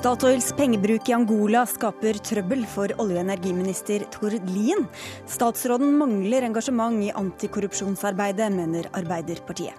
Statoils 0.00 0.46
pengebruk 0.56 1.10
i 1.10 1.12
Angola 1.12 1.66
skaper 1.68 2.16
trøbbel 2.24 2.62
for 2.72 2.88
olje- 3.02 3.18
og 3.18 3.20
energiminister 3.20 4.06
Tord 4.08 4.46
Lien. 4.48 4.86
Statsråden 5.28 5.90
mangler 5.98 6.46
engasjement 6.46 7.02
i 7.04 7.10
antikorrupsjonsarbeidet, 7.12 8.46
mener 8.54 8.88
Arbeiderpartiet. 8.96 9.76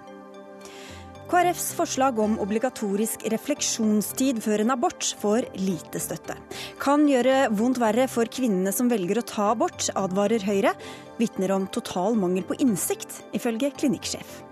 KrFs 1.26 1.72
forslag 1.74 2.20
om 2.22 2.38
obligatorisk 2.38 3.26
refleksjonstid 3.34 4.38
før 4.46 4.62
en 4.62 4.76
abort 4.76 5.10
får 5.18 5.50
lite 5.58 5.98
støtte. 5.98 6.38
Kan 6.78 7.08
gjøre 7.10 7.48
vondt 7.58 7.82
verre 7.82 8.06
for 8.06 8.30
kvinnene 8.30 8.70
som 8.70 8.92
velger 8.94 9.18
å 9.18 9.26
ta 9.26 9.50
abort, 9.56 9.90
advarer 9.98 10.46
Høyre. 10.46 10.76
Vitner 11.18 11.56
om 11.58 11.66
total 11.66 12.14
mangel 12.14 12.46
på 12.46 12.62
innsikt, 12.62 13.24
ifølge 13.34 13.74
klinikksjef. 13.74 14.51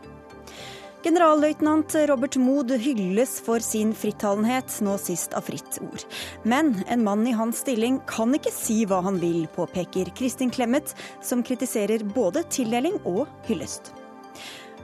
Generalløytnant 1.01 1.95
Robert 2.11 2.37
Mood 2.37 2.75
hylles 2.77 3.39
for 3.41 3.63
sin 3.65 3.95
frittalenhet, 3.97 4.75
nå 4.85 4.99
sist 5.01 5.33
av 5.33 5.47
Fritt 5.49 5.79
Ord. 5.81 6.05
Men 6.45 6.75
en 6.93 7.05
mann 7.07 7.25
i 7.25 7.33
hans 7.33 7.63
stilling 7.65 7.97
kan 8.11 8.37
ikke 8.37 8.53
si 8.53 8.83
hva 8.85 8.99
han 9.07 9.17
vil, 9.23 9.47
påpeker 9.55 10.13
Kristin 10.19 10.53
Clemet, 10.53 10.93
som 11.25 11.41
kritiserer 11.47 12.05
både 12.05 12.45
tildeling 12.53 13.01
og 13.09 13.25
hyllest. 13.49 13.95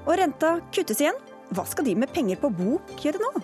Og 0.06 0.16
renta 0.22 0.56
kuttes 0.72 1.04
igjen. 1.04 1.20
Hva 1.52 1.66
skal 1.68 1.84
de 1.86 1.98
med 2.00 2.10
penger 2.16 2.40
på 2.40 2.50
bok 2.62 2.96
gjøre 3.04 3.20
nå? 3.22 3.34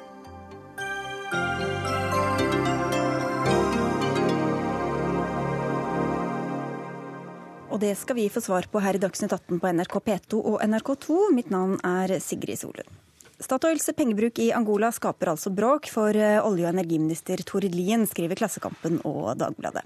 Og 7.73 7.81
det 7.81 7.95
skal 7.97 8.19
vi 8.19 8.29
få 8.29 8.43
svar 8.45 8.67
på 8.69 8.81
her 8.85 8.99
i 8.99 9.01
Dagsnytt 9.01 9.33
18 9.33 9.57
på 9.57 9.71
NRK 9.73 9.95
P2 10.05 10.41
og 10.43 10.59
NRK2. 10.61 11.15
Mitt 11.33 11.49
navn 11.49 11.79
er 11.81 12.19
Sigrid 12.21 12.61
Solund. 12.61 12.99
Statoils 13.43 13.89
pengebruk 13.97 14.37
i 14.45 14.51
Angola 14.55 14.91
skaper 14.93 15.33
altså 15.33 15.51
bråk 15.51 15.89
for 15.91 16.15
eh, 16.15 16.37
olje- 16.45 16.69
og 16.69 16.77
energiminister 16.77 17.41
Tord 17.49 17.65
Lien, 17.73 18.05
skriver 18.07 18.39
Klassekampen 18.39 19.01
og 19.09 19.33
Dagbladet. 19.41 19.83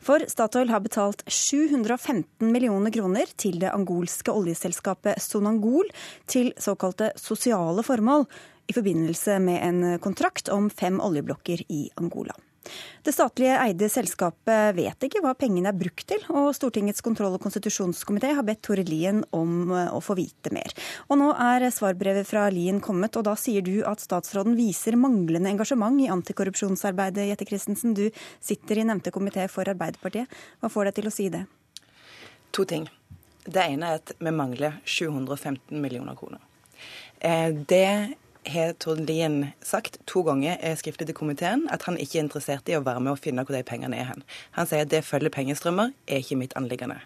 For 0.00 0.24
Statoil 0.30 0.70
har 0.70 0.80
betalt 0.86 1.26
715 1.26 2.54
millioner 2.54 2.94
kroner 2.94 3.34
til 3.36 3.58
det 3.60 3.74
angolske 3.74 4.32
oljeselskapet 4.32 5.20
Sonangol 5.20 5.90
til 6.30 6.54
såkalte 6.56 7.10
sosiale 7.20 7.84
formål 7.84 8.28
i 8.70 8.78
forbindelse 8.78 9.42
med 9.42 9.60
en 9.60 9.84
kontrakt 10.00 10.48
om 10.54 10.70
fem 10.70 11.02
oljeblokker 11.02 11.66
i 11.68 11.88
Angola. 12.00 12.38
Det 13.04 13.12
statlige 13.12 13.56
eide 13.60 13.88
selskapet 13.92 14.76
vet 14.78 15.06
ikke 15.06 15.20
hva 15.24 15.34
pengene 15.36 15.68
er 15.68 15.76
brukt 15.76 16.06
til, 16.08 16.22
og 16.32 16.54
Stortingets 16.56 17.04
kontroll- 17.04 17.36
og 17.36 17.42
konstitusjonskomité 17.44 18.32
har 18.36 18.46
bedt 18.46 18.62
Tore 18.64 18.84
Lien 18.88 19.20
om 19.36 19.68
eh, 19.74 19.90
å 19.92 20.00
få 20.04 20.16
vite 20.18 20.52
mer. 20.54 20.72
Og 21.12 21.20
nå 21.20 21.28
er 21.36 21.66
svarbrevet 21.74 22.28
fra 22.28 22.46
Lien 22.54 22.80
kommet, 22.84 23.18
og 23.20 23.26
da 23.28 23.36
sier 23.38 23.64
du 23.64 23.82
at 23.88 24.00
statsråden 24.00 24.56
viser 24.56 24.96
manglende 25.00 25.52
engasjement 25.52 26.00
i 26.00 26.08
antikorrupsjonsarbeidet. 26.14 27.28
Jette 27.28 27.48
Christensen, 27.48 27.92
du 27.96 28.08
sitter 28.40 28.80
i 28.80 28.88
nevnte 28.88 29.12
komité 29.14 29.44
for 29.52 29.68
Arbeiderpartiet. 29.68 30.30
Hva 30.62 30.72
får 30.72 30.88
deg 30.88 31.00
til 31.00 31.10
å 31.10 31.14
si 31.14 31.28
det? 31.34 31.44
To 32.56 32.64
ting. 32.68 32.88
Det 33.44 33.60
ene 33.60 33.92
er 33.92 34.00
at 34.00 34.16
vi 34.16 34.32
mangler 34.32 34.80
715 34.88 35.76
millioner 35.76 36.16
kroner. 36.16 36.40
Eh, 37.20 37.52
det 37.52 38.16
har 38.48 38.74
Tord 38.82 39.02
Lien 39.08 39.52
sagt 39.64 39.98
to 40.10 40.22
ganger 40.26 40.60
skriftlig 40.78 41.08
til 41.08 41.16
komiteen 41.16 41.64
at 41.72 41.86
han 41.88 41.98
ikke 42.00 42.18
er 42.18 42.26
interessert 42.26 42.68
i 42.70 42.76
å 42.78 42.82
være 42.84 43.02
med 43.04 43.14
og 43.14 43.22
finne 43.22 43.44
hvor 43.44 43.56
de 43.56 43.64
pengene 43.66 43.98
er 43.98 44.10
hen. 44.10 44.24
Han 44.58 44.68
sier 44.68 44.84
at 44.84 44.92
det 44.92 45.04
følger 45.06 45.32
pengestrømmer, 45.34 45.94
er 46.06 46.22
ikke 46.22 46.38
mitt 46.40 46.56
anliggende. 46.58 47.00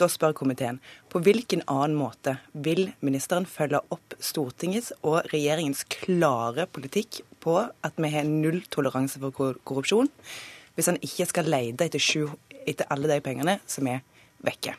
Da 0.00 0.08
spør 0.10 0.34
komiteen 0.34 0.80
på 1.12 1.20
hvilken 1.22 1.62
annen 1.70 1.94
måte 1.98 2.36
vil 2.52 2.88
ministeren 3.04 3.46
følge 3.46 3.82
opp 3.94 4.16
Stortingets 4.18 4.90
og 5.02 5.28
regjeringens 5.30 5.84
klare 5.90 6.66
politikk 6.66 7.22
på 7.44 7.60
at 7.62 8.00
vi 8.00 8.10
har 8.10 8.26
null 8.26 8.62
toleranse 8.74 9.20
for 9.22 9.34
korrupsjon, 9.62 10.10
hvis 10.74 10.90
han 10.90 10.98
ikke 11.04 11.28
skal 11.30 11.50
lete 11.50 11.86
etter, 11.86 12.34
etter 12.66 12.90
alle 12.90 13.10
de 13.12 13.20
pengene 13.22 13.60
som 13.70 13.86
er 13.90 14.02
vekke. 14.44 14.74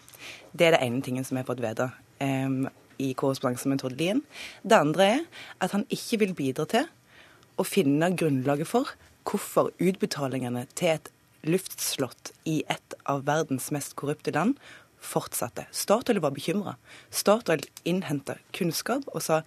Det 0.51 0.67
er 0.67 0.75
det 0.75 0.83
ene 0.83 1.03
tingen 1.03 1.23
som 1.27 1.37
vi 1.37 1.43
har 1.43 1.47
fått 1.47 1.63
vite. 1.63 1.87
Um, 2.19 2.65
i 3.01 3.13
korrespondanse 3.17 3.69
med 3.71 3.81
Tord 3.81 3.97
Lien. 3.99 4.23
Det 4.63 4.77
andre 4.77 5.09
er 5.17 5.25
at 5.63 5.75
han 5.75 5.85
ikke 5.93 6.21
vil 6.23 6.37
bidra 6.37 6.67
til 6.69 6.87
å 7.59 7.67
finne 7.67 8.11
grunnlaget 8.17 8.69
for 8.69 8.95
hvorfor 9.25 9.71
utbetalingene 9.81 10.65
til 10.77 10.95
et 10.95 11.11
luftslott 11.45 12.33
i 12.49 12.63
et 12.71 12.97
av 13.09 13.23
verdens 13.27 13.71
mest 13.73 13.95
korrupte 13.99 14.33
land 14.35 14.57
fortsatte. 15.05 15.67
Statoil 15.75 16.21
var 16.23 16.33
bekymra. 16.35 16.75
Statoil 17.13 17.65
innhenta 17.85 18.39
kunnskap 18.55 19.05
og 19.13 19.23
sa 19.25 19.41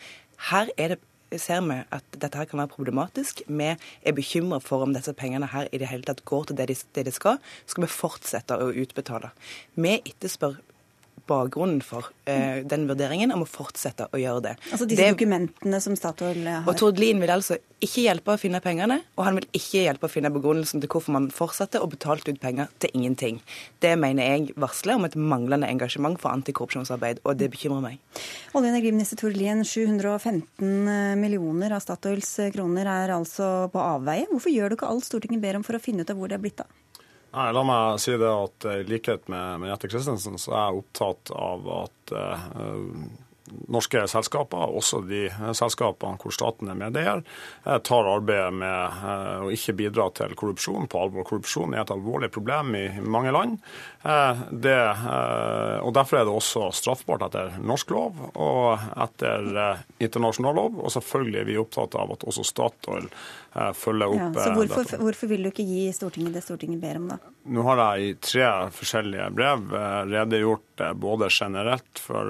her 0.50 0.70
er 0.78 0.94
det 0.94 1.02
ser 1.36 1.60
vi 1.66 1.76
at 1.92 2.04
dette 2.16 2.38
her 2.40 2.46
kan 2.48 2.62
være 2.62 2.72
problematisk. 2.72 3.42
Vi 3.46 3.66
er 3.74 4.16
bekymra 4.16 4.62
for 4.64 4.86
om 4.86 4.94
disse 4.96 5.12
pengene 5.12 5.50
her 5.52 5.68
i 5.72 5.80
det 5.80 5.90
hele 5.90 6.06
tatt 6.08 6.24
går 6.28 6.48
til 6.48 6.56
det 6.56 6.70
de, 6.70 6.76
det 6.96 7.04
de 7.04 7.12
skal. 7.12 7.36
Skal 7.68 7.84
vi 7.84 7.90
fortsette 7.92 8.56
å 8.56 8.70
utbetale? 8.72 9.34
Vi 9.76 9.98
etterspør 9.98 10.56
bakgrunnen 11.28 11.80
for 11.84 12.08
eh, 12.28 12.64
den 12.68 12.86
vurderingen 12.88 13.32
om 13.34 13.44
å 13.44 13.48
fortsette 13.48 14.08
å 14.12 14.20
gjøre 14.20 14.44
det. 14.48 14.54
Altså 14.72 14.88
disse 14.88 15.02
det, 15.02 15.12
dokumentene 15.14 15.80
som 15.84 15.96
Statoil 15.98 16.40
har? 16.48 16.66
Og 16.68 16.78
Tord 16.80 17.00
Lien 17.00 17.20
vil 17.22 17.32
altså 17.32 17.58
ikke 17.84 18.02
hjelpe 18.08 18.34
å 18.34 18.40
finne 18.40 18.60
pengene, 18.64 18.96
og 19.14 19.26
han 19.26 19.38
vil 19.38 19.46
ikke 19.54 19.84
hjelpe 19.84 20.08
å 20.08 20.10
finne 20.10 20.32
begrunnelsen 20.34 20.82
til 20.82 20.90
hvorfor 20.90 21.14
man 21.14 21.28
fortsatte 21.34 21.82
og 21.82 21.92
betalte 21.92 22.34
ut 22.34 22.40
penger 22.42 22.72
til 22.82 22.96
ingenting. 22.98 23.38
Det 23.82 23.92
mener 24.00 24.32
jeg 24.32 24.56
varsler 24.58 24.98
om 24.98 25.06
et 25.06 25.14
manglende 25.18 25.70
engasjement 25.70 26.18
for 26.18 26.34
antikorrupsjonsarbeid, 26.34 27.22
og 27.22 27.38
det 27.38 27.52
bekymrer 27.54 27.84
meg. 27.84 28.02
Olje- 28.52 28.66
og 28.66 28.72
energiminister 28.72 29.20
Tord 29.20 29.38
Lien, 29.38 29.62
715 29.62 31.20
millioner 31.20 31.76
av 31.76 31.84
Statoils 31.84 32.34
kroner 32.54 32.90
er 32.90 33.14
altså 33.14 33.68
på 33.72 33.84
avveie. 33.84 34.26
Hvorfor 34.32 34.54
gjør 34.54 34.72
du 34.74 34.78
ikke 34.78 34.90
alt 34.90 35.06
Stortinget 35.06 35.44
ber 35.44 35.60
om 35.60 35.66
for 35.66 35.78
å 35.78 35.82
finne 35.82 36.02
ut 36.02 36.10
av 36.10 36.18
hvor 36.18 36.30
det 36.30 36.40
er 36.40 36.44
blitt 36.48 36.64
av? 36.64 36.74
Nei, 37.38 37.52
La 37.54 37.62
meg 37.62 38.00
si 38.02 38.16
det 38.18 38.26
at 38.26 38.66
i 38.72 38.82
likhet 38.88 39.28
med, 39.30 39.62
med 39.62 39.70
Jette 39.70 39.92
Christensen 39.92 40.40
så 40.42 40.56
er 40.56 40.64
jeg 40.64 40.80
opptatt 40.80 41.30
av 41.38 41.68
at 41.70 42.12
eh, 42.18 42.80
norske 43.70 44.02
selskaper, 44.10 44.72
også 44.80 45.04
de 45.06 45.28
selskapene 45.54 46.18
hvor 46.18 46.34
staten 46.34 46.72
er 46.72 46.80
medeier, 46.80 47.22
eh, 47.62 47.78
tar 47.86 48.10
arbeidet 48.10 48.56
med 48.58 48.98
eh, 49.12 49.44
å 49.46 49.52
ikke 49.54 49.76
bidra 49.78 50.08
til 50.18 50.34
korrupsjon 50.40 50.90
på 50.90 51.04
alvor. 51.04 51.28
Korrupsjon 51.30 51.76
er 51.76 51.84
et 51.84 51.94
alvorlig 51.94 52.32
problem 52.34 52.74
i 52.74 52.84
mange 53.06 53.34
land. 53.36 53.60
Det, 54.48 54.76
og 55.82 55.90
Derfor 55.94 56.20
er 56.20 56.26
det 56.26 56.32
også 56.32 56.68
straffbart 56.74 57.24
etter 57.26 57.56
norsk 57.60 57.90
lov 57.92 58.20
og 58.30 58.84
etter 59.04 59.82
internasjonal 60.00 60.54
lov. 60.56 60.78
Og 60.80 60.94
selvfølgelig 60.94 61.40
er 61.42 61.48
vi 61.50 61.58
opptatt 61.60 61.98
av 61.98 62.14
at 62.14 62.24
også 62.30 62.46
Statoil 62.46 63.10
følger 63.74 64.12
opp 64.12 64.38
ja, 64.38 64.44
så 64.44 64.54
hvorfor, 64.54 64.94
hvorfor 65.00 65.30
vil 65.30 65.46
du 65.46 65.50
ikke 65.50 65.66
gi 65.66 65.88
Stortinget 65.96 66.36
det 66.36 66.44
Stortinget 66.44 66.82
ber 66.82 67.00
om, 67.00 67.08
da? 67.14 67.18
Nå 67.48 67.64
har 67.64 67.80
jeg 67.80 68.08
i 68.08 68.16
tre 68.20 68.48
forskjellige 68.76 69.28
brev 69.32 69.70
redegjort 70.10 70.82
både 71.00 71.30
generelt 71.32 72.02
for 72.02 72.28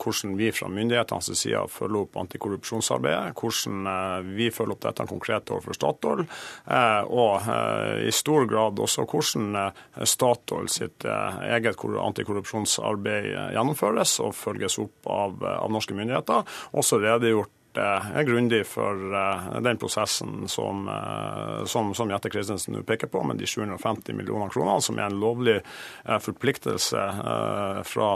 hvordan 0.00 0.36
vi 0.38 0.48
fra 0.54 0.68
myndighetenes 0.72 1.30
side 1.38 1.60
følger 1.70 2.06
opp 2.06 2.16
antikorrupsjonsarbeidet, 2.22 3.36
hvordan 3.38 3.86
eh, 3.92 4.32
vi 4.36 4.50
følger 4.54 4.76
opp 4.76 4.84
dette 4.86 5.06
konkret 5.08 5.52
overfor 5.52 5.78
Statoil, 5.78 6.24
eh, 6.24 7.00
og 7.06 7.48
eh, 7.54 8.08
i 8.08 8.12
stor 8.14 8.46
grad 8.50 8.82
også 8.82 9.06
hvordan 9.08 9.72
Statoil 10.08 10.68
sitt 10.72 11.06
eget 11.06 11.80
antikorrupsjonsarbeid 11.82 13.32
gjennomføres 13.54 14.18
og 14.24 14.36
følges 14.36 14.78
opp 14.82 15.10
av, 15.10 15.42
av 15.42 15.72
norske 15.72 15.96
myndigheter. 15.96 16.46
Også 16.78 17.00
redegjort 17.02 17.52
grundig 18.26 18.62
for 18.68 19.14
den 19.64 19.78
prosessen 19.80 20.48
som, 20.50 20.84
som, 21.66 21.94
som 21.96 22.12
Jette 22.12 22.30
Christensen 22.30 22.76
nå 22.76 22.82
peker 22.86 23.08
på, 23.08 23.22
med 23.24 23.40
de 23.40 23.48
750 23.48 24.16
millioner 24.18 24.52
kronene, 24.52 24.84
som 24.84 25.00
er 25.00 25.08
en 25.08 25.20
lovlig 25.22 25.56
forpliktelse 26.26 27.06
fra 27.88 28.10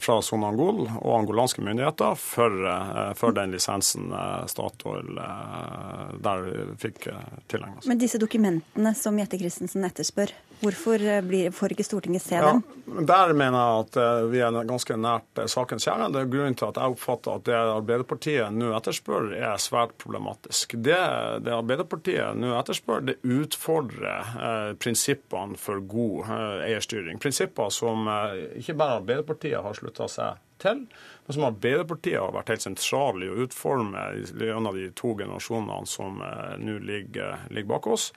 fra 0.00 0.22
Sonangol 0.22 0.88
og 0.88 1.10
angolanske 1.20 1.62
myndigheter 1.62 2.14
for, 2.18 2.66
eh, 2.66 3.12
for 3.14 3.34
den 3.36 3.52
lisensen 3.54 4.12
eh, 4.12 4.46
Statoil 4.50 5.18
eh, 5.18 6.14
der 6.24 6.48
fikk 6.80 7.08
tilegnet 7.50 7.86
Men 7.86 8.00
disse 8.00 8.18
dokumentene 8.18 8.94
som 8.98 9.18
Jette 9.20 9.38
Christensen 9.38 9.86
etterspør, 9.86 10.34
hvorfor 10.60 11.02
blir, 11.26 11.50
får 11.54 11.74
ikke 11.74 11.86
Stortinget 11.86 12.24
se 12.24 12.38
ja, 12.38 12.52
dem? 12.52 13.06
Der 13.08 13.32
mener 13.36 13.58
jeg 13.58 13.84
at 13.84 13.98
vi 14.32 14.42
er 14.44 14.58
ganske 14.68 14.96
nært 15.00 15.42
sakens 15.50 15.86
kjerne. 15.88 16.10
Det 16.14 16.22
er 16.22 16.30
grunnen 16.32 16.56
til 16.58 16.68
at 16.68 16.80
jeg 16.80 16.94
oppfatter 16.94 17.38
at 17.38 17.46
det 17.48 17.56
Arbeiderpartiet 17.58 18.54
nå 18.54 18.70
etterspør, 18.76 19.30
er 19.38 19.60
svært 19.62 19.96
problematisk. 20.00 20.76
Det, 20.84 21.00
det 21.44 21.54
Arbeiderpartiet 21.54 22.38
nå 22.38 22.54
etterspør, 22.58 23.04
det 23.08 23.18
utfordrer 23.24 24.34
eh, 24.34 24.70
prinsippene 24.80 25.58
for 25.60 25.82
god 25.88 26.24
eh, 26.28 26.64
eierstyring. 26.70 27.20
Prinsipper 27.22 27.72
som 27.74 28.08
eh, 28.10 28.60
ikke 28.60 28.76
bare 28.78 29.00
Arbeiderpartiet 29.00 29.62
har 29.64 29.78
slutta 29.78 30.08
seg 30.10 30.42
til, 30.62 30.84
men 31.26 31.36
som 31.36 31.46
Arbeiderpartiet 31.48 32.20
har 32.20 32.34
vært 32.34 32.52
helt 32.52 32.64
sentral 32.64 33.22
i 33.24 33.30
å 33.30 33.38
utforme 33.44 34.04
gjennom 34.38 34.76
de 34.76 34.90
to 34.96 35.14
generasjonene 35.18 35.88
som 35.90 36.20
eh, 36.24 36.54
nå 36.62 36.78
ligger, 36.84 37.46
ligger, 37.50 37.70
bak 37.74 37.88
oss. 37.90 38.10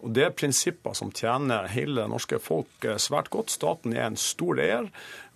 Og 0.00 0.12
Det 0.16 0.24
er 0.24 0.36
prinsipper 0.36 0.94
som 0.96 1.12
tjener 1.12 1.68
hele 1.72 2.00
det 2.00 2.10
norske 2.12 2.40
folk 2.42 2.86
eh, 2.86 2.98
svært 3.00 3.30
godt. 3.32 3.52
Staten 3.52 3.96
er 3.96 4.06
en 4.08 4.18
stor 4.20 4.60
eier. 4.60 4.88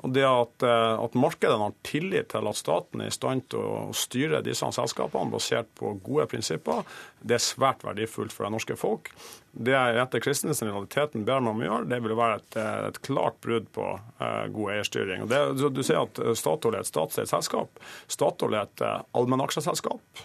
Og 0.02 0.12
det 0.12 0.24
at, 0.26 0.64
eh, 0.66 1.04
at 1.04 1.14
markedene 1.16 1.68
har 1.68 1.76
tillit 1.86 2.32
til 2.32 2.50
at 2.50 2.58
staten 2.58 3.04
er 3.04 3.12
i 3.12 3.14
stand 3.14 3.46
til 3.52 3.62
å 3.62 3.94
styre 3.96 4.42
disse 4.44 4.68
selskapene 4.74 5.32
basert 5.32 5.70
på 5.78 5.94
gode 6.04 6.26
prinsipper, 6.32 6.82
det 7.24 7.38
er 7.38 7.44
svært 7.44 7.84
verdifullt 7.86 8.34
for 8.34 8.44
det 8.44 8.52
norske 8.56 8.76
folk. 8.76 9.12
Det 9.54 9.72
Jette 9.72 10.18
Christensen 10.20 10.66
i 10.66 10.72
realiteten 10.72 11.22
ber 11.24 11.40
meg 11.40 11.54
om 11.54 11.62
å 11.62 11.66
gjøre, 11.68 11.88
det 11.92 12.00
vil 12.02 12.16
være 12.18 12.40
et, 12.40 12.56
et 12.90 12.98
klart 13.06 13.38
brudd 13.44 13.68
på 13.72 13.86
eh, 13.94 14.44
god 14.56 14.72
eierstyring. 14.74 15.24
Og 15.24 15.30
det, 15.30 15.40
du 15.76 15.82
ser 15.86 16.02
at 16.02 16.20
Statoil 16.36 16.74
er 16.74 16.82
et 16.82 16.90
statseid 16.90 17.30
selskap. 17.30 17.80
Statoil 18.10 18.58
er 18.58 18.66
et 18.66 18.84
uh, 18.84 19.04
allmennaksjeselskap 19.14 20.24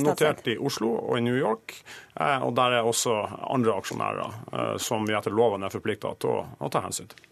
notert 0.00 0.48
i 0.48 0.56
Oslo 0.56 0.94
og 0.96 1.18
i 1.18 1.24
New 1.26 1.36
York. 1.36 1.76
Og 2.20 2.50
der 2.56 2.74
er 2.76 2.88
også 2.88 3.14
andre 3.48 3.72
aksjonærer 3.80 4.78
som 4.82 5.08
vi 5.08 5.16
etter 5.16 5.34
loven 5.34 5.66
er 5.66 5.72
forplikta 5.72 6.14
til 6.20 6.30
å, 6.30 6.44
å 6.60 6.70
ta 6.72 6.84
hensyn 6.84 7.10
til. 7.10 7.26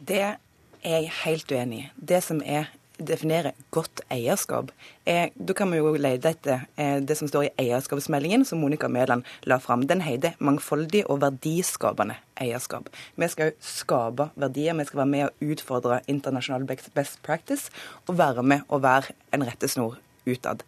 Det 0.00 0.20
er 0.20 0.36
jeg 0.84 1.10
helt 1.24 1.52
uenig 1.52 1.80
i. 1.82 1.88
Det 1.96 2.22
som 2.24 2.40
er 2.44 2.70
definerer 3.06 3.56
godt 3.72 4.02
eierskap. 4.12 4.70
Eh, 5.04 5.30
da 5.34 5.54
kan 5.56 5.70
vi 5.72 5.80
jo 5.80 5.92
lete 5.96 6.32
etter 6.34 6.66
eh, 6.76 6.98
det 7.02 7.16
som 7.18 7.28
står 7.28 7.48
i 7.48 7.52
eierskapsmeldingen 7.64 8.44
som 8.48 8.60
Monica 8.60 8.88
Mæland 8.88 9.26
la 9.48 9.58
fram. 9.60 9.86
Den 9.86 10.00
heter 10.04 10.36
'Mangfoldig 10.38 11.04
og 11.06 11.20
verdiskapende 11.20 12.16
eierskap'. 12.36 12.88
Vi 13.16 13.28
skal 13.28 13.50
jo 13.50 13.56
skape 13.60 14.30
verdier, 14.36 14.74
vi 14.74 14.84
skal 14.84 15.04
være 15.04 15.14
med 15.14 15.28
å 15.28 15.52
utfordre 15.52 16.00
internasjonal 16.08 16.66
best 16.94 17.22
practice 17.22 17.70
og 18.06 18.18
være 18.18 18.42
med 18.42 18.60
å 18.68 18.80
være 18.80 19.14
en 19.32 19.46
rettesnor 19.46 19.96
utad. 20.26 20.62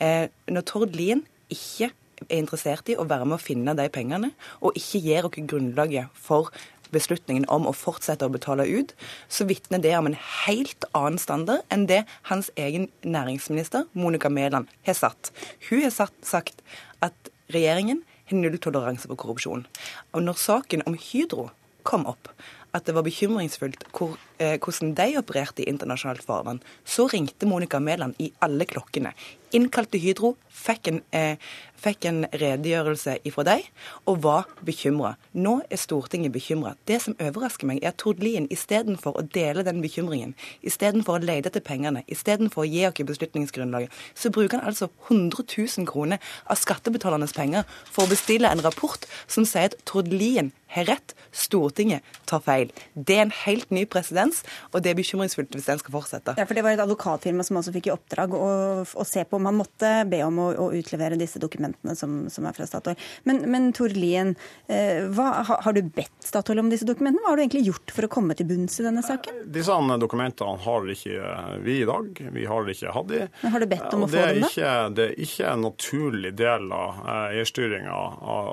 Eh, 0.00 0.28
når 0.48 0.60
Tord 0.60 0.96
Lien 0.96 1.24
ikke 1.48 1.90
er 2.26 2.40
interessert 2.40 2.90
i 2.90 2.96
å 2.98 3.06
være 3.08 3.28
med 3.28 3.38
å 3.38 3.42
finne 3.42 3.76
de 3.78 3.86
pengene, 3.92 4.32
og 4.60 4.76
ikke 4.78 5.02
gir 5.04 5.28
oss 5.28 5.38
grunnlaget 5.38 6.14
for 6.18 6.50
beslutningen 6.94 7.44
om 7.52 7.66
å 7.68 7.74
fortsette 7.76 8.26
å 8.26 8.32
betale 8.32 8.66
ut, 8.68 8.94
så 9.28 9.46
vitner 9.48 9.82
det 9.84 9.94
om 9.98 10.08
en 10.08 10.16
helt 10.16 10.86
annen 10.96 11.20
standard 11.20 11.64
enn 11.74 11.86
det 11.90 12.04
hans 12.30 12.50
egen 12.56 12.88
næringsminister, 13.04 13.88
Monica 13.92 14.30
Mæland, 14.32 14.70
har 14.86 14.96
satt. 14.96 15.32
Hun 15.68 15.84
har 15.84 15.92
sagt 15.92 16.62
at 17.04 17.32
regjeringen 17.52 18.02
har 18.28 18.40
nulltoleranse 18.40 19.08
for 19.08 19.20
korrupsjon. 19.20 19.66
Og 20.12 20.24
når 20.24 20.40
saken 20.40 20.86
om 20.88 20.96
Hydro 20.96 21.50
kom 21.88 22.08
opp, 22.08 22.32
at 22.76 22.84
det 22.84 22.96
var 22.96 23.06
bekymringsfullt 23.06 23.86
hvor, 23.96 24.18
hvordan 24.38 24.94
de 24.94 25.18
opererte 25.18 25.64
i 25.64 25.68
internasjonalt 25.70 26.22
farvann, 26.22 26.62
så 26.84 27.08
ringte 27.10 27.46
Monica 27.46 27.80
Mæland 27.82 28.14
i 28.22 28.32
alle 28.44 28.64
klokkene. 28.68 29.12
Innkalte 29.56 29.98
Hydro, 29.98 30.36
fikk 30.52 30.88
en, 30.88 31.02
eh, 31.12 31.36
fikk 31.78 32.04
en 32.04 32.24
redegjørelse 32.32 33.18
ifra 33.24 33.44
deg 33.44 33.68
og 34.06 34.22
var 34.22 34.46
bekymra. 34.64 35.14
Nå 35.34 35.62
er 35.70 35.76
Stortinget 35.76 36.32
bekymra. 36.32 36.74
Det 36.86 37.00
som 37.00 37.14
overrasker 37.14 37.66
meg, 37.66 37.78
er 37.82 37.88
at 37.88 37.96
Tord 37.96 38.18
Lien 38.18 38.48
istedenfor 38.48 39.14
å 39.14 39.22
dele 39.32 39.62
den 39.62 39.80
bekymringen, 39.80 40.34
istedenfor 40.62 41.18
å 41.18 41.24
lete 41.24 41.46
etter 41.46 41.60
pengene, 41.60 42.04
istedenfor 42.08 42.64
å 42.64 42.70
gi 42.70 42.84
oss 42.86 42.94
beslutningsgrunnlaget, 42.94 43.90
så 44.14 44.30
bruker 44.30 44.58
han 44.58 44.68
altså 44.68 44.90
100 45.08 45.44
000 45.78 45.86
kroner 45.86 46.18
av 46.46 46.56
skattebetalernes 46.56 47.32
penger 47.32 47.64
for 47.84 48.04
å 48.04 48.10
bestille 48.10 48.50
en 48.50 48.60
rapport 48.60 49.06
som 49.26 49.44
sier 49.44 49.70
at 49.70 49.76
Tord 49.84 50.08
Lien 50.08 50.52
har 50.66 50.84
rett, 50.84 51.14
Stortinget 51.32 52.02
tar 52.26 52.40
feil. 52.40 52.72
Det 52.94 53.16
er 53.16 53.22
en 53.22 53.32
helt 53.44 53.70
ny 53.70 53.84
presedens, 54.28 54.44
og 54.72 54.82
det 54.82 54.92
er 54.92 54.98
bekymringsfullt 54.98 55.54
hvis 55.56 55.68
den 55.68 55.80
skal 55.80 55.94
fortsette. 55.94 56.34
Ja, 56.38 56.46
for 56.46 56.54
Det 56.54 56.64
var 56.64 56.72
et 56.72 56.82
advokatfirma 56.82 57.44
som 57.44 57.58
også 57.60 57.72
fikk 57.72 57.88
i 57.88 57.94
oppdrag 57.94 58.34
å, 58.34 58.84
å 58.84 59.04
se 59.06 59.24
på 59.24 59.38
om 59.38 59.46
han 59.48 59.58
måtte 59.58 60.04
be 60.08 60.22
om 60.24 60.38
å, 60.38 60.48
å 60.66 60.68
utlevere 60.76 61.18
disse 61.18 61.38
dokumentene 61.38 61.96
som, 61.96 62.28
som 62.30 62.46
er 62.46 62.56
fra 62.56 62.66
Statoil. 62.66 62.98
Men, 63.24 63.42
men 63.50 63.70
Tor 63.72 63.92
Lien, 63.94 64.34
eh, 64.68 65.06
hva, 65.14 65.44
har 65.48 65.72
du 65.76 65.82
bedt 65.82 66.24
Statoil 66.24 66.62
om 66.62 66.70
disse 66.70 66.86
dokumentene? 66.88 67.22
Hva 67.24 67.32
har 67.32 67.38
du 67.38 67.44
egentlig 67.44 67.66
gjort 67.68 67.94
for 67.94 68.08
å 68.08 68.12
komme 68.12 68.36
til 68.38 68.48
bunns 68.48 68.78
i 68.80 68.86
denne 68.86 69.04
saken? 69.06 69.44
Disse 69.46 69.78
dokumentene 69.98 70.58
har 70.64 70.88
ikke 70.92 71.32
vi 71.64 71.80
i 71.82 71.88
dag. 71.88 72.22
Vi 72.34 72.46
har 72.48 72.68
ikke 72.72 72.94
hatt 72.94 73.10
de. 73.10 73.24
Men 73.42 73.54
har 73.54 73.62
du 73.64 73.70
bedt 73.70 73.94
om 73.94 74.04
å 74.06 74.10
få 74.10 74.26
dem, 74.28 74.44
da? 74.44 74.76
det 74.92 75.10
er 75.10 75.20
ikke 75.22 75.52
en 75.52 75.64
naturlig 75.68 76.34
del 76.38 76.72
av 76.74 77.02
eh, 77.04 77.38
eierstyringa 77.38 77.98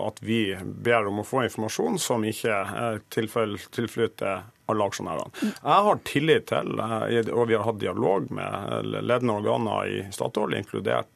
at 0.05 0.19
vi 0.25 0.41
ber 0.85 1.09
om 1.09 1.21
å 1.21 1.25
få 1.27 1.45
informasjon 1.45 1.97
som 2.01 2.23
ikke 2.27 2.55
tilflyter 3.13 4.45
alle 4.71 4.87
aksjonærene. 4.89 5.31
Jeg 5.41 5.87
har 5.87 5.99
tillit 6.07 6.47
til, 6.51 6.79
eh, 6.79 7.33
og 7.33 7.49
vi 7.49 7.57
har 7.57 7.65
hatt 7.67 7.81
dialog 7.81 8.31
med 8.33 8.89
ledende 9.01 9.39
organer 9.39 9.91
i 9.91 9.99
Statoil, 10.15 10.57
inkludert 10.57 11.09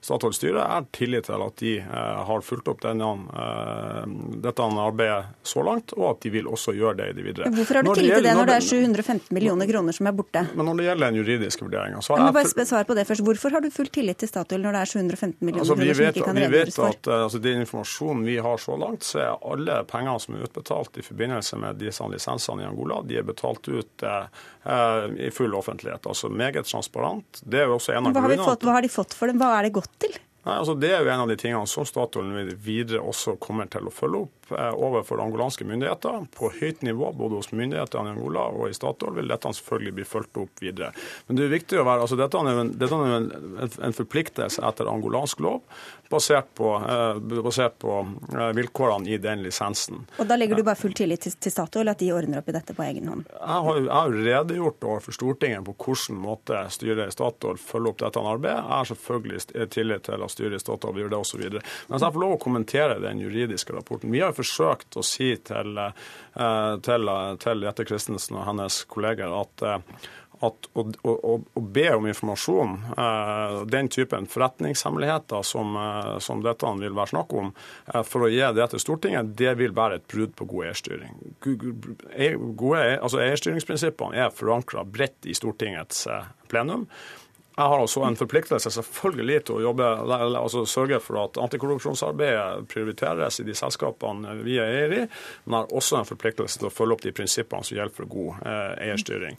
Statoils 0.00 0.38
styre. 0.38 0.60
Jeg 0.60 0.72
har 0.72 0.86
tillit 0.94 1.26
til 1.26 1.42
at 1.42 1.56
de 1.62 1.72
eh, 1.80 2.20
har 2.28 2.44
fulgt 2.46 2.68
opp 2.70 2.82
denne, 2.84 3.08
eh, 3.42 4.02
dette 4.44 4.66
arbeidet 4.66 5.46
så 5.46 5.64
langt, 5.66 5.94
og 5.96 6.08
at 6.12 6.22
de 6.24 6.32
vil 6.34 6.48
også 6.50 6.74
gjøre 6.76 6.96
det 7.00 7.08
i 7.10 7.16
det 7.16 7.26
videre. 7.26 7.50
Hvorfor 7.54 7.80
har 7.80 7.86
du 7.86 7.92
tillit 7.94 8.18
til 8.18 8.26
det 8.28 8.34
når 8.38 8.50
det 8.50 8.56
er 8.56 8.66
715 8.66 9.34
millioner 9.36 9.70
kroner 9.70 9.96
som 9.96 10.10
er 10.10 10.16
borte? 10.16 10.44
Men 10.54 10.70
Når 10.70 10.80
det 10.80 10.88
gjelder 10.88 11.06
den 11.06 11.20
juridiske 11.20 11.66
vurderinga, 11.66 12.02
så 12.02 12.16
har 12.16 12.26
jeg 12.26 12.36
bare 12.38 12.66
svar 12.72 12.88
på 12.88 12.98
det 12.98 13.06
først. 13.08 13.24
Hvorfor 13.26 13.56
har 13.56 13.64
du 13.64 13.70
full 13.74 13.90
tillit 13.92 14.20
til 14.22 14.30
Statoil 14.30 14.64
når 14.64 14.78
det 14.78 14.82
er 14.82 14.92
715 14.92 15.46
millioner 15.46 15.64
altså, 15.64 15.78
kroner 15.78 16.00
som 16.00 16.10
ikke 16.10 16.26
kan 16.28 16.42
redegjøres 16.42 16.80
for? 16.80 16.96
At 16.96 17.10
altså, 17.20 17.42
Den 17.46 17.64
informasjonen 17.64 18.26
vi 18.26 18.36
har 18.42 18.62
så 18.62 18.76
langt, 18.80 19.06
så 19.06 19.22
er 19.22 19.46
alle 19.52 19.80
pengene 19.90 20.18
som 20.22 20.36
er 20.36 20.46
utbetalt 20.46 21.00
i 21.00 21.06
forbindelse 21.06 21.60
med 21.62 21.80
disse 21.80 22.10
lisensene 22.10 22.64
i 22.64 22.68
Angola, 22.68 23.00
de 23.06 23.20
er 23.20 23.26
betalt 23.26 23.68
ut 23.68 24.06
eh, 24.06 24.26
i 25.26 25.30
full 25.34 25.54
offentlighet. 25.54 26.06
Altså 26.06 26.28
meget 26.28 26.66
transparent. 26.66 27.42
Det 27.42 27.62
er 27.62 27.70
jo 27.70 27.76
også 27.78 27.94
en 27.94 28.10
av 28.10 28.16
grunnene. 28.16 28.56
Hva 28.66 28.78
har 28.78 28.82
de 28.82 28.90
fått 28.90 29.14
for 29.14 29.30
det? 29.30 29.35
Hva 29.36 29.58
er 29.58 29.66
det 29.68 29.74
gått 29.76 29.92
til? 30.02 30.14
Nei, 30.46 30.54
altså 30.60 30.76
Det 30.78 30.92
er 30.94 31.02
jo 31.02 31.10
en 31.10 31.24
av 31.24 31.30
de 31.30 31.36
tingene 31.40 31.66
som 31.70 31.86
Statoil 31.88 32.52
videre 32.62 33.02
også 33.02 33.36
kommer 33.42 33.66
til 33.70 33.88
å 33.88 33.94
følge 33.94 34.26
opp. 34.28 34.35
Eh, 34.50 34.74
overfor 34.74 35.20
angolanske 35.20 35.64
myndigheter 35.64 36.26
på 36.38 36.52
høyt 36.60 36.82
nivå, 36.82 37.12
både 37.12 37.40
hos 37.40 37.48
myndighetene 37.50 38.12
i 38.12 38.14
Angola 38.14 38.44
og 38.54 38.68
i 38.70 38.74
Statoil, 38.76 39.16
vil 39.18 39.32
dette 39.32 39.50
selvfølgelig 39.58 39.94
bli 39.96 40.04
fulgt 40.06 40.38
opp 40.38 40.62
videre. 40.62 40.92
Men 41.26 41.38
det 41.38 41.48
er 41.48 41.54
viktig 41.56 41.80
å 41.80 41.86
være, 41.86 42.04
altså 42.04 42.18
Dette 42.20 42.38
er 42.38 42.60
en, 42.62 42.70
dette 42.78 42.94
er 42.94 43.14
en, 43.16 43.72
en 43.88 43.96
forpliktelse 43.96 44.62
etter 44.68 44.86
angolansk 44.86 45.42
lov, 45.42 45.64
basert 46.10 46.52
på, 46.54 46.76
eh, 46.78 47.18
basert 47.42 47.74
på 47.82 47.96
eh, 48.36 48.52
vilkårene 48.54 49.10
i 49.10 49.18
den 49.18 49.42
lisensen. 49.42 50.04
Og 50.20 50.30
Da 50.30 50.38
legger 50.38 50.60
du 50.60 50.62
bare 50.68 50.78
full 50.78 50.94
tillit 50.94 51.26
til, 51.26 51.34
til 51.42 51.54
Statoil, 51.56 51.90
at 51.90 51.98
de 51.98 52.12
ordner 52.14 52.38
opp 52.38 52.52
i 52.52 52.54
dette 52.54 52.76
på 52.78 52.86
egen 52.86 53.10
hånd? 53.10 53.26
Jeg 53.34 53.66
har, 53.66 53.80
jeg 53.80 53.90
har 53.96 54.16
redegjort 54.28 54.88
overfor 54.92 55.18
Stortinget 55.18 55.66
på 55.66 55.74
hvilken 55.74 56.22
måte 56.22 56.62
styret 56.70 57.10
i 57.10 57.16
Statoil 57.16 57.58
følger 57.58 57.96
opp 57.96 58.00
dette 58.04 58.22
arbeidet. 58.22 58.62
Jeg 58.62 58.76
har 58.76 58.90
selvfølgelig 58.92 59.68
tillit 59.74 60.06
til 60.06 60.26
at 60.28 60.36
styret 60.36 60.60
i 60.60 60.62
Statoil 60.62 61.02
gjør 61.02 61.12
det 61.16 61.20
osv. 61.24 61.44
Men 61.50 61.98
jeg 61.98 62.14
får 62.14 62.26
lov 62.28 62.38
å 62.38 62.40
kommentere 62.46 63.02
den 63.02 63.26
juridiske 63.26 63.74
rapporten. 63.74 64.14
Vi 64.14 64.22
har 64.22 64.35
forsøkt 64.36 64.98
å 65.00 65.04
si 65.06 65.32
til, 65.46 65.80
eh, 65.80 66.74
til, 66.86 67.12
til 67.42 67.66
Jette 67.66 67.88
Christensen 67.88 68.38
og 68.40 68.46
hennes 68.50 68.82
kolleger 68.92 69.34
at 69.40 69.66
eh, 69.66 70.06
at 70.44 70.68
å, 70.76 70.84
å, 70.84 71.12
å, 71.56 71.60
be 71.60 71.86
om 71.96 72.06
informasjon, 72.10 72.76
eh, 72.92 73.56
den 73.72 73.88
typen 73.92 74.26
forretningshemmeligheter 74.30 75.44
som, 75.46 75.76
eh, 75.80 76.12
som, 76.24 76.42
dette 76.44 76.72
vil 76.80 76.96
være 76.96 77.12
snakk 77.14 77.34
om, 77.40 77.52
eh, 77.92 78.02
for 78.06 78.26
å 78.26 78.30
gi 78.32 78.42
det 78.58 78.68
til 78.72 78.82
Stortinget, 78.82 79.32
det 79.38 79.54
vil 79.60 79.74
være 79.76 80.00
et 80.00 80.08
brudd 80.12 80.34
på 80.36 80.48
god 80.52 80.70
eierstyring. 80.70 81.14
Gode, 82.56 82.82
altså 83.00 83.22
Eierstyringsprinsippene 83.24 84.26
er 84.26 84.34
forankra 84.34 84.84
bredt 84.84 85.28
i 85.28 85.36
Stortingets 85.36 86.06
plenum. 86.50 86.86
Jeg 87.56 87.70
har 87.72 87.80
også 87.80 88.02
en 88.04 88.18
forpliktelse 88.18 88.70
selvfølgelig 88.74 89.38
til 89.48 89.58
å 89.58 89.62
jobbe, 89.70 89.86
altså 90.38 90.64
sørge 90.68 90.98
for 91.00 91.22
at 91.22 91.38
antikorrupsjonsarbeidet 91.40 92.66
prioriteres 92.68 93.40
i 93.40 93.46
de 93.46 93.54
selskapene 93.56 94.34
vi 94.44 94.58
er 94.60 94.72
eier 94.74 94.92
i, 94.92 95.02
men 95.46 95.56
jeg 95.56 95.64
har 95.64 95.78
også 95.80 96.00
en 96.00 96.08
forpliktelse 96.08 96.60
til 96.60 96.68
å 96.68 96.72
følge 96.74 96.98
opp 96.98 97.04
de 97.06 97.14
prinsippene 97.16 97.64
som 97.64 97.78
gjelder 97.78 97.96
for 97.96 98.10
god 98.12 98.42
eh, 98.44 98.74
eierstyring. 98.86 99.38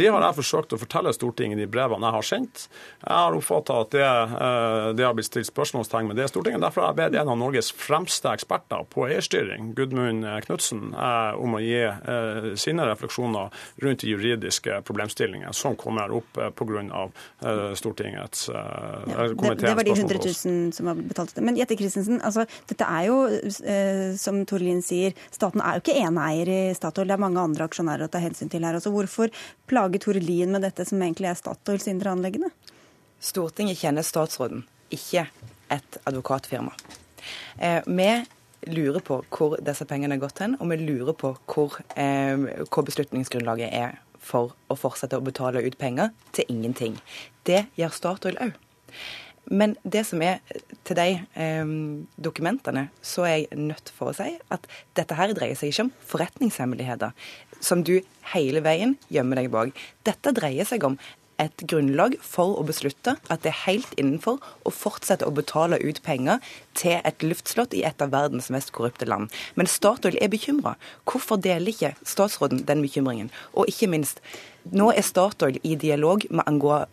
Det 0.00 0.08
har 0.08 0.24
jeg 0.24 0.38
forsøkt 0.40 0.72
å 0.76 0.80
fortelle 0.80 1.12
Stortinget 1.16 1.58
i 1.58 1.64
de 1.64 1.68
brevene 1.70 2.08
jeg 2.08 2.16
har 2.16 2.28
sendt. 2.30 2.64
Jeg 3.02 3.12
har 3.12 3.36
oppfatta 3.36 3.80
at 3.84 3.92
det, 3.92 4.06
eh, 4.06 4.88
det, 4.96 5.06
har 5.06 5.18
blitt 5.18 5.28
stilt 5.28 5.50
spørsmålstegn 5.50 6.08
med 6.08 6.20
det 6.20 6.30
Stortinget. 6.32 6.64
Derfor 6.64 6.86
har 6.86 6.94
jeg 6.94 7.00
bedt 7.02 7.20
en 7.20 7.34
av 7.34 7.40
Norges 7.40 7.72
fremste 7.76 8.32
eksperter 8.32 8.88
på 8.88 9.04
eierstyring, 9.10 9.74
Gudmund 9.76 10.24
Knutsen, 10.46 10.94
eh, 10.94 11.32
om 11.36 11.58
å 11.58 11.62
gi 11.64 11.84
sine 12.60 12.84
refleksjoner 12.88 13.52
rundt 13.84 14.00
de 14.00 14.10
juridiske 14.14 14.80
problemstillingene 14.88 15.52
som 15.52 15.76
kommer 15.76 16.12
opp 16.14 16.38
eh, 16.38 16.50
pga. 16.50 17.10
Eh, 17.40 17.49
Stortingets 17.78 18.48
eh, 18.48 18.56
ja, 19.10 19.26
det, 19.28 19.54
det, 19.60 19.74
var 19.76 19.86
de 19.86 19.94
100 19.94 20.18
000 20.24 20.72
som 20.76 20.90
var 20.90 21.00
betalt 21.00 21.34
det. 21.36 21.44
Men 21.46 21.58
Jette 21.58 21.76
Christensen, 21.78 22.20
altså, 22.26 22.46
dette 22.70 22.86
er 22.86 23.06
jo, 23.08 23.18
eh, 23.64 24.16
som 24.20 24.42
Tor 24.48 24.62
Lien 24.62 24.82
sier, 24.84 25.14
staten 25.32 25.62
er 25.64 25.78
jo 25.78 25.84
ikke 25.84 25.98
eneeier 26.00 26.50
i 26.52 26.60
Statoil. 26.76 27.08
Det 27.10 27.16
er 27.16 27.24
mange 27.26 27.42
andre 27.42 27.68
aksjonærer 27.68 28.08
å 28.08 28.12
ta 28.12 28.22
hensyn 28.22 28.52
til 28.52 28.66
her. 28.66 28.78
Altså, 28.78 28.92
hvorfor 28.94 29.32
plager 29.70 30.02
Tor 30.02 30.20
Lien 30.20 30.52
med 30.54 30.66
dette 30.66 30.86
som 30.88 31.00
egentlig 31.02 31.30
er 31.32 31.38
Statoils 31.38 31.88
indre 31.90 32.14
anleggende? 32.14 32.52
Stortinget 33.20 33.80
kjenner 33.80 34.06
statsråden, 34.06 34.64
ikke 34.94 35.26
et 35.70 35.98
advokatfirma. 36.08 36.72
Eh, 37.60 37.82
vi 37.86 38.10
lurer 38.68 39.00
på 39.04 39.20
hvor 39.32 39.56
disse 39.64 39.86
pengene 39.88 40.16
har 40.16 40.22
gått 40.24 40.40
hen, 40.44 40.56
og 40.60 40.70
vi 40.72 40.80
lurer 40.80 41.16
på 41.16 41.34
hvor, 41.48 41.76
eh, 41.96 42.64
hvor 42.68 42.86
beslutningsgrunnlaget 42.88 43.72
er 43.72 43.98
for 44.20 44.54
å 44.70 44.76
fortsette 44.78 45.18
å 45.18 45.24
betale 45.24 45.62
ut 45.64 45.78
penger 45.80 46.12
til 46.36 46.48
ingenting. 46.52 46.98
Det 47.48 47.66
gjør 47.80 47.96
Statoil 47.96 48.38
òg. 48.40 48.54
Men 49.50 49.72
det 49.82 50.04
som 50.06 50.20
er 50.22 50.38
til 50.86 50.98
de 50.98 51.06
eh, 51.42 51.70
dokumentene, 52.22 52.86
så 53.02 53.24
er 53.26 53.36
jeg 53.40 53.58
nødt 53.58 53.90
for 53.96 54.12
å 54.12 54.16
si 54.16 54.36
at 54.52 54.68
dette 54.98 55.16
her 55.18 55.32
dreier 55.34 55.58
seg 55.58 55.72
ikke 55.72 55.88
om 55.88 55.94
forretningshemmeligheter 56.12 57.16
som 57.64 57.82
du 57.84 57.96
hele 58.34 58.62
veien 58.64 58.94
gjemmer 59.12 59.40
deg 59.40 59.50
bak. 59.52 59.74
Dette 60.06 60.32
dreier 60.36 60.68
seg 60.68 60.84
om 60.86 60.98
et 61.40 61.64
grunnlag 61.70 62.16
for 62.24 62.58
å 62.60 62.64
beslutte 62.68 63.16
at 63.32 63.44
det 63.44 63.52
er 63.52 63.62
helt 63.64 63.94
innenfor 64.00 64.38
å 64.68 64.72
fortsette 64.74 65.26
å 65.26 65.34
betale 65.34 65.80
ut 65.80 66.02
penger 66.04 66.44
til 66.78 66.98
et 67.00 67.24
luftslott 67.24 67.74
i 67.76 67.82
et 67.88 68.04
av 68.04 68.12
verdens 68.14 68.50
mest 68.52 68.74
korrupte 68.76 69.08
land. 69.08 69.32
Men 69.56 69.70
Statoil 69.70 70.18
er 70.20 70.32
bekymra. 70.32 70.76
Hvorfor 71.08 71.40
deler 71.40 71.72
ikke 71.72 71.94
statsråden 72.04 72.64
den 72.68 72.84
bekymringen? 72.84 73.32
Og 73.54 73.70
ikke 73.72 73.90
minst, 73.90 74.20
nå 74.64 74.90
er 74.92 75.04
Statoil 75.06 75.58
i 75.62 75.74
dialog 75.80 76.24
med 76.30 76.48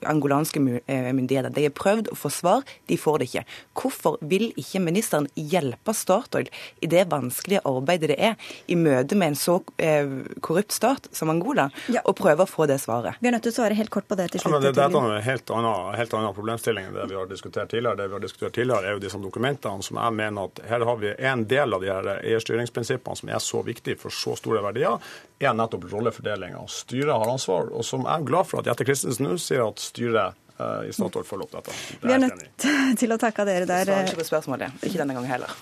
angolanske 0.08 0.62
eh, 0.86 1.10
myndigheter. 1.14 1.54
De 1.54 1.66
har 1.68 1.76
prøvd 1.76 2.12
å 2.14 2.18
få 2.18 2.32
svar, 2.34 2.64
de 2.88 2.98
får 3.00 3.20
det 3.20 3.30
ikke. 3.30 3.44
Hvorfor 3.78 4.18
vil 4.22 4.50
ikke 4.58 4.82
ministeren 4.84 5.28
hjelpe 5.36 5.96
Statoil 5.96 6.50
i 6.82 6.90
det 6.92 7.06
vanskelige 7.12 7.64
arbeidet 7.68 8.12
det 8.14 8.18
er 8.24 8.36
i 8.72 8.78
møte 8.80 9.18
med 9.18 9.34
en 9.34 9.40
så 9.40 9.58
eh, 9.82 10.08
korrupt 10.46 10.76
stat 10.76 11.10
som 11.12 11.32
Angola, 11.34 11.68
ja. 11.92 12.04
og 12.06 12.18
prøve 12.20 12.46
å 12.46 12.50
få 12.50 12.68
det 12.70 12.80
svaret? 12.84 13.20
Vi 13.20 13.30
er 13.30 13.36
nødt 13.36 13.48
til 13.48 13.56
å 13.56 13.58
svare 13.60 13.78
helt 13.78 13.92
kort 13.94 14.08
på 14.08 14.18
det 14.20 14.30
til 14.34 14.44
slutt. 14.44 14.58
Ja, 14.58 14.64
det, 14.64 14.74
det, 14.78 14.86
er 14.86 14.98
en 14.98 15.28
helt 15.28 15.54
annen, 15.54 15.98
helt 15.98 16.18
annen 16.18 16.36
problemstilling 16.38 16.90
enn 16.90 16.98
det 16.98 17.08
vi 17.12 17.20
har 17.20 17.30
diskutert 17.30 17.72
tidligere. 17.74 18.00
Det 18.02 18.10
vi 18.10 18.18
har 18.18 18.26
diskutert 18.26 18.56
tidligere, 18.58 18.88
er 18.88 18.98
jo 18.98 19.04
disse 19.04 19.22
dokumentene 19.22 19.86
som 19.86 20.00
jeg 20.02 20.18
mener 20.18 20.52
at 20.52 20.64
her 20.70 20.86
har 20.88 21.02
vi 21.02 21.14
en 21.32 21.46
del 21.50 21.76
av 21.76 21.84
de 21.84 21.92
her 21.92 22.12
eierstyringsprinsippene 22.18 23.22
som 23.22 23.34
er 23.34 23.44
så 23.44 23.64
viktige 23.66 24.00
for 24.02 24.14
så 24.14 24.36
store 24.40 24.64
verdier, 24.66 25.02
er 25.40 25.54
nettopp 25.54 25.86
rollefordelinga. 25.92 26.64
Styret 26.72 27.14
har 27.14 27.30
ansvar, 27.30 27.57
og 27.74 27.86
som 27.86 28.06
jeg 28.06 28.14
er 28.14 28.28
glad 28.28 28.50
for 28.50 28.62
at 28.62 28.70
Jette 28.72 28.86
Christensen 28.88 29.28
nå 29.28 29.38
sier 29.42 29.66
at 29.66 29.82
styret 29.82 30.38
eh, 30.58 30.88
i 30.90 30.96
Statoil 30.96 31.26
følger 31.28 31.48
opp 31.48 31.58
dette. 31.58 31.78
Vi 32.04 32.14
er 32.14 32.24
nødt 32.24 32.68
til 33.02 33.16
å 33.16 33.20
takke 33.22 33.48
dere 33.50 33.70
der. 33.70 33.90
Svarer 33.90 34.12
ikke 34.12 34.22
på 34.22 34.30
spørsmålet. 34.32 34.82
Ikke 34.84 35.02
denne 35.04 35.18
gangen 35.18 35.32
heller. 35.32 35.56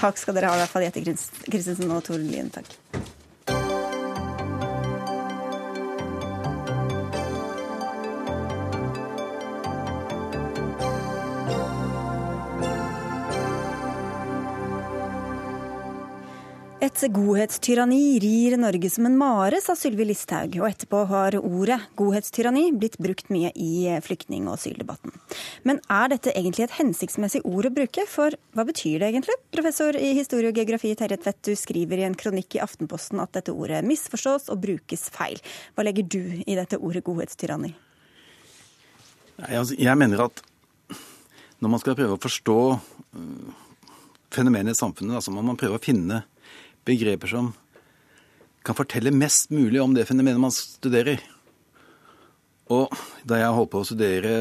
Takk 0.00 0.20
skal 0.20 0.36
dere 0.38 0.52
ha, 0.52 0.58
i 0.58 0.62
hvert 0.64 0.72
fall 0.72 0.86
Jette 0.86 1.02
Christensen 1.02 1.90
og 1.92 2.04
Tord 2.06 2.22
Lien. 2.24 2.52
Takk. 2.54 2.70
Et 16.80 17.00
godhetstyranni 17.12 18.14
rir 18.24 18.54
Norge 18.56 18.88
som 18.88 19.04
en 19.04 19.16
mare, 19.20 19.58
sa 19.60 19.74
Sylvi 19.76 20.06
Listhaug. 20.08 20.54
Og 20.62 20.68
etterpå 20.70 21.02
har 21.10 21.34
ordet 21.36 21.76
godhetstyranni 22.00 22.70
blitt 22.72 22.96
brukt 22.96 23.28
mye 23.28 23.50
i 23.52 23.98
flyktning- 24.00 24.46
og 24.48 24.54
asyldebatten. 24.54 25.12
Men 25.68 25.82
er 25.92 26.08
dette 26.14 26.32
egentlig 26.32 26.64
et 26.64 26.78
hensiktsmessig 26.78 27.42
ord 27.44 27.68
å 27.68 27.72
bruke? 27.76 28.06
For 28.08 28.32
hva 28.56 28.64
betyr 28.64 29.02
det 29.02 29.10
egentlig? 29.10 29.36
Professor 29.52 29.92
i 29.92 30.14
historie 30.16 30.48
og 30.48 30.56
geografi 30.56 30.94
Terje 30.96 31.20
Tvedt, 31.20 31.42
du 31.50 31.52
skriver 31.52 32.00
i 32.00 32.08
en 32.08 32.16
kronikk 32.16 32.56
i 32.56 32.64
Aftenposten 32.64 33.20
at 33.20 33.36
dette 33.36 33.52
ordet 33.52 33.84
misforstås 33.84 34.48
og 34.48 34.64
brukes 34.64 35.10
feil. 35.12 35.36
Hva 35.76 35.84
legger 35.84 36.08
du 36.08 36.24
i 36.46 36.56
dette 36.56 36.80
ordet 36.80 37.04
godhetstyranni? 37.04 37.74
Altså, 39.36 39.76
jeg 39.76 40.00
mener 40.00 40.30
at 40.30 40.44
når 41.60 41.76
man 41.76 41.84
skal 41.84 42.00
prøve 42.00 42.16
å 42.16 42.24
forstå 42.24 42.60
uh, 42.72 43.64
fenomenet 44.32 44.72
i 44.72 44.80
samfunnet, 44.80 45.20
så 45.20 45.28
må 45.28 45.44
man 45.44 45.60
prøve 45.60 45.76
å 45.76 45.88
finne 45.90 46.24
begreper 46.90 47.30
som 47.30 47.52
kan 48.66 48.76
fortelle 48.76 49.12
mest 49.14 49.52
mulig 49.54 49.80
om 49.80 49.94
det 49.96 50.06
fenomenet 50.08 50.42
man 50.42 50.54
studerer. 50.54 51.22
Og 52.70 52.92
da 53.26 53.40
jeg 53.40 53.56
holdt 53.56 53.72
på 53.72 53.80
å 53.82 53.88
studere 53.88 54.34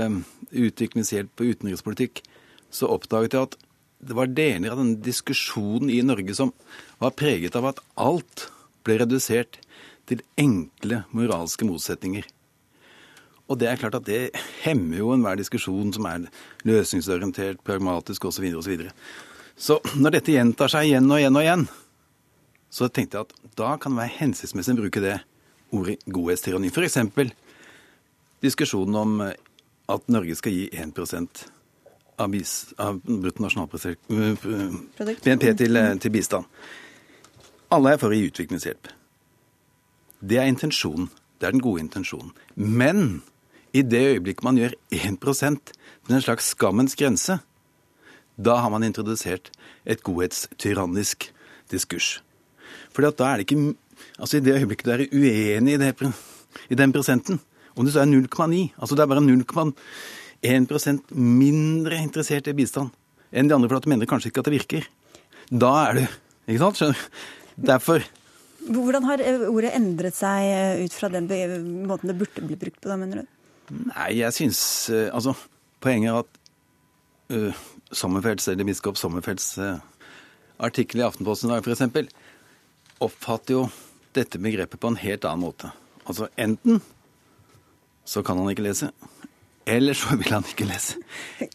utviklingshjelp 0.49 1.41
og 1.41 1.53
utenrikspolitikk, 1.55 2.21
så 2.69 2.89
oppdaget 2.93 3.35
jeg 3.35 3.47
at 3.47 3.57
det 3.99 4.15
var 4.15 4.31
deler 4.31 4.71
av 4.71 4.79
denne 4.79 5.01
diskusjonen 5.03 5.89
i 5.91 6.01
Norge 6.05 6.35
som 6.37 6.53
var 7.01 7.15
preget 7.19 7.57
av 7.59 7.71
at 7.71 7.81
alt 7.99 8.47
ble 8.87 8.99
redusert 9.01 9.59
til 10.09 10.21
enkle 10.39 11.03
moralske 11.15 11.67
motsetninger. 11.67 12.27
Og 13.49 13.57
det 13.59 13.69
er 13.69 13.81
klart 13.81 13.97
at 13.97 14.05
det 14.05 14.29
hemmer 14.61 15.01
jo 15.01 15.11
enhver 15.15 15.39
diskusjon 15.39 15.91
som 15.95 16.05
er 16.05 16.29
løsningsorientert, 16.69 17.63
pragmatisk 17.65 18.29
osv. 18.29 18.45
og 18.53 18.63
Så, 18.63 18.69
videre. 18.69 18.93
så 19.57 19.79
når 19.97 20.19
dette 20.19 20.35
gjentar 20.35 20.71
seg 20.71 20.91
igjen 20.91 21.09
og 21.09 21.17
igjen 21.17 21.39
og 21.39 21.45
igjen, 21.45 21.67
så 22.69 22.87
tenkte 22.87 23.17
jeg 23.17 23.27
at 23.27 23.53
da 23.57 23.75
kan 23.81 23.95
det 23.95 24.03
være 24.03 24.17
hensiktsmessig 24.19 24.75
å 24.77 24.81
bruke 24.83 25.03
det 25.03 25.17
ordet 25.75 25.99
godhetstyranni. 26.09 26.69
F.eks. 26.69 26.97
diskusjonen 28.41 28.95
om 28.99 29.21
eh, 29.25 29.33
at 29.89 30.05
Norge 30.11 30.35
skal 30.37 30.53
gi 30.53 30.67
1 30.73 30.93
av, 32.19 32.29
bis, 32.29 32.73
av 32.77 32.99
BNP 35.23 35.53
til, 35.57 35.77
eh, 35.77 35.95
til, 35.97 36.13
bistand. 36.13 36.45
Alle 37.73 37.93
er 37.93 38.01
for 38.01 38.09
å 38.11 38.17
gi 38.17 38.29
utviklingshjelp. 38.29 38.93
Det 40.19 40.37
er 40.37 40.49
intensjonen. 40.51 41.09
Det 41.39 41.47
er 41.47 41.55
den 41.55 41.63
gode 41.63 41.81
intensjonen. 41.85 42.33
Men 42.55 43.21
i 43.71 43.81
det 43.81 44.01
øyeblikket 44.15 44.43
man 44.43 44.57
gjør 44.57 44.73
1 44.91 45.19
til 45.23 46.15
en 46.15 46.25
slags 46.25 46.51
skammens 46.55 46.95
grense, 46.99 47.39
da 48.37 48.55
har 48.63 48.69
man 48.69 48.83
introdusert 48.83 49.51
et 49.85 50.03
godhetstyrannisk 50.03 51.31
diskurs. 51.71 52.19
For 52.95 53.05
da 53.05 53.11
er 53.31 53.37
det 53.39 53.47
ikke 53.49 53.75
Altså 54.19 54.37
i 54.37 54.43
det 54.43 54.53
øyeblikket 54.55 54.85
du 54.87 54.91
er 54.93 55.01
uenig 55.11 55.73
i, 55.75 55.79
det, 55.81 55.91
i 56.71 56.75
den 56.79 56.93
prosenten, 56.95 57.39
om 57.75 57.83
det 57.83 57.91
så 57.93 57.99
er 57.99 58.07
0,9 58.07 58.71
Altså 58.79 58.95
det 58.95 59.03
er 59.03 59.11
bare 59.11 59.25
0,1% 59.25 61.11
mindre 61.15 61.99
interessert 61.99 62.47
i 62.47 62.55
bistand 62.55 62.89
enn 63.29 63.49
de 63.49 63.53
andre, 63.53 63.67
for 63.69 63.77
at 63.77 63.85
du 63.85 63.91
mener 63.91 64.09
kanskje 64.09 64.31
ikke 64.31 64.41
at 64.41 64.47
det 64.47 64.55
virker. 64.55 64.87
Da 65.51 65.73
er 65.89 65.99
du 65.99 66.03
Ikke 66.49 66.61
sant? 66.63 66.79
Skjønner 66.79 67.03
Derfor 67.69 68.05
Hvordan 68.69 69.05
har 69.07 69.21
eh, 69.23 69.45
ordet 69.47 69.71
endret 69.77 70.15
seg 70.17 70.47
eh, 70.47 70.81
ut 70.85 70.95
fra 70.95 71.09
den 71.11 71.29
måten 71.87 72.11
det 72.11 72.17
burde 72.19 72.43
bli 72.45 72.57
brukt 72.59 72.81
på, 72.81 72.89
da, 72.91 72.97
mener 72.99 73.21
du? 73.21 73.27
Nei, 73.91 74.09
jeg 74.19 74.35
syns 74.35 74.61
eh, 74.93 75.07
Altså, 75.15 75.35
poenget 75.83 76.11
er 76.11 76.19
at 76.23 76.39
uh, 77.33 77.61
Sommerfelds, 77.95 78.49
eller 78.51 78.67
biskop 78.67 78.97
Sommerfelds 78.99 79.53
uh, 79.61 79.77
artikkel 80.59 81.01
i 81.01 81.05
Aftenposten 81.07 81.49
i 81.49 81.55
dag, 81.55 81.63
f.eks., 81.63 82.11
oppfatter 83.03 83.55
jo 83.55 83.67
dette 84.15 84.41
begrepet 84.41 84.79
på 84.79 84.91
en 84.91 84.99
helt 84.99 85.27
annen 85.27 85.45
måte. 85.45 85.71
Altså 86.05 86.29
enten 86.39 86.81
så 88.09 88.23
kan 88.25 88.39
han 88.41 88.49
ikke 88.49 88.65
lese, 88.65 88.89
eller 89.69 89.93
så 89.97 90.15
vil 90.17 90.33
han 90.33 90.47
ikke 90.49 90.65
lese. 90.65 90.97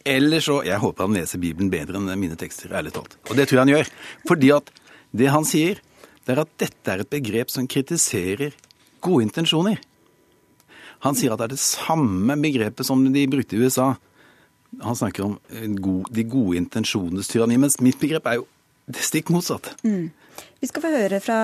Eller 0.06 0.42
så 0.44 0.60
Jeg 0.62 0.78
håper 0.78 1.08
han 1.08 1.16
leser 1.16 1.42
Bibelen 1.42 1.72
bedre 1.72 1.98
enn 1.98 2.12
mine 2.20 2.38
tekster, 2.38 2.70
ærlig 2.70 2.94
talt. 2.94 3.16
Og 3.28 3.34
det 3.34 3.48
tror 3.48 3.58
jeg 3.58 3.64
han 3.64 3.74
gjør. 3.74 3.90
Fordi 4.28 4.52
at 4.54 4.70
det 5.14 5.32
han 5.34 5.48
sier, 5.48 5.80
det 6.24 6.34
er 6.34 6.44
at 6.44 6.54
dette 6.62 6.92
er 6.92 7.02
et 7.02 7.10
begrep 7.10 7.50
som 7.52 7.66
kritiserer 7.68 8.54
gode 9.04 9.26
intensjoner. 9.26 9.82
Han 11.04 11.18
sier 11.18 11.34
at 11.34 11.42
det 11.42 11.48
er 11.50 11.56
det 11.56 11.62
samme 11.62 12.36
begrepet 12.40 12.86
som 12.86 13.02
de 13.12 13.26
brukte 13.28 13.58
i 13.58 13.66
USA. 13.66 13.92
Han 14.82 14.96
snakker 14.96 15.26
om 15.26 15.34
de 15.50 16.24
gode 16.24 16.56
intensjonenes 16.58 17.28
tyranni, 17.30 17.58
mens 17.60 17.80
mitt 17.84 17.98
begrep 18.00 18.26
er 18.30 18.40
jo 18.40 18.46
det 18.86 19.04
stikk 19.04 19.30
motsatt. 19.32 19.74
Mm. 19.84 20.12
Vi 20.64 20.68
skal 20.70 20.80
få 20.80 20.90
høre 20.94 21.18
fra 21.20 21.36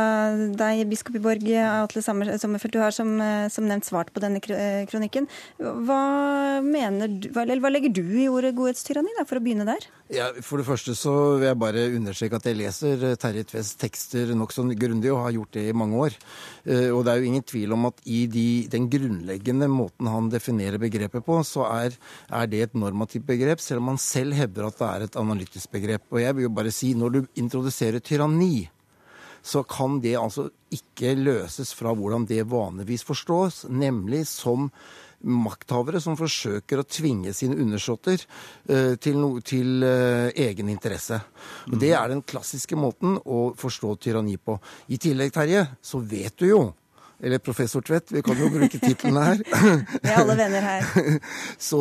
deg, 0.57 0.79
biskop 0.89 1.19
i 1.19 1.21
Borg, 1.21 1.43
Atle 1.61 2.01
Sommerfelt. 2.01 2.73
Du 2.73 2.81
har 2.81 2.95
som, 2.97 3.11
som, 3.53 3.67
nevnt 3.69 3.85
svart 3.85 4.09
på 4.15 4.23
denne 4.23 4.41
kronikken. 4.41 5.27
Hva, 5.61 5.99
mener 6.65 7.29
hva, 7.35 7.45
hva 7.45 7.73
legger 7.75 7.93
du 7.99 8.07
i 8.17 8.31
ordet 8.33 8.55
godhetstyranni, 8.57 9.13
for 9.29 9.37
å 9.37 9.43
begynne 9.45 9.67
der? 9.69 9.85
Ja, 10.09 10.31
for 10.41 10.63
det 10.63 10.67
første 10.71 10.95
så 10.97 11.13
vil 11.37 11.51
jeg 11.51 11.59
bare 11.61 11.85
understreke 11.99 12.41
at 12.41 12.49
jeg 12.49 12.59
leser 12.63 13.05
Terje 13.21 13.45
Tves 13.53 13.75
tekster 13.83 14.33
nokså 14.33 14.65
grundig, 14.73 15.13
og 15.13 15.27
har 15.27 15.37
gjort 15.37 15.53
det 15.59 15.67
i 15.69 15.77
mange 15.77 16.01
år. 16.01 16.19
Eh, 16.65 16.89
og 16.89 17.05
det 17.05 17.13
er 17.13 17.21
jo 17.21 17.31
ingen 17.35 17.47
tvil 17.53 17.77
om 17.77 17.91
at 17.93 18.01
i 18.09 18.25
de, 18.25 18.49
den 18.73 18.89
grunnleggende 18.89 19.69
måten 19.69 20.09
han 20.09 20.33
definerer 20.33 20.81
begrepet 20.81 21.29
på, 21.29 21.43
så 21.45 21.69
er, 21.69 22.01
er 22.33 22.49
det 22.49 22.65
et 22.71 22.83
normativt 22.89 23.29
begrep, 23.29 23.61
selv 23.61 23.85
om 23.85 23.93
han 23.93 24.01
selv 24.01 24.41
hevder 24.41 24.73
at 24.73 24.81
det 24.81 24.91
er 24.91 25.09
et 25.11 25.23
analytisk 25.29 25.77
begrep. 25.77 26.09
Og 26.09 26.25
jeg 26.25 26.41
vil 26.41 26.49
jo 26.49 26.59
bare 26.65 26.73
si, 26.73 26.97
når 26.97 27.19
du 27.19 27.25
introduserer 27.45 28.01
tyranni, 28.01 28.71
så 29.43 29.63
kan 29.69 30.01
det 30.05 30.17
altså 30.21 30.49
ikke 30.75 31.17
løses 31.19 31.73
fra 31.77 31.95
hvordan 31.97 32.27
det 32.29 32.49
vanligvis 32.51 33.05
forstås, 33.09 33.65
nemlig 33.71 34.27
som 34.31 34.71
makthavere 35.21 36.01
som 36.01 36.17
forsøker 36.17 36.81
å 36.81 36.89
tvinge 36.89 37.33
sine 37.37 37.59
undersåtter 37.61 38.23
uh, 38.71 38.97
til, 38.97 39.19
no, 39.21 39.35
til 39.45 39.85
uh, 39.85 40.31
egen 40.33 40.71
interesse. 40.73 41.21
Og 41.69 41.77
Det 41.81 41.93
er 41.93 42.09
den 42.09 42.25
klassiske 42.25 42.79
måten 42.79 43.19
å 43.21 43.51
forstå 43.59 43.95
tyranni 44.01 44.39
på. 44.41 44.57
I 44.89 45.01
tillegg, 45.01 45.35
Terje, 45.37 45.67
så 45.85 46.01
vet 46.01 46.39
du 46.41 46.49
jo 46.49 46.63
eller 47.21 47.41
professor 47.45 47.85
Tvedt, 47.85 48.13
vi 48.15 48.23
kan 48.25 48.39
jo 48.39 48.49
bruke 48.53 48.81
titlene 48.81 49.23
her. 49.25 49.43
Vi 50.03 50.09
er 50.09 50.21
alle 50.23 50.37
venner 50.39 50.65
her. 50.65 50.83
Så, 51.71 51.81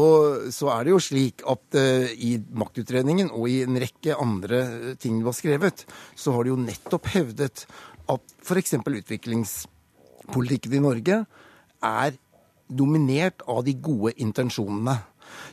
så, 0.51 0.69
er 0.74 0.86
det 0.86 0.93
jo 0.93 1.01
slik 1.03 1.43
at 1.48 1.77
uh, 1.79 2.08
i 2.12 2.36
maktutredningen 2.60 3.31
og 3.31 3.48
i 3.51 3.62
en 3.63 3.79
rekke 3.79 4.17
andre 4.19 4.96
ting 5.00 5.19
du 5.22 5.29
har 5.29 5.38
skrevet, 5.38 5.86
så 6.15 6.34
har 6.36 6.43
du 6.43 6.53
jo 6.53 6.60
nettopp 6.60 7.08
hevdet 7.13 7.65
at 8.10 8.34
f.eks. 8.43 8.75
utviklingspolitikken 8.84 10.75
i 10.75 10.84
Norge 10.84 11.22
er 11.86 12.17
dominert 12.69 13.46
av 13.50 13.63
de 13.65 13.74
gode 13.79 14.13
intensjonene. 14.22 14.98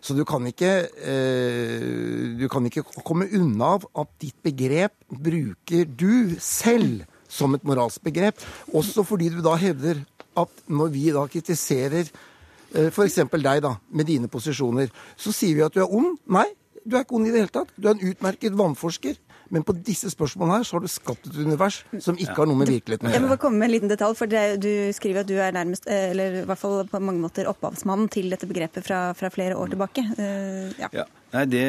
Så 0.00 0.16
du 0.16 0.24
kan 0.28 0.46
ikke, 0.48 0.72
uh, 0.88 2.38
du 2.40 2.46
kan 2.52 2.66
ikke 2.66 2.86
komme 3.06 3.28
unna 3.38 3.76
av 3.76 3.86
at 4.02 4.16
ditt 4.22 4.38
begrep 4.44 4.98
bruker 5.10 5.86
du 5.86 6.34
selv 6.42 7.06
som 7.36 7.56
et 7.56 7.66
moralsk 7.66 8.04
begrep. 8.06 8.40
Også 8.76 9.04
fordi 9.06 9.30
du 9.34 9.42
da 9.44 9.56
hevder 9.60 10.02
at 10.36 10.64
når 10.68 10.92
vi 10.92 11.08
da 11.14 11.26
kritiserer 11.32 12.04
eh, 12.06 12.88
f.eks. 12.90 13.20
deg, 13.32 13.60
da, 13.64 13.76
med 13.90 14.08
dine 14.08 14.30
posisjoner, 14.32 14.90
så 15.16 15.34
sier 15.34 15.56
vi 15.58 15.66
at 15.66 15.76
du 15.76 15.82
er 15.84 15.92
ond. 15.92 16.16
Nei, 16.32 16.48
du 16.86 16.96
er 16.96 17.06
ikke 17.06 17.18
ond 17.18 17.28
i 17.28 17.34
det 17.34 17.44
hele 17.44 17.54
tatt. 17.54 17.72
Du 17.76 17.88
er 17.88 17.96
en 17.96 18.10
utmerket 18.12 18.56
vannforsker. 18.58 19.20
Men 19.54 19.62
på 19.62 19.76
disse 19.86 20.10
spørsmålene 20.10 20.58
her 20.58 20.66
så 20.66 20.76
har 20.76 20.82
du 20.82 20.90
skapt 20.90 21.28
et 21.28 21.36
univers 21.38 21.78
som 22.02 22.16
ikke 22.18 22.34
har 22.34 22.48
noe 22.50 22.58
med 22.58 22.70
virkeligheten 22.72 23.06
å 23.06 23.12
Jeg 23.14 23.22
må 23.22 23.28
bare 23.30 23.40
komme 23.44 23.60
med 23.60 23.68
en 23.68 23.74
liten 23.76 23.92
detalj, 23.92 24.16
for 24.18 24.30
det, 24.30 24.42
du 24.62 24.90
skriver 24.96 25.22
at 25.22 25.28
du 25.28 25.36
er 25.38 25.54
nærmest, 25.54 25.86
eh, 25.86 26.08
eller 26.10 26.40
i 26.40 26.44
hvert 26.48 26.58
fall 26.58 26.80
på 26.90 27.00
mange 27.02 27.22
måter 27.22 27.46
opphavsmannen 27.50 28.10
til 28.10 28.26
dette 28.32 28.48
begrepet 28.50 28.86
fra, 28.86 29.00
fra 29.14 29.30
flere 29.30 29.54
år 29.54 29.70
tilbake. 29.76 30.02
Eh, 30.18 30.74
ja. 30.82 30.90
Ja. 30.98 31.06
Nei, 31.36 31.44
det 31.52 31.66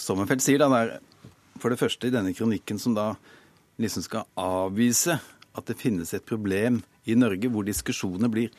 Sommerfeld 0.00 0.44
sier, 0.44 0.62
da, 0.62 0.70
det 0.72 0.80
er 0.86 1.60
for 1.60 1.72
det 1.72 1.80
første 1.80 2.08
i 2.08 2.14
denne 2.14 2.32
kronikken 2.36 2.80
som 2.80 2.96
da 2.96 3.10
liksom 3.82 4.04
skal 4.04 4.28
avvise 4.40 5.18
at 5.56 5.68
det 5.68 5.78
finnes 5.80 6.12
et 6.14 6.26
problem 6.26 6.82
i 7.08 7.16
Norge 7.18 7.50
hvor 7.52 7.66
diskusjoner 7.66 8.30
blir 8.32 8.54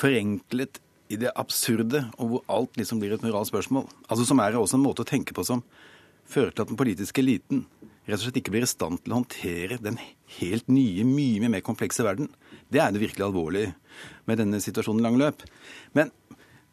forenklet 0.00 0.80
i 1.10 1.18
det 1.18 1.32
absurde, 1.34 2.04
og 2.22 2.30
hvor 2.30 2.42
alt 2.54 2.76
liksom 2.78 3.00
blir 3.02 3.16
et 3.16 3.24
moralsk 3.24 3.50
spørsmål. 3.50 3.88
Altså 4.06 4.24
Som 4.28 4.38
er 4.38 4.54
også 4.54 4.78
en 4.78 4.84
måte 4.84 5.02
å 5.02 5.08
tenke 5.08 5.34
på 5.34 5.42
som 5.46 5.64
fører 6.30 6.54
til 6.54 6.62
at 6.62 6.70
den 6.70 6.78
politiske 6.78 7.22
eliten 7.22 7.64
rett 8.06 8.18
og 8.20 8.22
slett 8.24 8.38
ikke 8.40 8.52
blir 8.54 8.66
i 8.66 8.70
stand 8.70 9.02
til 9.02 9.12
å 9.12 9.18
håndtere 9.18 9.80
den 9.82 9.98
helt 10.38 10.70
nye, 10.70 11.04
mye 11.06 11.50
mer 11.50 11.64
komplekse 11.66 12.06
verden. 12.06 12.30
Det 12.70 12.80
er 12.82 12.94
det 12.94 13.02
virkelig 13.02 13.26
alvorlige 13.26 13.74
med 14.30 14.38
denne 14.38 14.62
situasjonen 14.62 15.02
i 15.02 15.06
lang 15.08 15.18
løp. 15.18 15.42
Men 15.98 16.14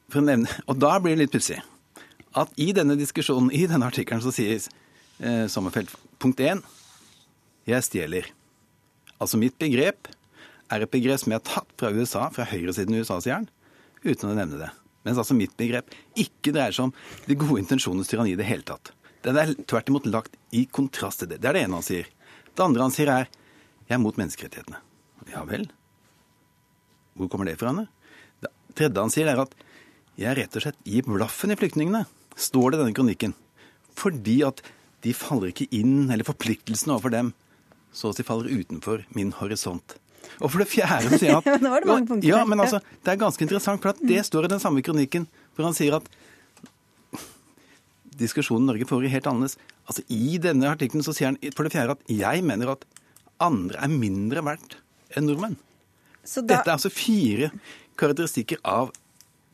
for 0.07 0.21
å 0.21 0.27
nevne, 0.29 0.47
Og 0.67 0.77
da 0.77 0.99
blir 0.99 1.17
det 1.17 1.25
litt 1.25 1.33
pussig 1.33 1.59
at 2.37 2.49
i 2.55 2.71
denne 2.71 2.95
diskusjonen, 2.95 3.51
i 3.51 3.65
denne 3.65 3.87
artikkelen, 3.89 4.21
så 4.21 4.31
sies 4.31 4.69
eh, 5.19 5.47
Sommerfelt 5.49 5.89
punkt 6.21 6.39
én 6.39 6.61
jeg 7.67 7.85
stjeler. 7.85 8.29
Altså 9.17 9.39
mitt 9.39 9.57
begrep 9.59 10.09
er 10.71 10.83
et 10.83 10.91
begrep 10.91 11.21
som 11.21 11.33
jeg 11.33 11.41
har 11.41 11.47
tatt 11.47 11.73
fra 11.79 11.91
USA, 11.93 12.27
fra 12.33 12.47
høyresiden 12.47 12.95
i 12.95 13.01
USAs 13.03 13.27
jern, 13.27 13.47
uten 14.03 14.31
å 14.31 14.35
nevne 14.37 14.59
det. 14.61 14.69
Mens 15.07 15.19
altså 15.21 15.35
mitt 15.37 15.55
begrep 15.59 15.93
ikke 16.19 16.53
dreier 16.55 16.75
seg 16.75 16.89
om 16.89 16.95
de 17.27 17.39
gode 17.39 17.61
intensjonenes 17.63 18.09
tyranni 18.11 18.35
i 18.35 18.39
det 18.39 18.47
hele 18.47 18.65
tatt. 18.67 18.91
Det 19.23 19.33
er 19.33 19.53
tvert 19.67 19.89
imot 19.91 20.07
lagt 20.07 20.35
i 20.55 20.65
kontrast 20.71 21.23
til 21.23 21.31
det. 21.31 21.39
Det 21.43 21.49
er 21.49 21.57
det 21.57 21.63
ene 21.65 21.79
han 21.79 21.85
sier. 21.85 22.07
Det 22.53 22.63
andre 22.63 22.85
han 22.85 22.93
sier 22.95 23.11
er 23.11 23.29
jeg 23.87 23.95
er 23.95 24.03
mot 24.03 24.19
menneskerettighetene. 24.19 24.81
Ja 25.31 25.43
vel? 25.47 25.65
Hvor 27.17 27.31
kommer 27.31 27.47
det 27.47 27.57
fra? 27.59 27.71
henne? 27.71 27.87
Det 28.43 28.51
tredje 28.77 29.03
han 29.03 29.13
sier 29.13 29.31
er 29.31 29.41
at 29.43 29.55
jeg 30.19 30.37
rett 30.37 30.55
og 30.57 30.63
slett 30.63 30.79
gir 30.87 31.07
blaffen 31.07 31.53
i 31.53 31.57
flyktningene, 31.59 32.03
står 32.37 32.71
det 32.71 32.77
i 32.77 32.81
denne 32.83 32.97
kronikken. 32.97 33.35
Fordi 33.97 34.39
at 34.47 34.63
de 35.05 35.13
faller 35.15 35.51
ikke 35.51 35.69
inn, 35.77 36.09
eller 36.09 36.27
forpliktelsene 36.27 36.95
overfor 36.95 37.13
dem, 37.13 37.31
så 37.93 38.11
å 38.11 38.15
si 38.15 38.25
faller 38.27 38.51
utenfor 38.51 39.05
min 39.17 39.33
horisont. 39.39 39.97
Og 40.41 40.51
for 40.51 40.61
det 40.61 40.69
fjerde 40.69 41.17
sier 41.17 41.37
han 41.37 41.43
at 41.47 41.63
det 41.63 41.97
punkter 42.09 42.27
Ja, 42.27 42.43
men 42.45 42.61
altså, 42.61 42.81
det 43.03 43.13
er 43.13 43.21
ganske 43.21 43.43
interessant, 43.45 43.81
for 43.83 43.93
at 43.93 44.01
det 44.03 44.23
står 44.27 44.47
i 44.47 44.53
den 44.53 44.61
samme 44.63 44.83
kronikken, 44.85 45.27
hvor 45.55 45.69
han 45.69 45.77
sier 45.77 45.97
at 45.97 46.09
diskusjonen 48.17 48.65
Norge 48.65 48.81
Norge 48.81 48.89
foregår 48.89 49.13
helt 49.13 49.27
annerledes. 49.29 49.57
Altså, 49.87 50.03
I 50.09 50.37
denne 50.41 50.69
artikkelen 50.73 51.05
så 51.05 51.13
sier 51.15 51.31
han 51.31 51.39
for 51.55 51.67
det 51.67 51.73
fjerde 51.75 51.95
at 51.97 52.11
jeg 52.11 52.45
mener 52.45 52.73
at 52.73 52.85
andre 53.43 53.81
er 53.85 53.93
mindre 53.93 54.43
verdt 54.45 54.79
enn 55.15 55.27
nordmenn. 55.29 55.57
Så 56.27 56.41
da, 56.43 56.57
Dette 56.57 56.71
er 56.71 56.75
altså 56.75 56.91
fire 56.91 57.51
karakteristikker 57.97 58.59
av 58.67 58.91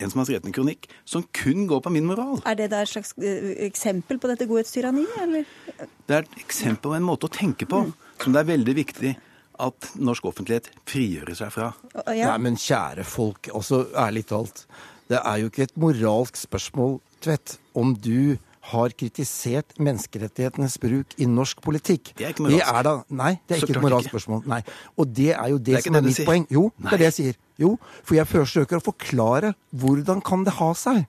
en 0.02 0.10
som 0.10 0.20
har 0.20 0.28
skrevet 0.28 0.48
en 0.50 0.56
kronikk, 0.56 0.88
som 1.06 1.24
kun 1.38 1.68
går 1.70 1.84
på 1.86 1.92
min 1.94 2.08
moral. 2.10 2.40
Er 2.50 2.58
det 2.60 2.72
da 2.74 2.82
et 2.84 2.90
slags 2.92 3.14
eh, 3.22 3.52
eksempel 3.68 4.18
på 4.20 4.32
dette 4.32 4.48
godhetstyranniet, 4.50 5.14
eller? 5.22 5.46
Det 5.78 6.18
er 6.18 6.26
et 6.26 6.40
eksempel 6.42 6.90
på 6.90 6.98
en 6.98 7.06
måte 7.06 7.30
å 7.30 7.32
tenke 7.32 7.68
på 7.70 7.86
som 8.22 8.34
det 8.36 8.44
er 8.44 8.50
veldig 8.54 8.76
viktig 8.78 9.16
at 9.64 9.90
norsk 10.02 10.26
offentlighet 10.26 10.70
frigjører 10.90 11.38
seg 11.38 11.52
fra. 11.54 11.72
Ja. 12.12 12.32
Nei, 12.34 12.38
men 12.50 12.56
kjære 12.60 13.06
folk, 13.08 13.50
altså 13.54 13.86
ærlig 13.96 14.26
talt. 14.32 14.66
Det 15.12 15.20
er 15.20 15.44
jo 15.44 15.52
ikke 15.52 15.68
et 15.68 15.78
moralsk 15.78 16.40
spørsmål, 16.40 17.00
Tvedt, 17.24 17.54
om 17.80 17.94
du 17.96 18.36
har 18.74 18.92
kritisert 19.00 19.78
menneskerettighetenes 19.80 20.76
bruk 20.80 21.14
i 21.20 21.28
norsk 21.28 21.62
politikk. 21.64 22.14
Det 22.18 22.26
er 22.26 22.34
ikke 22.34 22.44
moralsk. 22.46 22.64
Det 22.64 22.76
er 22.80 22.84
da, 22.88 22.94
nei, 23.20 23.30
det 23.48 23.56
er 23.58 23.64
ikke 23.64 23.76
et 23.78 23.84
moralsk 23.86 24.08
ikke. 24.08 24.14
spørsmål. 24.18 24.42
Nei. 24.52 24.60
Og 25.00 25.14
det 25.16 25.30
er 25.36 25.48
jo 25.52 25.58
det, 25.60 25.66
Det 25.66 25.78
er 25.80 25.86
som 25.88 25.96
er 26.00 26.06
mitt 26.08 26.18
sier. 26.18 26.28
poeng. 26.28 26.46
Jo, 26.52 26.64
det 26.80 26.94
er 26.94 27.02
det 27.04 27.08
jeg 27.10 27.16
sier. 27.20 27.40
Jo, 27.60 27.70
for 28.04 28.16
jeg 28.18 28.28
forsøker 28.32 28.80
å 28.80 28.84
forklare 28.84 29.54
hvordan 29.72 30.24
kan 30.26 30.44
det 30.48 30.56
ha 30.60 30.70
seg 30.80 31.04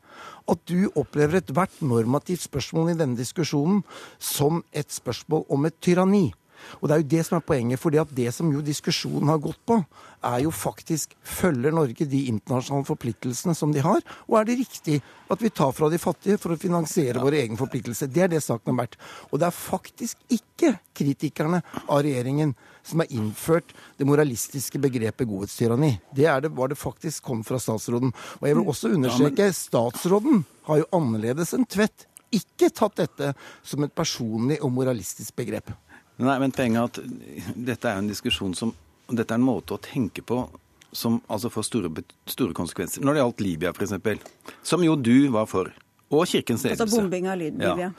at 0.50 0.64
du 0.68 0.90
opplever 0.94 1.40
ethvert 1.40 1.78
normativt 1.80 2.42
spørsmål 2.44 2.90
i 2.92 2.98
denne 3.00 3.16
diskusjonen 3.16 3.82
som 4.20 4.62
et 4.76 4.90
spørsmål 4.92 5.46
om 5.48 5.64
et 5.70 5.78
tyranni. 5.80 6.26
Og 6.80 6.88
det 6.88 6.96
er 6.96 7.02
jo 7.02 7.10
det 7.14 7.22
som 7.26 7.38
er 7.38 7.46
poenget, 7.46 7.80
For 7.80 7.90
det 7.90 8.34
som 8.34 8.52
jo 8.52 8.60
diskusjonen 8.64 9.28
har 9.28 9.38
gått 9.42 9.60
på, 9.66 9.80
er 10.24 10.40
jo 10.44 10.50
faktisk 10.50 11.14
følger 11.22 11.74
Norge 11.74 12.06
de 12.08 12.24
internasjonale 12.30 12.86
forpliktelsene 12.88 13.54
som 13.56 13.72
de 13.74 13.82
har, 13.84 14.00
og 14.28 14.38
er 14.38 14.46
det 14.48 14.58
riktig 14.62 15.00
at 15.30 15.42
vi 15.42 15.50
tar 15.52 15.72
fra 15.76 15.90
de 15.92 15.98
fattige 16.00 16.38
for 16.40 16.54
å 16.54 16.60
finansiere 16.60 17.20
våre 17.20 17.42
egne 17.42 17.58
forpliktelser? 17.60 18.08
Det 18.12 18.24
er 18.24 18.32
det 18.32 18.42
saken 18.44 18.72
har 18.72 18.84
vært. 18.84 18.96
Og 19.30 19.40
det 19.40 19.48
er 19.48 19.56
faktisk 19.56 20.20
ikke 20.32 20.74
kritikerne 20.96 21.60
av 21.84 22.04
regjeringen 22.04 22.54
som 22.84 23.00
har 23.00 23.12
innført 23.12 23.72
det 23.98 24.08
moralistiske 24.08 24.80
begrepet 24.80 25.28
godhetstyranni. 25.28 25.94
Det 26.14 26.28
er 26.28 26.44
det, 26.44 26.52
var 26.56 26.72
det 26.72 26.80
faktisk 26.80 27.24
kom 27.24 27.44
fra 27.46 27.60
statsråden. 27.60 28.12
Og 28.40 28.48
jeg 28.48 28.58
vil 28.58 28.72
også 28.74 28.92
understreke, 28.96 29.48
statsråden 29.56 30.44
har 30.68 30.82
jo 30.82 30.90
annerledes 30.96 31.54
enn 31.56 31.68
Tvedt 31.74 32.06
ikke 32.34 32.70
tatt 32.74 32.98
dette 32.98 33.32
som 33.66 33.84
et 33.86 33.94
personlig 33.94 34.60
og 34.62 34.72
moralistisk 34.74 35.36
begrep. 35.38 35.72
Nei, 36.18 36.38
men 36.38 36.52
poenget 36.54 36.78
er 36.78 36.84
at 36.84 37.54
dette 37.56 37.90
er 37.90 37.98
en 37.98 38.08
diskusjon 38.10 38.54
som 38.54 38.74
Dette 39.10 39.34
er 39.34 39.36
en 39.36 39.44
måte 39.44 39.74
å 39.74 39.80
tenke 39.84 40.22
på 40.24 40.38
som 40.94 41.18
altså 41.28 41.50
får 41.52 41.64
store, 41.66 41.90
store 42.30 42.54
konsekvenser. 42.56 43.02
Når 43.04 43.12
det 43.16 43.20
gjaldt 43.20 43.40
Libya, 43.44 43.72
f.eks., 43.74 44.22
som 44.62 44.80
jo 44.86 44.94
du 44.96 45.28
var 45.34 45.44
for, 45.50 45.68
og 46.08 46.22
Kirkens 46.30 46.62
ledelse. 46.64 46.86
Altså 46.86 47.02
bombing 47.02 47.26
av 47.28 47.36
Libya. 47.36 47.74
Ja. 47.76 47.90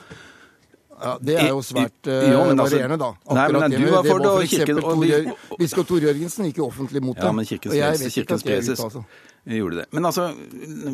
Ja, 0.96 1.18
Det 1.20 1.36
er 1.36 1.48
jo 1.52 1.60
svært 1.60 2.08
eh, 2.08 2.30
Jo, 2.32 2.40
altså- 2.40 2.64
varierende, 2.64 2.96
da. 2.98 3.10
Nei, 3.12 3.52
men 3.52 3.62
Akkurat 3.62 3.70
du 3.70 3.78
med- 3.78 3.92
var 3.92 4.02
for 4.08 4.18
det, 4.18 4.26
og 4.26 5.36
Tor 5.46 5.58
Biskop 5.60 5.86
Tor 5.86 6.00
Jørgensen 6.00 6.46
gikk 6.48 6.56
jo 6.56 6.66
offentlig 6.70 7.02
mot 7.04 7.16
det. 7.16 7.22
Ja, 7.24 7.32
men 7.32 7.44
Kirkens 7.44 7.72
og 7.72 7.76
jeg 7.76 7.84
ledelse, 7.84 8.04
vet 8.04 8.16
ikke 8.16 8.26
Kirkens 8.26 8.42
preses, 8.42 8.80
uttalelse. 8.80 9.04
gjorde 9.46 9.76
det. 9.76 9.86
Men 9.92 10.02
altså, 10.04 10.26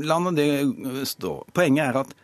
la 0.04 0.18
nå 0.18 0.34
det 0.34 1.06
stå. 1.08 1.46
Poenget 1.54 1.88
er 1.88 2.00
at 2.02 2.14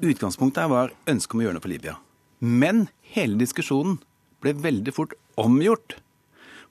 utgangspunktet 0.00 0.62
her 0.64 0.68
var 0.72 0.90
ønsket 1.06 1.34
om 1.34 1.40
å 1.40 1.44
gjøre 1.46 1.52
noe 1.58 1.60
for 1.68 1.68
Libya. 1.70 1.96
Men 2.40 2.88
hele 3.14 3.38
diskusjonen 3.40 4.00
ble 4.44 4.54
veldig 4.66 4.94
fort 4.94 5.14
omgjort 5.40 5.98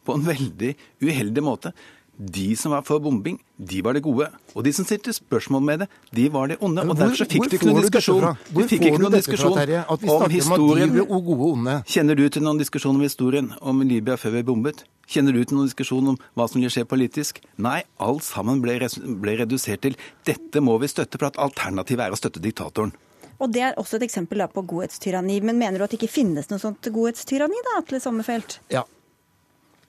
på 0.05 0.15
en 0.15 0.25
veldig 0.25 0.75
uheldig 1.03 1.43
måte. 1.45 1.71
De 2.15 2.55
som 2.55 2.71
var 2.71 2.83
for 2.87 3.01
bombing, 3.03 3.35
de 3.59 3.81
var 3.83 3.97
det 3.97 4.01
gode. 4.05 4.29
Og 4.55 4.63
de 4.63 4.71
som 4.71 4.85
stilte 4.87 5.11
spørsmål 5.11 5.63
med 5.67 5.81
det, 5.83 5.87
de 6.15 6.29
var 6.31 6.47
det 6.47 6.55
onde. 6.63 6.85
Hvor, 6.85 6.95
Og 6.95 7.01
derfor 7.01 7.27
fikk 7.27 7.49
du 7.51 7.55
ikke 7.57 7.67
noen 7.67 7.83
diskusjon. 7.83 8.27
Du 8.55 8.61
fikk 8.69 8.85
ikke 8.87 9.01
noen 9.03 9.17
diskusjon 9.17 9.57
fra, 9.57 9.81
om 9.89 10.31
historien. 10.31 10.95
om. 11.03 11.67
Kjenner 11.83 12.15
du 12.15 12.23
til 12.29 12.45
noen 12.45 12.61
diskusjon 12.61 12.95
om 12.95 13.03
historien 13.03 13.51
om 13.59 13.83
Libya 13.83 14.15
før 14.15 14.37
vi 14.37 14.45
bombet? 14.47 14.85
Kjenner 15.11 15.35
du 15.35 15.43
til 15.43 15.57
noen 15.57 15.67
diskusjon 15.67 16.13
om 16.13 16.19
hva 16.39 16.47
som 16.47 16.63
vil 16.63 16.71
skje 16.71 16.85
politisk? 16.87 17.41
Nei, 17.61 17.81
alt 17.99 18.23
sammen 18.23 18.63
ble, 18.63 18.79
ble 19.19 19.35
redusert 19.43 19.83
til 19.83 19.99
dette 20.25 20.63
må 20.63 20.79
vi 20.79 20.87
støtte, 20.87 21.19
for 21.19 21.33
at 21.33 21.41
alternativet 21.41 22.07
er 22.07 22.15
å 22.15 22.19
støtte 22.19 22.39
diktatoren. 22.41 22.95
Og 23.39 23.51
det 23.51 23.63
er 23.67 23.79
også 23.79 23.99
et 23.99 24.07
eksempel 24.07 24.43
på 24.53 24.63
godhetstyranni. 24.69 25.41
Men 25.43 25.59
mener 25.59 25.79
du 25.79 25.85
at 25.85 25.93
det 25.93 25.99
ikke 25.99 26.13
finnes 26.13 26.49
noe 26.51 26.61
sånt 26.61 26.87
godhetstyranni, 26.93 27.63
da, 27.67 27.79
Atle 27.81 28.01
Sommerfelt? 28.03 28.59
Ja. 28.73 28.85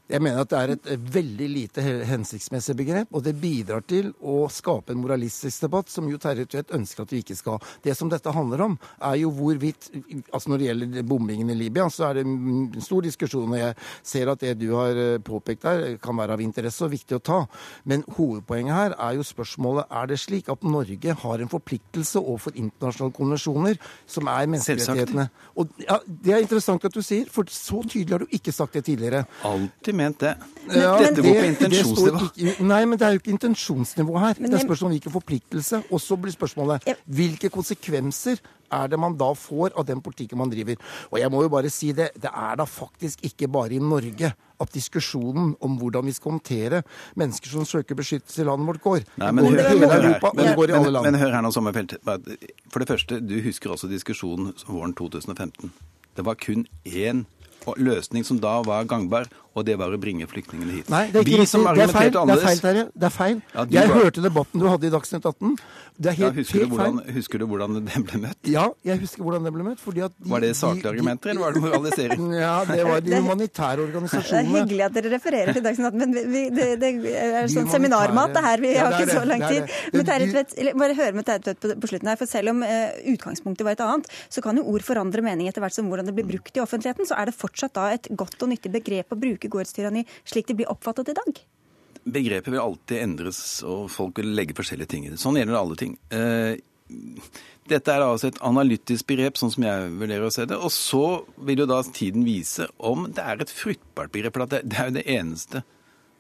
Jeg 0.07 0.23
mener 0.23 0.45
at 0.45 0.51
det 0.53 0.59
er 0.59 0.73
et 0.77 0.91
veldig 1.17 1.47
lite 1.51 1.83
hensiktsmessig 2.07 2.77
begrep, 2.79 3.11
og 3.11 3.25
det 3.27 3.33
bidrar 3.43 3.83
til 3.91 4.13
å 4.23 4.45
skape 4.53 4.95
en 4.95 5.01
moralistisk 5.03 5.65
debatt 5.67 5.91
som 5.91 6.07
jo 6.07 6.21
Terje 6.23 6.47
Tvedt 6.47 6.71
ønsker 6.77 7.03
at 7.03 7.15
vi 7.15 7.23
ikke 7.25 7.35
skal. 7.35 7.59
Det 7.83 7.97
som 7.99 8.11
dette 8.13 8.31
handler 8.31 8.63
om, 8.69 8.77
er 9.03 9.17
jo 9.25 9.33
hvorvidt 9.35 9.89
altså 10.33 10.51
Når 10.51 10.59
det 10.59 10.67
gjelder 10.67 11.07
bombingen 11.09 11.51
i 11.51 11.57
Libya, 11.59 11.89
så 11.91 12.07
er 12.09 12.19
det 12.19 12.23
en 12.27 12.83
stor 12.83 13.03
diskusjon, 13.03 13.51
og 13.51 13.59
jeg 13.59 13.75
ser 14.07 14.31
at 14.31 14.41
det 14.41 14.53
du 14.61 14.69
har 14.77 14.99
eh, 15.01 15.19
påpekt 15.23 15.65
der, 15.67 15.97
kan 16.03 16.17
være 16.17 16.37
av 16.37 16.43
interesse 16.45 16.85
og 16.87 16.93
viktig 16.93 17.19
å 17.19 17.23
ta. 17.25 17.39
Men 17.85 18.05
hovedpoenget 18.17 18.77
her 18.77 18.95
er 19.09 19.17
jo 19.19 19.27
spørsmålet 19.27 19.91
er 19.91 20.11
det 20.11 20.21
slik 20.23 20.51
at 20.53 20.63
Norge 20.63 21.17
har 21.23 21.43
en 21.43 21.51
forpliktelse 21.51 22.23
overfor 22.23 22.55
internasjonale 22.55 23.17
konvensjoner 23.17 23.81
som 24.07 24.31
er 24.31 24.51
menneskerettighetene. 24.55 25.27
Og 25.59 25.83
ja, 25.83 25.99
Det 26.07 26.35
er 26.35 26.47
interessant 26.47 26.87
at 26.87 26.95
du 26.95 27.03
sier, 27.03 27.27
for 27.33 27.49
så 27.51 27.83
tydelig 27.83 28.15
har 28.15 28.25
du 28.25 28.39
ikke 28.39 28.55
sagt 28.55 28.79
det 28.79 28.87
tidligere. 28.87 29.25
Alltid 29.47 29.96
ment 29.97 30.19
det. 30.23 30.35
Ja, 30.71 30.97
Dette 30.99 31.23
går 31.23 31.39
på 31.41 31.47
intensjonsnivå. 31.53 32.21
ikke- 32.31 32.65
Nei, 32.67 32.85
men 32.85 32.99
det 32.99 33.07
er 33.07 33.13
jo 33.17 33.21
ikke 33.21 33.35
intensjonsnivå 33.39 34.19
her. 34.21 34.35
Men 34.41 34.51
det 34.51 34.61
er 34.61 34.67
spørsmål 34.67 34.91
om 34.91 34.95
hvilken 34.99 35.13
forpliktelse. 35.13 35.83
Og 35.91 36.01
så 36.01 36.17
blir 36.21 36.33
spørsmålet 36.35 36.87
hvilke 37.09 37.51
konsekvenser 37.51 38.39
er 38.73 38.89
det 38.89 38.99
man 38.99 39.15
da 39.17 39.29
får 39.39 39.71
av 39.79 39.87
den 39.87 40.01
politikken 40.03 40.39
man 40.39 40.51
driver. 40.51 40.77
Og 41.13 41.21
jeg 41.21 41.31
må 41.31 41.43
jo 41.43 41.49
bare 41.53 41.71
si 41.71 41.93
det, 41.93 42.11
det 42.21 42.31
er 42.35 42.57
da 42.57 42.65
faktisk 42.67 43.23
ikke 43.23 43.49
bare 43.51 43.73
i 43.77 43.79
Norge 43.79 44.33
at 44.59 44.73
diskusjonen 44.73 45.55
om 45.61 45.79
hvordan 45.79 46.05
vi 46.09 46.13
skal 46.17 46.33
håndtere 46.33 46.83
mennesker 47.17 47.53
som 47.53 47.65
søker 47.69 47.95
beskyttelse 47.95 48.41
i 48.43 48.45
landet 48.49 48.67
vårt, 48.67 48.83
går. 48.83 49.05
Nei, 49.19 49.31
men 49.31 49.45
går 49.45 49.63
hør, 49.63 49.79
men. 49.79 49.91
Europa, 49.91 50.31
Men, 50.35 50.55
går 50.57 50.69
i 50.69 50.73
alle 50.73 50.93
men, 51.03 51.13
men 51.13 51.21
hør 51.21 51.31
her 51.37 51.43
nå, 51.43 51.53
Sommerfelt. 51.53 51.97
For 52.73 52.79
det 52.81 52.89
første, 52.89 53.21
du 53.21 53.41
husker 53.45 53.71
også 53.71 53.89
diskusjonen 53.89 54.53
våren 54.67 54.95
2015. 54.95 55.71
Det 56.17 56.25
var 56.25 56.35
kun 56.35 56.67
én 56.87 57.27
løsning 57.77 58.25
som 58.25 58.39
da 58.41 58.63
var 58.63 58.85
gangbar, 58.85 59.27
og 59.57 59.65
det 59.65 59.77
var 59.81 59.89
å 59.89 59.99
bringe 60.01 60.27
flyktningene 60.29 60.75
hit. 60.77 60.91
Nei, 60.93 61.07
det 61.11 61.17
er 61.17 61.25
ikke 61.25 61.33
Vi 61.33 61.41
riktig. 61.41 61.65
Det 61.77 61.85
er 61.87 61.93
feil, 61.97 62.13
det 62.13 62.35
er 62.37 62.45
feil, 62.45 62.61
Terje. 62.61 62.85
Det 62.93 63.07
er 63.09 63.15
feil. 63.15 63.39
Ja, 63.57 63.65
jeg 63.81 63.89
var- 63.89 64.03
hørte 64.05 64.23
debatten 64.27 64.61
du 64.61 64.67
hadde 64.69 64.87
i 64.87 64.93
Dagsnytt 64.93 65.25
18. 65.25 65.57
Det 65.97 66.11
er 66.13 66.17
ja, 66.21 66.29
helt, 66.31 66.49
du 66.53 66.67
hvordan, 66.69 66.99
feil. 67.01 67.15
husker 67.17 67.39
du 67.41 67.47
hvordan 67.49 67.75
den 67.81 68.05
ble 68.05 68.19
møtt? 68.21 68.37
Ja, 68.53 68.67
jeg 68.85 69.01
husker 69.01 69.23
hvordan 69.25 69.45
det 69.49 69.53
ble 69.55 69.65
møtt. 69.65 69.81
fordi 69.81 70.03
at 70.05 70.13
de- 70.21 70.29
Var 70.29 70.41
det 70.45 70.49
de- 70.53 70.59
saklige 70.61 70.83
de- 70.83 70.89
argumenter, 70.93 71.31
eller 71.31 71.41
var 71.41 71.53
det 71.57 71.63
moralisering? 71.63 72.27
Ja, 72.47 72.65
det 72.69 72.85
var 72.85 73.01
de 73.01 73.11
humanitære 73.17 73.81
organisasjonene. 73.87 74.45
Det 74.45 74.53
er 74.53 74.67
hyggelig 74.67 74.85
at 74.85 74.93
dere 74.93 75.11
refererer 75.17 75.53
til 75.57 75.63
Dagsnytt 75.65 75.87
18, 75.87 75.99
men 75.99 76.13
vi, 76.13 76.25
vi, 76.29 76.45
det, 76.51 76.69
det 76.81 76.91
er 77.17 77.49
sånn 77.49 77.65
de 77.65 77.73
seminarmat 77.73 78.35
det 78.37 78.43
her. 78.45 78.61
Vi 78.61 78.75
Ja, 78.75 78.91
har 78.91 79.01
ikke 79.01 79.17
så 79.17 79.25
lang 79.27 79.41
tid. 79.49 79.73
Men 79.97 80.05
Terje 80.05 80.29
Tvedt, 80.35 80.77
bare 80.77 80.95
høre 81.01 81.15
med 81.17 81.25
Terje 81.25 81.43
Tvedt 81.49 81.61
på, 81.65 81.73
på 81.81 81.89
slutten 81.89 82.09
her, 82.13 82.17
for 82.21 82.27
selv 82.29 82.53
om 82.53 82.61
uh, 82.63 82.93
utgangspunktet 83.17 83.65
var 83.65 83.73
et 83.73 83.81
annet, 83.81 84.07
så 84.29 84.43
kan 84.45 84.57
jo 84.61 84.67
ord 84.69 84.85
forandre 84.85 85.25
mening 85.25 85.49
etter 85.49 85.65
hvert 85.65 85.73
som 85.73 85.89
hvordan 85.89 86.05
det 86.05 86.15
blir 86.15 86.29
brukt 86.29 86.53
i 86.57 86.61
offentligheten. 86.61 87.09
Så 87.09 87.17
er 87.17 87.31
det 87.31 87.35
fortsatt 87.41 87.73
da 87.73 87.89
et 87.97 88.09
godt 88.13 88.37
og 88.45 88.53
nyttig 88.53 88.71
begrep 88.77 89.17
å 89.17 89.19
bruke 89.19 89.46
gårdstyranni 89.53 90.07
slik 90.25 90.49
det 90.51 90.59
blir 90.61 90.71
oppfattet 90.73 91.13
i 91.13 91.17
dag. 91.17 91.43
Begrepet 92.07 92.53
vil 92.53 92.63
alltid 92.63 93.03
endres, 93.03 93.41
og 93.67 93.89
folk 93.91 94.21
vil 94.21 94.35
legge 94.39 94.55
forskjellige 94.55 94.93
ting 94.93 95.07
i 95.07 95.13
det. 95.13 95.19
Sånn 95.19 95.39
gjelder 95.39 95.57
det 95.57 95.63
alle 95.65 95.79
ting. 95.81 95.97
Eh, 96.15 96.55
Dette 97.67 97.91
er 97.91 98.05
altså 98.05 98.29
et 98.31 98.37
analytisk 98.47 99.09
begrep, 99.11 99.39
sånn 99.41 99.51
som 99.51 99.65
jeg 99.67 99.89
vurderer 99.99 100.29
å 100.29 100.31
se 100.31 100.45
det. 100.47 100.55
Og 100.55 100.71
så 100.71 101.25
vil 101.49 101.65
jo 101.65 101.67
da 101.67 101.81
tiden 101.83 102.23
vise 102.27 102.69
om 102.79 103.09
det 103.11 103.25
er 103.25 103.43
et 103.43 103.51
fruktbart 103.51 104.13
begrep. 104.15 104.37
For 104.37 104.47
det 104.47 104.63
er 104.71 104.93
jo 104.93 104.95
det 104.95 105.07
eneste 105.17 105.65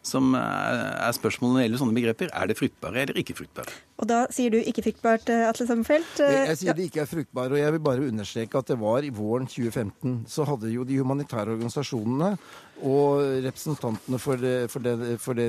som 0.06 0.34
er, 0.38 1.10
spørsmålet 1.16 1.52
når 1.52 1.58
det 1.58 1.64
gjelder 1.66 1.80
sånne 1.82 1.96
begreper. 1.98 2.28
Er 2.32 2.46
det 2.50 2.56
fruktbare 2.58 3.02
eller 3.02 3.18
ikke 3.18 3.34
fruktbare? 3.40 3.72
Og 3.98 4.06
da 4.10 4.20
sier 4.30 4.52
du 4.54 4.58
ikke 4.60 4.84
fruktbart, 4.86 5.28
eh, 5.32 5.48
Atle 5.48 5.66
Sommerfelt. 5.66 6.20
Jeg, 6.20 6.30
Eh, 6.36 6.46
jeg 6.52 6.58
sier 6.60 6.74
det 6.78 6.86
ikke 6.90 7.02
er 7.02 7.10
fruktbare, 7.10 7.50
og 7.56 7.58
jeg 7.58 7.72
vil 7.74 7.82
bare 7.88 8.06
understreke 8.06 8.58
at 8.60 8.66
det 8.70 8.78
var 8.78 9.02
i 9.02 9.10
våren 9.10 9.48
2015 9.50 10.26
så 10.30 10.46
hadde 10.46 10.70
jo 10.70 10.84
de 10.86 10.98
humanitære 11.00 11.56
organisasjonene 11.56 12.36
og 12.86 13.22
representantene 13.46 14.18
for 14.20 14.36
det, 14.36 14.54
for 14.70 14.84
det, 14.84 14.94
for 15.20 15.34
det 15.38 15.46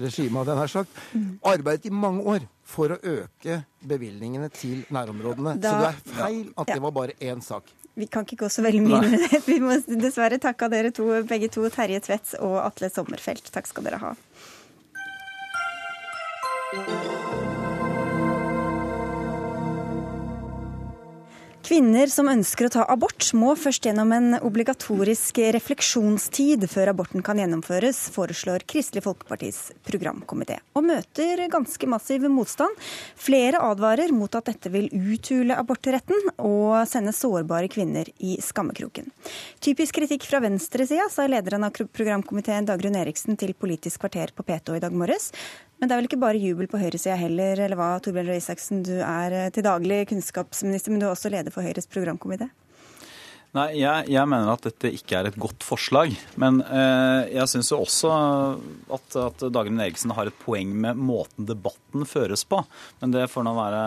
regimet, 0.00 0.38
hadde 0.40 0.54
jeg 0.54 0.60
nær 0.62 0.72
sagt, 0.72 1.02
arbeidet 1.44 1.86
i 1.90 1.94
mange 1.94 2.24
år 2.24 2.46
for 2.64 2.88
å 2.94 2.98
øke 3.02 3.60
bevilgningene 3.86 4.48
til 4.54 4.84
nærområdene. 4.90 5.58
Da- 5.60 5.70
så 5.70 5.80
det 5.80 5.90
er 5.90 6.16
feil 6.22 6.48
at 6.56 6.68
Ja. 6.68 6.74
det 6.74 6.82
var 6.82 6.90
bare 6.92 7.12
én 7.20 7.42
sak. 7.42 7.62
Vi 8.00 8.08
kan 8.08 8.24
ikke 8.24 8.44
gå 8.44 8.48
så 8.52 8.64
veldig 8.64 8.82
mye 8.86 9.00
inn 9.04 9.16
i 9.18 9.22
det. 9.26 9.42
Vi 9.44 9.58
må 9.60 9.76
dessverre 9.86 10.40
takke 10.40 10.66
av 10.66 10.72
dere 10.72 10.92
to, 10.96 11.10
begge 11.28 11.50
to, 11.52 11.66
Terje 11.74 12.00
Tvedt 12.06 12.38
og 12.40 12.56
Atle 12.64 12.88
Sommerfelt. 12.92 13.52
Takk 13.52 13.68
skal 13.68 13.90
dere 13.90 14.00
ha. 14.00 14.14
Kvinner 21.70 22.10
som 22.10 22.26
ønsker 22.26 22.66
å 22.66 22.70
ta 22.74 22.82
abort, 22.90 23.28
må 23.38 23.52
først 23.54 23.84
gjennom 23.86 24.10
en 24.10 24.32
obligatorisk 24.42 25.36
refleksjonstid 25.54 26.64
før 26.66 26.90
aborten 26.90 27.22
kan 27.22 27.38
gjennomføres, 27.38 28.00
foreslår 28.10 28.64
Kristelig 28.66 29.04
Folkepartis 29.04 29.60
programkomité. 29.86 30.56
Og 30.74 30.88
møter 30.88 31.44
ganske 31.52 31.90
massiv 31.92 32.26
motstand. 32.26 32.74
Flere 33.14 33.62
advarer 33.62 34.10
mot 34.10 34.34
at 34.34 34.50
dette 34.50 34.74
vil 34.74 34.90
uthule 34.90 35.54
abortretten 35.62 36.34
og 36.42 36.74
sende 36.90 37.14
sårbare 37.14 37.70
kvinner 37.70 38.10
i 38.18 38.34
skammekroken. 38.42 39.06
Typisk 39.62 40.02
kritikk 40.02 40.26
fra 40.26 40.42
venstresida, 40.42 41.06
sa 41.06 41.30
lederen 41.30 41.70
av 41.70 41.78
programkomiteen 41.78 42.66
Dagrun 42.66 42.98
Eriksen 42.98 43.38
til 43.38 43.54
Politisk 43.54 44.02
kvarter 44.02 44.34
på 44.34 44.42
P2 44.42 44.80
i 44.80 44.82
dag 44.88 44.98
morges. 45.06 45.30
Men 45.80 45.88
det 45.88 45.94
er 45.94 46.00
vel 46.02 46.08
ikke 46.10 46.20
bare 46.20 46.40
jubel 46.40 46.68
på 46.68 46.78
høyresida 46.80 47.16
heller, 47.16 47.60
eller 47.64 47.78
hva, 47.80 47.94
Torbjørn 48.04 48.28
Røe 48.28 48.40
Isaksen. 48.40 48.82
Du 48.84 48.98
er 49.00 49.32
eh, 49.32 49.52
til 49.54 49.64
daglig 49.64 50.02
kunnskapsminister, 50.10 50.92
men 50.92 51.00
du 51.00 51.06
er 51.08 51.14
også 51.14 51.32
leder 51.32 51.54
for 51.54 51.64
Høyres 51.64 51.88
programkomité. 51.88 52.50
Nei, 53.56 53.80
jeg, 53.80 54.06
jeg 54.12 54.28
mener 54.30 54.52
at 54.52 54.62
dette 54.68 54.92
ikke 54.94 55.16
er 55.18 55.26
et 55.30 55.38
godt 55.40 55.64
forslag. 55.66 56.12
Men 56.38 56.60
eh, 56.62 57.32
jeg 57.32 57.50
syns 57.50 57.72
jo 57.72 57.80
også 57.82 58.12
at, 58.94 59.16
at 59.24 59.42
Dagrun 59.50 59.80
Eriksen 59.82 60.12
har 60.14 60.30
et 60.30 60.36
poeng 60.44 60.70
med 60.84 61.00
måten 61.00 61.48
debatten 61.48 62.04
føres 62.06 62.44
på. 62.46 62.60
Men 63.00 63.16
det 63.16 63.26
får 63.32 63.48
nå 63.48 63.56
være, 63.56 63.82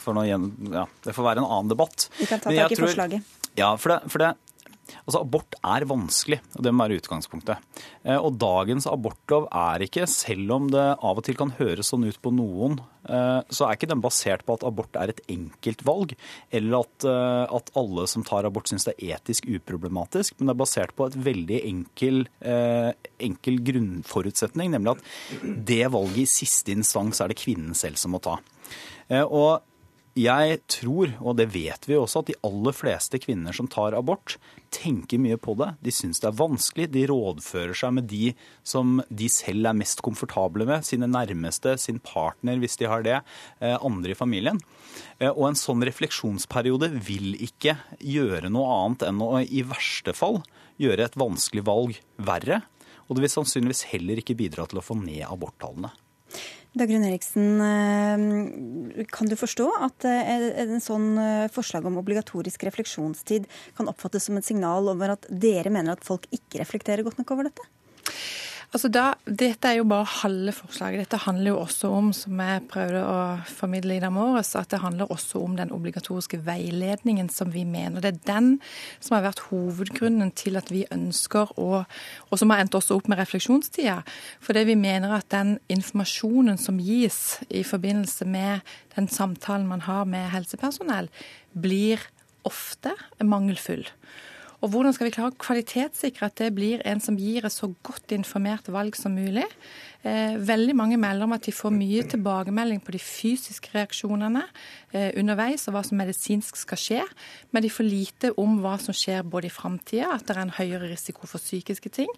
får 0.00 0.16
nå 0.16 0.24
ja, 0.30 0.86
det 1.04 1.16
får 1.18 1.28
være 1.28 1.42
en 1.42 1.50
annen 1.50 1.74
debatt. 1.74 2.08
Vi 2.16 2.30
kan 2.30 2.40
ta 2.40 2.54
tak 2.54 2.72
i 2.72 2.78
tror- 2.78 2.88
forslaget. 2.94 3.34
Ja, 3.58 3.74
for 3.78 3.92
det, 3.92 4.10
for 4.10 4.22
det 4.22 4.32
Altså, 5.04 5.20
Abort 5.20 5.56
er 5.64 5.86
vanskelig, 5.88 6.40
og 6.56 6.64
det 6.64 6.72
må 6.74 6.84
være 6.84 7.00
utgangspunktet. 7.00 7.80
Eh, 8.04 8.18
Og 8.18 8.36
dagens 8.40 8.86
abortlov 8.90 9.48
er 9.48 9.84
ikke, 9.86 10.06
selv 10.10 10.52
om 10.52 10.68
det 10.72 10.84
av 10.94 11.20
og 11.20 11.24
til 11.24 11.38
kan 11.38 11.54
høres 11.58 11.90
sånn 11.92 12.06
ut 12.06 12.20
på 12.22 12.32
noen, 12.34 12.78
eh, 13.08 13.40
så 13.48 13.66
er 13.66 13.76
ikke 13.76 13.90
den 13.90 14.04
basert 14.04 14.44
på 14.44 14.56
at 14.58 14.64
abort 14.68 14.96
er 15.00 15.12
et 15.12 15.20
enkelt 15.32 15.84
valg, 15.84 16.14
eller 16.52 16.80
at, 16.80 17.08
eh, 17.08 17.56
at 17.56 17.70
alle 17.76 18.06
som 18.10 18.24
tar 18.24 18.44
abort 18.48 18.68
syns 18.68 18.84
det 18.88 18.96
er 18.98 19.16
etisk 19.18 19.48
uproblematisk, 19.48 20.38
men 20.38 20.48
det 20.48 20.54
er 20.54 20.62
basert 20.64 20.96
på 20.96 21.08
et 21.08 21.16
veldig 21.16 21.60
enkel, 21.64 22.26
enkel 23.20 23.60
grunnforutsetning, 23.64 24.70
nemlig 24.70 24.96
at 24.96 25.64
det 25.64 25.84
valget 25.92 26.24
i 26.24 26.30
siste 26.30 26.72
instans 26.72 27.20
er 27.20 27.28
det 27.32 27.40
kvinnen 27.40 27.74
selv 27.74 27.96
som 27.96 28.12
må 28.12 28.20
ta. 28.22 28.38
Og 29.10 29.62
jeg 30.14 30.60
tror, 30.70 31.10
og 31.18 31.34
det 31.40 31.48
vet 31.50 31.88
vi 31.88 31.96
også, 31.98 32.22
at 32.22 32.28
de 32.30 32.36
aller 32.46 32.74
fleste 32.76 33.18
kvinner 33.18 33.54
som 33.56 33.66
tar 33.70 33.96
abort, 33.98 34.36
tenker 34.74 35.18
mye 35.18 35.38
på 35.42 35.56
det. 35.58 35.72
De 35.82 35.90
syns 35.94 36.22
det 36.22 36.28
er 36.28 36.36
vanskelig. 36.38 36.86
De 36.94 37.02
rådfører 37.10 37.74
seg 37.78 37.96
med 37.96 38.06
de 38.10 38.30
som 38.62 39.00
de 39.10 39.28
selv 39.32 39.66
er 39.70 39.78
mest 39.78 40.04
komfortable 40.06 40.66
med. 40.70 40.86
Sine 40.86 41.08
nærmeste, 41.10 41.74
sin 41.82 41.98
partner 41.98 42.62
hvis 42.62 42.78
de 42.78 42.90
har 42.90 43.02
det, 43.06 43.20
eh, 43.60 43.74
andre 43.74 44.14
i 44.14 44.18
familien. 44.18 44.60
Eh, 45.18 45.30
Og 45.30 45.48
en 45.48 45.58
sånn 45.58 45.82
refleksjonsperiode 45.82 46.92
vil 47.02 47.34
ikke 47.34 47.78
gjøre 47.98 48.50
noe 48.50 48.70
annet 48.70 49.08
enn 49.08 49.18
å 49.18 49.42
i 49.42 49.62
verste 49.66 50.14
fall 50.14 50.44
gjøre 50.78 51.10
et 51.10 51.18
vanskelig 51.18 51.66
valg 51.66 51.98
verre. 52.18 52.62
Og 53.08 53.16
det 53.16 53.26
vil 53.26 53.34
sannsynligvis 53.34 53.86
heller 53.90 54.22
ikke 54.22 54.38
bidra 54.38 54.66
til 54.68 54.78
å 54.78 54.84
få 54.84 54.94
ned 54.94 55.26
aborttallene. 55.26 55.90
Dagrun 56.74 57.04
Eriksen, 57.06 57.60
eh, 57.62 59.04
kan 59.14 59.28
du 59.30 59.36
forstå 59.38 59.68
at 59.86 60.06
eh, 60.10 60.30
en 60.64 60.82
sånn 60.82 61.12
eh, 61.22 61.46
forslag 61.54 61.86
om 61.86 62.00
obligatorisk 62.00 62.64
refleksjonstid 62.66 63.46
kan 63.78 63.90
oppfattes 63.90 64.26
som 64.26 64.40
et 64.40 64.46
signal 64.46 64.90
over 64.90 65.14
at 65.14 65.28
dere 65.30 65.70
mener 65.70 65.94
at 65.94 66.02
folk 66.06 66.26
ikke 66.34 66.58
reflekterer 66.64 67.06
godt 67.06 67.20
nok 67.22 67.30
over 67.36 67.46
dette? 67.46 67.68
Altså 68.74 68.88
da, 68.90 69.04
dette 69.22 69.70
er 69.70 69.76
jo 69.78 69.84
bare 69.86 70.08
halve 70.24 70.50
forslaget. 70.56 71.04
Dette 71.04 71.20
handler 71.22 71.52
jo 71.52 71.58
også 71.60 71.92
om, 71.94 72.08
som 72.16 72.40
jeg 72.42 72.62
prøvde 72.72 73.02
å 73.06 73.18
formidle 73.46 73.94
i 73.94 74.00
dag 74.02 74.10
morges, 74.10 74.50
at 74.58 74.72
det 74.72 74.80
handler 74.82 75.12
også 75.14 75.38
om 75.46 75.54
den 75.54 75.70
obligatoriske 75.70 76.40
veiledningen 76.42 77.28
som 77.30 77.52
vi 77.54 77.62
mener. 77.68 78.02
Det 78.02 78.10
er 78.10 78.24
den 78.26 78.48
som 78.98 79.14
har 79.14 79.28
vært 79.28 79.44
hovedgrunnen 79.52 80.34
til 80.34 80.58
at 80.58 80.74
vi 80.74 80.82
ønsker 80.90 81.54
å 81.54 81.84
Og 82.34 82.38
som 82.40 82.50
har 82.50 82.64
endt 82.64 82.74
også 82.74 82.96
opp 82.98 83.06
med 83.08 83.20
refleksjonstida. 83.20 84.00
Fordi 84.42 84.64
vi 84.66 84.74
mener 84.74 85.12
at 85.14 85.28
den 85.30 85.58
informasjonen 85.70 86.58
som 86.58 86.80
gis 86.82 87.38
i 87.50 87.62
forbindelse 87.62 88.26
med 88.26 88.66
den 88.96 89.06
samtalen 89.06 89.68
man 89.70 89.86
har 89.86 90.04
med 90.04 90.32
helsepersonell, 90.34 91.10
blir 91.54 92.02
ofte 92.42 92.96
mangelfull. 93.22 93.86
Og 94.64 94.70
hvordan 94.72 94.94
skal 94.96 95.10
vi 95.10 95.12
klare 95.12 95.28
å 95.34 95.36
kvalitetssikre 95.44 96.24
at 96.24 96.38
det 96.40 96.46
blir 96.56 96.80
en 96.88 97.02
som 97.04 97.18
gir 97.20 97.44
et 97.44 97.52
så 97.52 97.68
godt 97.84 98.14
informert 98.16 98.70
valg 98.72 98.96
som 98.96 99.12
mulig? 99.12 99.44
Eh, 100.00 100.38
veldig 100.40 100.76
mange 100.78 100.96
melder 101.00 101.28
om 101.28 101.34
at 101.36 101.44
de 101.44 101.52
får 101.52 101.74
mye 101.74 102.06
tilbakemelding 102.08 102.80
på 102.80 102.94
de 102.96 103.00
fysiske 103.04 103.74
reaksjonene 103.74 104.46
eh, 104.96 105.10
underveis, 105.20 105.66
og 105.68 105.76
hva 105.76 105.84
som 105.84 106.00
medisinsk 106.00 106.56
skal 106.56 106.80
skje, 106.80 107.02
men 107.52 107.64
de 107.64 107.72
får 107.72 107.88
lite 107.90 108.32
om 108.40 108.56
hva 108.64 108.78
som 108.80 108.96
skjer 108.96 109.26
både 109.28 109.50
i 109.50 109.52
framtida, 109.52 110.14
at 110.14 110.24
det 110.24 110.36
er 110.38 110.46
en 110.46 110.56
høyere 110.56 110.88
risiko 110.94 111.28
for 111.28 111.44
psykiske 111.44 111.92
ting. 112.00 112.08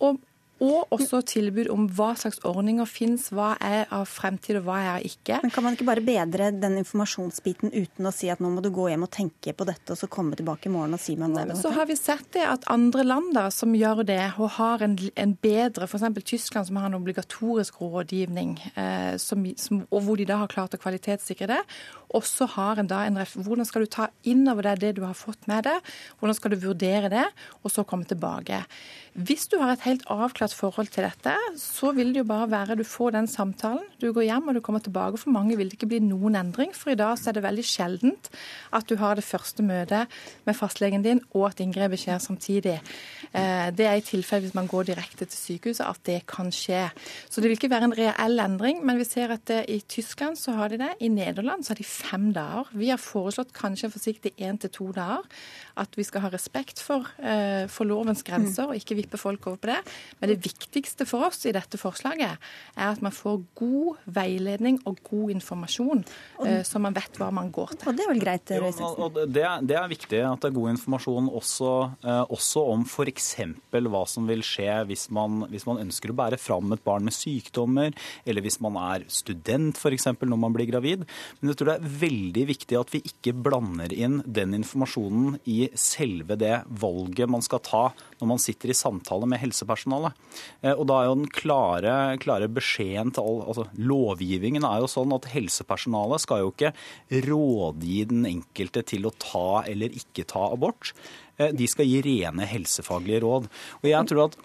Og 0.00 0.22
og 0.62 0.92
også 0.94 1.18
tilbud 1.26 1.66
om 1.72 1.88
hva 1.96 2.12
slags 2.18 2.38
ordninger 2.46 2.86
finnes, 2.86 3.26
hva 3.34 3.54
er 3.64 3.88
av 3.94 4.06
fremtid 4.06 4.60
og 4.60 4.68
hva 4.68 4.76
er 4.94 5.06
ikke. 5.06 5.40
Men 5.42 5.52
Kan 5.54 5.66
man 5.66 5.74
ikke 5.74 5.88
bare 5.88 6.04
bedre 6.04 6.50
den 6.54 6.78
informasjonsbiten 6.78 7.72
uten 7.74 8.06
å 8.06 8.12
si 8.14 8.30
at 8.30 8.42
nå 8.42 8.52
må 8.54 8.62
du 8.62 8.70
gå 8.74 8.86
hjem 8.92 9.06
og 9.06 9.10
tenke 9.14 9.54
på 9.56 9.66
dette, 9.66 9.90
og 9.90 9.98
så 9.98 10.08
komme 10.10 10.38
tilbake 10.38 10.70
i 10.70 10.74
morgen 10.74 10.94
og 10.94 11.02
si 11.02 11.16
meg 11.18 11.34
du 11.34 11.54
så 11.58 11.72
har 11.74 11.88
vi 11.88 11.96
sett 11.98 12.26
det 12.36 12.44
at 12.46 12.66
andre 12.70 13.02
land 13.06 13.32
da, 13.34 13.48
som 13.54 13.74
gjør 13.74 14.04
det, 14.06 14.22
og 14.38 14.54
har 14.58 14.84
en, 14.86 14.94
en 14.94 15.34
bedre, 15.42 15.88
f.eks. 15.88 16.06
Tyskland 16.24 16.68
som 16.68 16.78
har 16.78 16.88
en 16.88 16.98
obligatorisk 17.00 17.80
rådgivning, 17.82 18.54
eh, 18.78 19.14
som, 19.20 19.42
som, 19.60 19.82
og 19.90 20.06
hvor 20.06 20.20
de 20.20 20.28
da 20.28 20.38
har 20.42 20.52
klart 20.52 20.76
å 20.76 20.80
kvalitetssikre 20.80 21.50
det, 21.50 21.60
også 22.14 22.46
har 22.54 22.78
en 22.78 22.88
da 22.90 23.02
en 23.08 23.18
ref, 23.18 23.34
Hvordan 23.34 23.66
skal 23.66 23.84
du 23.84 23.90
ta 23.90 24.08
inn 24.28 24.46
over 24.50 24.68
deg 24.68 24.82
det 24.84 24.92
du 24.98 25.02
har 25.06 25.16
fått 25.18 25.48
med 25.50 25.66
deg? 25.66 25.94
Hvordan 26.20 26.38
skal 26.38 26.54
du 26.54 26.60
vurdere 26.62 27.10
det, 27.12 27.24
og 27.62 27.72
så 27.74 27.84
komme 27.88 28.06
tilbake? 28.08 28.62
Hvis 29.14 29.48
du 29.50 29.58
har 29.60 29.74
et 29.74 29.86
helt 29.86 30.06
avklart 30.10 30.43
avklart 30.44 30.54
forhold 30.54 30.90
til 30.92 31.04
dette, 31.04 31.32
så 31.56 31.92
vil 31.94 32.12
det 32.12 32.22
jo 32.22 32.28
bare 32.28 32.50
være 32.50 32.76
du 32.76 32.84
får 32.84 33.14
den 33.14 33.26
samtalen, 33.26 33.84
du 34.00 34.12
går 34.12 34.26
hjem 34.28 34.48
og 34.48 34.54
du 34.54 34.60
kommer 34.60 34.80
tilbake. 34.80 35.18
For 35.18 35.30
mange 35.30 35.56
vil 35.56 35.68
det 35.68 35.78
ikke 35.78 35.88
bli 35.88 36.00
noen 36.04 36.36
endring, 36.36 36.74
for 36.74 36.92
i 36.92 36.98
dag 36.98 37.16
så 37.18 37.30
er 37.30 37.38
det 37.38 37.44
veldig 37.44 37.64
sjeldent 37.64 38.30
at 38.74 38.86
du 38.88 38.96
har 38.96 39.16
det 39.16 39.24
første 39.24 39.62
møtet 39.62 40.10
med 40.44 40.56
fastlegen 40.56 41.04
din 41.04 41.22
og 41.32 41.50
at 41.50 41.60
inngrepet 41.60 42.02
skjer 42.02 42.20
samtidig. 42.20 42.80
Eh, 43.32 43.70
det 43.74 43.86
er 43.86 43.98
i 43.98 44.04
tilfelle 44.04 44.44
hvis 44.44 44.56
man 44.56 44.68
går 44.68 44.90
direkte 44.90 45.26
til 45.26 45.38
sykehuset 45.38 45.86
at 45.86 46.00
det 46.06 46.20
kan 46.28 46.52
skje. 46.52 46.88
Så 47.28 47.40
det 47.40 47.48
vil 47.48 47.58
ikke 47.58 47.72
være 47.72 47.90
en 47.90 47.96
reell 47.96 48.40
endring, 48.44 48.84
men 48.84 49.00
vi 49.00 49.08
ser 49.08 49.32
at 49.34 49.50
i 49.50 49.80
Tyskland 49.88 50.38
så 50.40 50.56
har 50.58 50.72
de 50.72 50.80
det, 50.82 50.92
i 51.00 51.08
Nederland 51.08 51.64
så 51.64 51.72
har 51.72 51.80
de 51.80 51.88
fem 51.88 52.32
dager. 52.34 52.70
Vi 52.74 52.90
har 52.92 53.00
foreslått 53.00 53.54
kanskje 53.56 53.92
forsiktig 53.94 54.34
én 54.38 54.60
til 54.60 54.72
to 54.74 54.90
dager. 54.92 55.24
At 55.80 55.96
vi 55.98 56.04
skal 56.06 56.22
ha 56.22 56.28
respekt 56.30 56.78
for, 56.78 57.08
for 57.66 57.88
lovens 57.88 58.22
grenser 58.22 58.68
og 58.70 58.78
ikke 58.78 58.94
vippe 59.00 59.18
folk 59.18 59.48
over 59.50 59.58
på 59.58 59.70
det. 59.72 59.80
Men 60.20 60.30
det 60.30 60.33
viktigste 60.40 61.06
for 61.08 61.26
oss 61.28 61.44
i 61.48 61.52
dette 61.54 61.78
forslaget 61.80 62.36
er 62.74 62.86
at 62.86 63.02
man 63.04 63.14
får 63.14 63.42
god 63.58 64.00
veiledning 64.16 64.80
og 64.88 65.00
god 65.06 65.34
informasjon, 65.34 66.04
eh, 66.46 66.62
så 66.66 66.80
man 66.82 66.96
vet 66.96 67.18
hva 67.20 67.30
man 67.34 67.50
går 67.54 67.74
til. 67.76 67.90
Og 67.90 67.98
det 67.98 68.04
er 68.04 68.12
vel 68.12 68.22
greit, 68.22 68.54
Jo, 68.54 68.70
Røe 68.70 69.26
det, 69.26 69.46
det 69.68 69.78
er 69.78 69.90
viktig 69.90 70.20
at 70.24 70.42
det 70.42 70.50
er 70.50 70.56
god 70.56 70.74
informasjon 70.74 71.30
også, 71.30 71.72
eh, 72.04 72.22
også 72.34 72.64
om 72.74 72.84
f.eks. 72.86 73.30
hva 73.70 74.04
som 74.10 74.28
vil 74.28 74.44
skje 74.44 74.70
hvis 74.88 75.08
man, 75.14 75.44
hvis 75.52 75.66
man 75.68 75.82
ønsker 75.84 76.12
å 76.12 76.18
bære 76.18 76.40
fram 76.40 76.72
et 76.74 76.84
barn 76.84 77.06
med 77.06 77.16
sykdommer, 77.16 77.94
eller 78.24 78.44
hvis 78.44 78.60
man 78.64 78.78
er 78.80 79.06
student 79.12 79.78
f.eks. 79.80 80.10
når 80.20 80.40
man 80.40 80.54
blir 80.56 80.70
gravid. 80.70 81.04
Men 81.40 81.52
jeg 81.52 81.60
tror 81.60 81.72
det 81.72 81.78
er 81.78 81.96
veldig 82.04 82.46
viktig 82.50 82.80
at 82.80 82.94
vi 82.94 83.02
ikke 83.10 83.36
blander 83.44 83.92
inn 83.94 84.20
den 84.26 84.56
informasjonen 84.58 85.38
i 85.50 85.64
selve 85.78 86.38
det 86.40 86.62
valget 86.80 87.30
man 87.30 87.44
skal 87.44 87.62
ta 87.64 87.84
når 88.20 88.30
man 88.34 88.42
sitter 88.42 88.72
i 88.72 88.76
samtale 88.76 89.28
med 89.28 89.42
helsepersonalet. 89.42 90.14
Eh, 90.62 90.72
Og 90.72 90.86
da 90.90 91.00
er 91.00 91.08
jo 91.08 91.16
den 91.20 91.30
klare, 91.30 91.94
klare 92.22 92.48
beskjeden 92.48 93.12
til 93.14 93.22
all, 93.24 93.42
altså 93.48 93.66
Lovgivningen 93.78 94.64
er 94.64 94.80
jo 94.82 94.90
sånn 94.90 95.12
at 95.16 95.28
helsepersonalet 95.34 96.24
skal 96.24 96.44
jo 96.44 96.52
ikke 96.54 96.72
rådgi 97.28 98.00
den 98.10 98.24
enkelte 98.30 98.84
til 98.86 99.06
å 99.08 99.14
ta 99.18 99.62
eller 99.68 99.94
ikke 99.94 100.26
ta 100.30 100.48
abort. 100.52 100.92
Eh, 101.38 101.52
De 101.52 101.66
skal 101.70 101.86
gi 101.86 102.02
rene 102.04 102.46
helsefaglige 102.48 103.22
råd. 103.26 103.48
Og 103.82 103.88
jeg 103.90 104.10
tror 104.10 104.24
at 104.28 104.36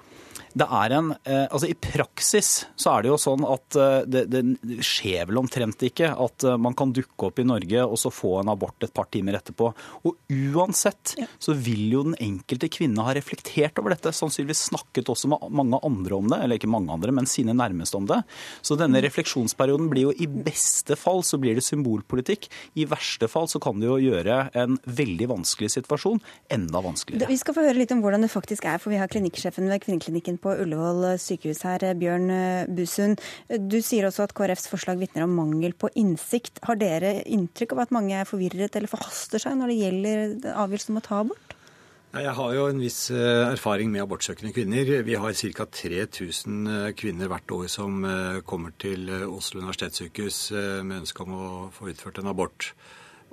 det 0.57 0.65
er 0.65 0.95
en, 0.97 1.11
eh, 1.23 1.45
altså 1.47 1.69
I 1.69 1.77
praksis 1.79 2.49
så 2.79 2.93
er 2.93 3.05
det 3.05 3.11
jo 3.11 3.19
sånn 3.21 3.45
at 3.47 3.77
eh, 3.79 4.01
det, 4.09 4.25
det 4.31 4.43
skjer 4.85 5.29
vel 5.29 5.41
omtrent 5.41 5.83
ikke 5.85 6.11
at 6.13 6.45
eh, 6.47 6.57
man 6.61 6.75
kan 6.77 6.93
dukke 6.95 7.29
opp 7.29 7.41
i 7.41 7.47
Norge 7.47 7.85
og 7.85 7.97
så 8.01 8.11
få 8.13 8.39
en 8.41 8.51
abort 8.53 8.85
et 8.85 8.93
par 8.95 9.09
timer 9.13 9.39
etterpå. 9.39 9.71
Og 10.07 10.17
uansett 10.55 11.15
så 11.41 11.55
vil 11.55 11.85
jo 11.93 12.05
den 12.09 12.17
enkelte 12.21 12.69
kvinne 12.71 13.05
ha 13.05 13.15
reflektert 13.15 13.79
over 13.81 13.95
dette. 13.95 14.13
Sannsynligvis 14.15 14.67
snakket 14.69 15.11
også 15.11 15.31
med 15.31 15.47
mange 15.61 15.79
andre 15.85 16.19
om 16.19 16.29
det, 16.31 16.41
eller 16.43 16.59
ikke 16.59 16.71
mange 16.71 16.93
andre, 16.93 17.13
men 17.15 17.29
sine 17.29 17.55
nærmeste 17.57 17.99
om 17.99 18.07
det. 18.09 18.21
Så 18.65 18.77
denne 18.79 19.01
refleksjonsperioden 19.03 19.89
blir 19.91 20.09
jo 20.09 20.15
i 20.15 20.29
beste 20.29 20.97
fall 20.99 21.23
så 21.25 21.39
blir 21.41 21.57
det 21.57 21.65
symbolpolitikk. 21.65 22.49
I 22.79 22.87
verste 22.89 23.29
fall 23.31 23.49
så 23.51 23.61
kan 23.63 23.79
det 23.81 23.89
jo 23.89 23.99
gjøre 24.01 24.41
en 24.59 24.77
veldig 24.85 25.29
vanskelig 25.33 25.71
situasjon 25.77 26.21
enda 26.53 26.83
vanskeligere. 26.83 27.29
Vi 27.29 27.39
skal 27.39 27.55
få 27.57 27.65
høre 27.65 27.79
litt 27.79 27.93
om 27.95 28.03
hvordan 28.03 28.25
det 28.25 28.31
faktisk 28.33 28.67
er, 28.69 28.79
for 28.81 28.93
vi 28.93 28.99
har 29.01 29.09
klinikksjefen 29.11 29.69
ved 29.69 29.83
kvinneklinikken 29.85 30.28
på 30.37 30.53
Ullevål 30.61 31.15
sykehus 31.17 31.63
her, 31.65 31.87
Bjørn 31.97 32.29
Busund. 32.77 33.23
Du 33.49 33.79
sier 33.81 34.05
også 34.05 34.27
at 34.27 34.35
KrFs 34.37 34.69
forslag 34.69 35.01
vitner 35.01 35.25
om 35.25 35.33
mangel 35.39 35.73
på 35.73 35.89
innsikt. 35.97 36.61
Har 36.67 36.77
dere 36.77 37.23
inntrykk 37.25 37.73
av 37.73 37.87
at 37.87 37.95
mange 37.95 38.19
er 38.19 38.29
forvirret 38.29 38.75
eller 38.77 38.91
forhaster 38.91 39.41
seg 39.41 39.57
når 39.57 39.73
det 39.73 39.79
gjelder 39.79 40.51
avgjørelsen 40.53 40.93
om 40.93 41.01
å 41.01 41.07
ta 41.07 41.23
abort? 41.23 41.55
Jeg 42.09 42.31
har 42.33 42.53
jo 42.55 42.63
en 42.65 42.79
viss 42.81 43.11
eh, 43.13 43.51
erfaring 43.51 43.91
med 43.93 44.01
abortsøkende 44.01 44.49
kvinner. 44.49 44.87
Vi 45.05 45.17
har 45.21 45.35
ca. 45.53 45.65
3000 45.69 46.71
eh, 46.73 46.87
kvinner 46.97 47.29
hvert 47.29 47.51
år 47.53 47.67
som 47.69 48.01
eh, 48.01 48.39
kommer 48.49 48.73
til 48.81 49.11
Oslo 49.27 49.61
universitetssykehus 49.61 50.39
eh, 50.57 50.79
med 50.81 51.03
ønske 51.03 51.21
om 51.21 51.35
å 51.37 51.49
få 51.75 51.91
utført 51.93 52.17
en 52.17 52.31
abort. 52.31 52.71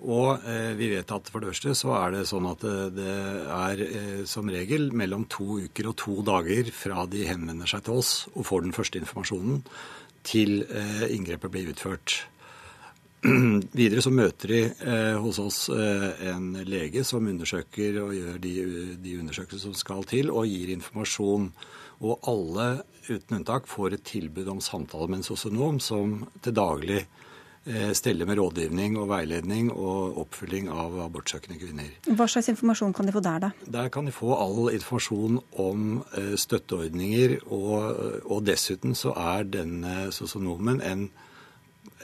Og 0.05 0.45
eh, 0.45 0.75
vi 0.77 0.91
vet 0.93 1.13
at 1.15 1.29
for 1.33 1.41
det 1.41 1.55
første 1.55 1.73
så 1.79 1.95
er 1.97 2.13
det 2.13 2.27
sånn 2.29 2.47
at 2.51 2.61
det, 2.61 2.77
det 2.99 3.17
er 3.57 3.83
eh, 3.87 4.23
som 4.29 4.49
regel 4.53 4.91
mellom 4.93 5.25
to 5.33 5.63
uker 5.65 5.89
og 5.89 5.97
to 6.03 6.21
dager 6.27 6.69
fra 6.75 7.07
de 7.09 7.25
henvender 7.25 7.71
seg 7.71 7.87
til 7.87 8.03
oss 8.03 8.11
og 8.35 8.45
får 8.45 8.67
den 8.67 8.77
første 8.77 9.01
informasjonen, 9.01 9.63
til 10.27 10.59
eh, 10.67 11.07
inngrepet 11.15 11.53
blir 11.55 11.71
utført. 11.73 12.19
Videre 13.79 14.05
så 14.05 14.13
møter 14.13 14.53
de 14.53 14.63
eh, 14.69 15.17
hos 15.23 15.41
oss 15.41 15.61
eh, 15.73 16.09
en 16.29 16.53
lege 16.69 17.05
som 17.07 17.25
undersøker 17.25 18.03
og 18.03 18.13
gjør 18.19 18.41
de, 18.43 18.55
de 19.01 19.19
undersøkelser 19.23 19.71
som 19.71 19.79
skal 19.81 20.05
til, 20.11 20.29
og 20.29 20.51
gir 20.51 20.75
informasjon. 20.77 21.49
Og 22.05 22.29
alle 22.29 22.67
uten 23.07 23.39
unntak 23.39 23.71
får 23.71 23.97
et 23.97 24.05
tilbud 24.05 24.51
om 24.53 24.61
samtale 24.61 25.09
med 25.09 25.23
en 25.23 25.31
sosionom 25.31 25.81
som 25.81 26.19
til 26.45 26.53
daglig 26.59 27.01
eh, 27.07 27.26
steller 27.99 28.29
med 28.29 28.39
rådgivning 28.39 28.95
og 29.01 29.09
veiledning 29.11 29.73
og 29.75 30.21
oppfølging 30.23 30.69
av 30.71 30.95
abortsøkende 31.03 31.59
kvinner. 31.59 31.89
Hva 32.07 32.29
slags 32.31 32.51
informasjon 32.53 32.95
kan 32.95 33.09
de 33.09 33.15
få 33.15 33.23
der, 33.25 33.41
da? 33.43 33.51
Der 33.79 33.89
kan 33.91 34.07
de 34.07 34.15
få 34.15 34.37
all 34.39 34.71
informasjon 34.71 35.41
om 35.63 35.87
eh, 36.15 36.35
støtteordninger, 36.39 37.41
og, 37.51 38.23
og 38.23 38.45
dessuten 38.47 38.95
så 38.95 39.17
er 39.19 39.49
denne 39.51 40.13
sosionomen 40.15 40.79
en, 40.87 41.09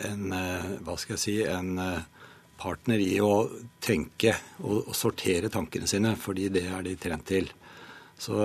en 0.09 0.35
eh, 0.35 0.73
hva 0.83 0.99
skal 0.99 1.15
jeg 1.15 1.25
si, 1.27 1.39
en 1.47 1.79
eh, 1.79 2.27
partner 2.63 3.03
i 3.03 3.17
å 3.23 3.47
tenke 3.83 4.35
og, 4.63 4.89
og 4.89 4.95
sortere 4.97 5.51
tankene 5.53 5.89
sine, 5.91 6.17
fordi 6.19 6.51
det 6.59 6.67
er 6.71 6.87
de 6.87 6.99
trent 7.01 7.27
til. 7.29 7.51
Så, 8.23 8.37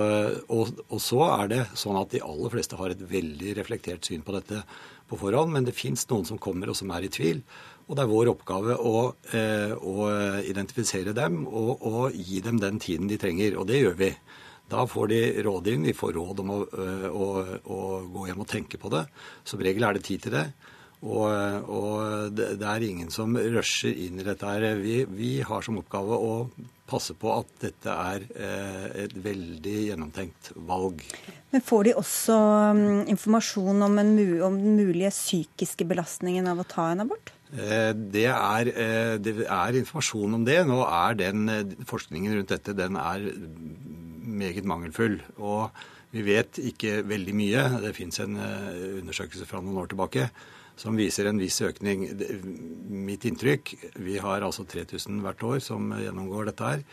og, 0.50 0.80
og 0.88 1.00
så 1.02 1.20
er 1.28 1.50
det 1.52 1.60
sånn 1.78 1.98
at 2.00 2.10
de 2.10 2.22
aller 2.24 2.50
fleste 2.50 2.78
har 2.80 2.90
et 2.90 3.02
veldig 3.10 3.52
reflektert 3.60 4.08
syn 4.08 4.24
på 4.26 4.34
dette 4.34 4.64
på 5.08 5.18
forhånd, 5.20 5.54
men 5.54 5.66
det 5.66 5.76
fins 5.76 6.04
noen 6.10 6.26
som 6.28 6.40
kommer 6.40 6.70
og 6.70 6.76
som 6.78 6.90
er 6.94 7.06
i 7.06 7.12
tvil. 7.12 7.42
Og 7.88 7.96
det 7.96 8.04
er 8.04 8.10
vår 8.10 8.30
oppgave 8.34 8.76
å, 8.76 8.98
eh, 9.32 9.72
å 9.72 10.08
identifisere 10.44 11.14
dem 11.16 11.46
og, 11.46 11.80
og 11.88 12.16
gi 12.16 12.42
dem 12.44 12.60
den 12.60 12.80
tiden 12.82 13.08
de 13.08 13.16
trenger. 13.20 13.56
Og 13.56 13.68
det 13.70 13.80
gjør 13.80 13.96
vi. 13.98 14.10
Da 14.68 14.84
får 14.84 15.08
de 15.08 15.20
råd 15.46 15.70
inn. 15.72 15.86
Vi 15.88 15.96
får 15.96 16.12
råd 16.18 16.42
om 16.44 16.50
å, 16.52 16.58
øh, 16.68 17.06
å, 17.08 17.28
å 17.64 17.78
gå 18.12 18.26
hjem 18.28 18.44
og 18.44 18.50
tenke 18.50 18.80
på 18.80 18.92
det. 18.92 19.06
Som 19.48 19.64
regel 19.64 19.88
er 19.88 19.96
det 19.96 20.04
tid 20.04 20.26
til 20.26 20.36
det. 20.36 20.44
Og, 20.98 21.68
og 21.70 22.32
det, 22.34 22.56
det 22.58 22.66
er 22.66 22.84
ingen 22.88 23.10
som 23.14 23.36
rusher 23.38 23.94
inn 23.94 24.18
i 24.18 24.26
dette 24.26 24.48
her. 24.48 24.80
Vi, 24.82 25.04
vi 25.06 25.32
har 25.46 25.62
som 25.62 25.78
oppgave 25.78 26.18
å 26.18 26.32
passe 26.88 27.14
på 27.18 27.30
at 27.36 27.50
dette 27.62 27.92
er 27.92 28.24
eh, 28.34 28.86
et 29.04 29.14
veldig 29.22 29.76
gjennomtenkt 29.90 30.52
valg. 30.68 31.02
Men 31.52 31.64
får 31.64 31.88
de 31.88 31.96
også 32.00 32.38
mm, 32.76 33.02
informasjon 33.14 33.86
om, 33.86 33.98
en, 34.02 34.14
om 34.48 34.56
den 34.58 34.78
mulige 34.80 35.12
psykiske 35.14 35.86
belastningen 35.88 36.48
av 36.50 36.64
å 36.64 36.66
ta 36.68 36.90
en 36.92 37.04
abort? 37.04 37.32
Eh, 37.52 37.92
Det 37.94 38.26
er, 38.32 38.72
eh, 38.72 39.14
det 39.22 39.36
er 39.44 39.80
informasjon 39.82 40.40
om 40.40 40.48
det. 40.48 40.58
Nå 40.66 40.80
er 40.88 41.20
den 41.20 41.46
forskningen 41.88 42.40
rundt 42.40 42.56
dette 42.56 42.76
den 42.76 42.98
er 42.98 43.30
meget 44.42 44.66
mangelfull. 44.66 45.20
Og 45.38 45.68
vi 46.10 46.24
vet 46.24 46.58
ikke 46.58 47.02
veldig 47.06 47.36
mye. 47.36 47.66
Det 47.84 47.94
fins 47.96 48.18
en 48.24 48.40
undersøkelse 48.40 49.46
fra 49.46 49.60
noen 49.60 49.84
år 49.84 49.92
tilbake 49.92 50.30
som 50.78 50.98
viser 50.98 51.28
en 51.28 51.40
viss 51.42 51.58
økning. 51.64 52.06
Mitt 53.08 53.26
inntrykk, 53.28 53.74
vi 53.98 54.18
har 54.22 54.46
altså 54.46 54.66
3000 54.68 55.22
hvert 55.24 55.46
år 55.46 55.62
som 55.64 55.90
gjennomgår 55.98 56.52
dette 56.52 56.72
her, 56.72 56.84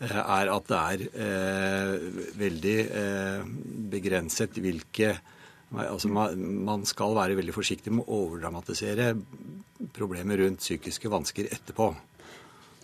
eh, 0.00 0.20
er 0.22 0.52
at 0.54 0.70
det 0.70 0.78
er 0.78 1.06
eh, 1.26 2.06
veldig 2.44 2.78
eh, 2.86 3.50
begrenset 3.96 4.62
hvilke 4.62 5.18
Altså 5.68 6.08
man, 6.08 6.38
man 6.64 6.84
skal 6.88 7.12
være 7.12 7.34
veldig 7.36 7.52
forsiktig 7.52 7.90
med 7.92 8.06
å 8.08 8.22
overdramatisere 8.22 9.10
problemer 9.92 10.40
rundt 10.40 10.62
psykiske 10.62 11.10
vansker 11.12 11.50
etterpå. 11.52 11.90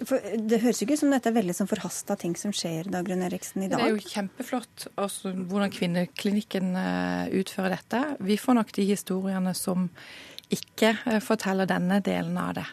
For 0.04 0.20
det 0.20 0.58
høres 0.60 0.82
jo 0.82 0.84
ikke 0.84 0.98
ut 0.98 1.00
som 1.00 1.14
dette 1.14 1.30
er 1.30 1.36
veldig 1.38 1.54
sånn 1.56 1.70
forhasta 1.70 2.18
ting 2.20 2.34
som 2.36 2.52
skjer, 2.52 2.90
da, 2.90 2.98
Dagrun 2.98 3.24
Eriksen, 3.24 3.64
i 3.64 3.70
dag? 3.72 3.80
Det 3.80 3.86
er 3.86 3.96
jo 3.96 4.12
kjempeflott 4.12 4.86
altså, 5.00 5.32
hvordan 5.32 5.72
Kvinneklinikken 5.72 6.76
utfører 7.40 7.78
dette. 7.78 8.02
Vi 8.28 8.36
får 8.44 8.60
nok 8.60 8.76
de 8.76 8.84
historiene 8.90 9.56
som 9.56 9.88
ikke 10.54 10.94
eh, 11.06 11.20
forteller 11.24 11.68
denne 11.70 12.00
delen 12.04 12.38
av 12.40 12.54
det. 12.58 12.66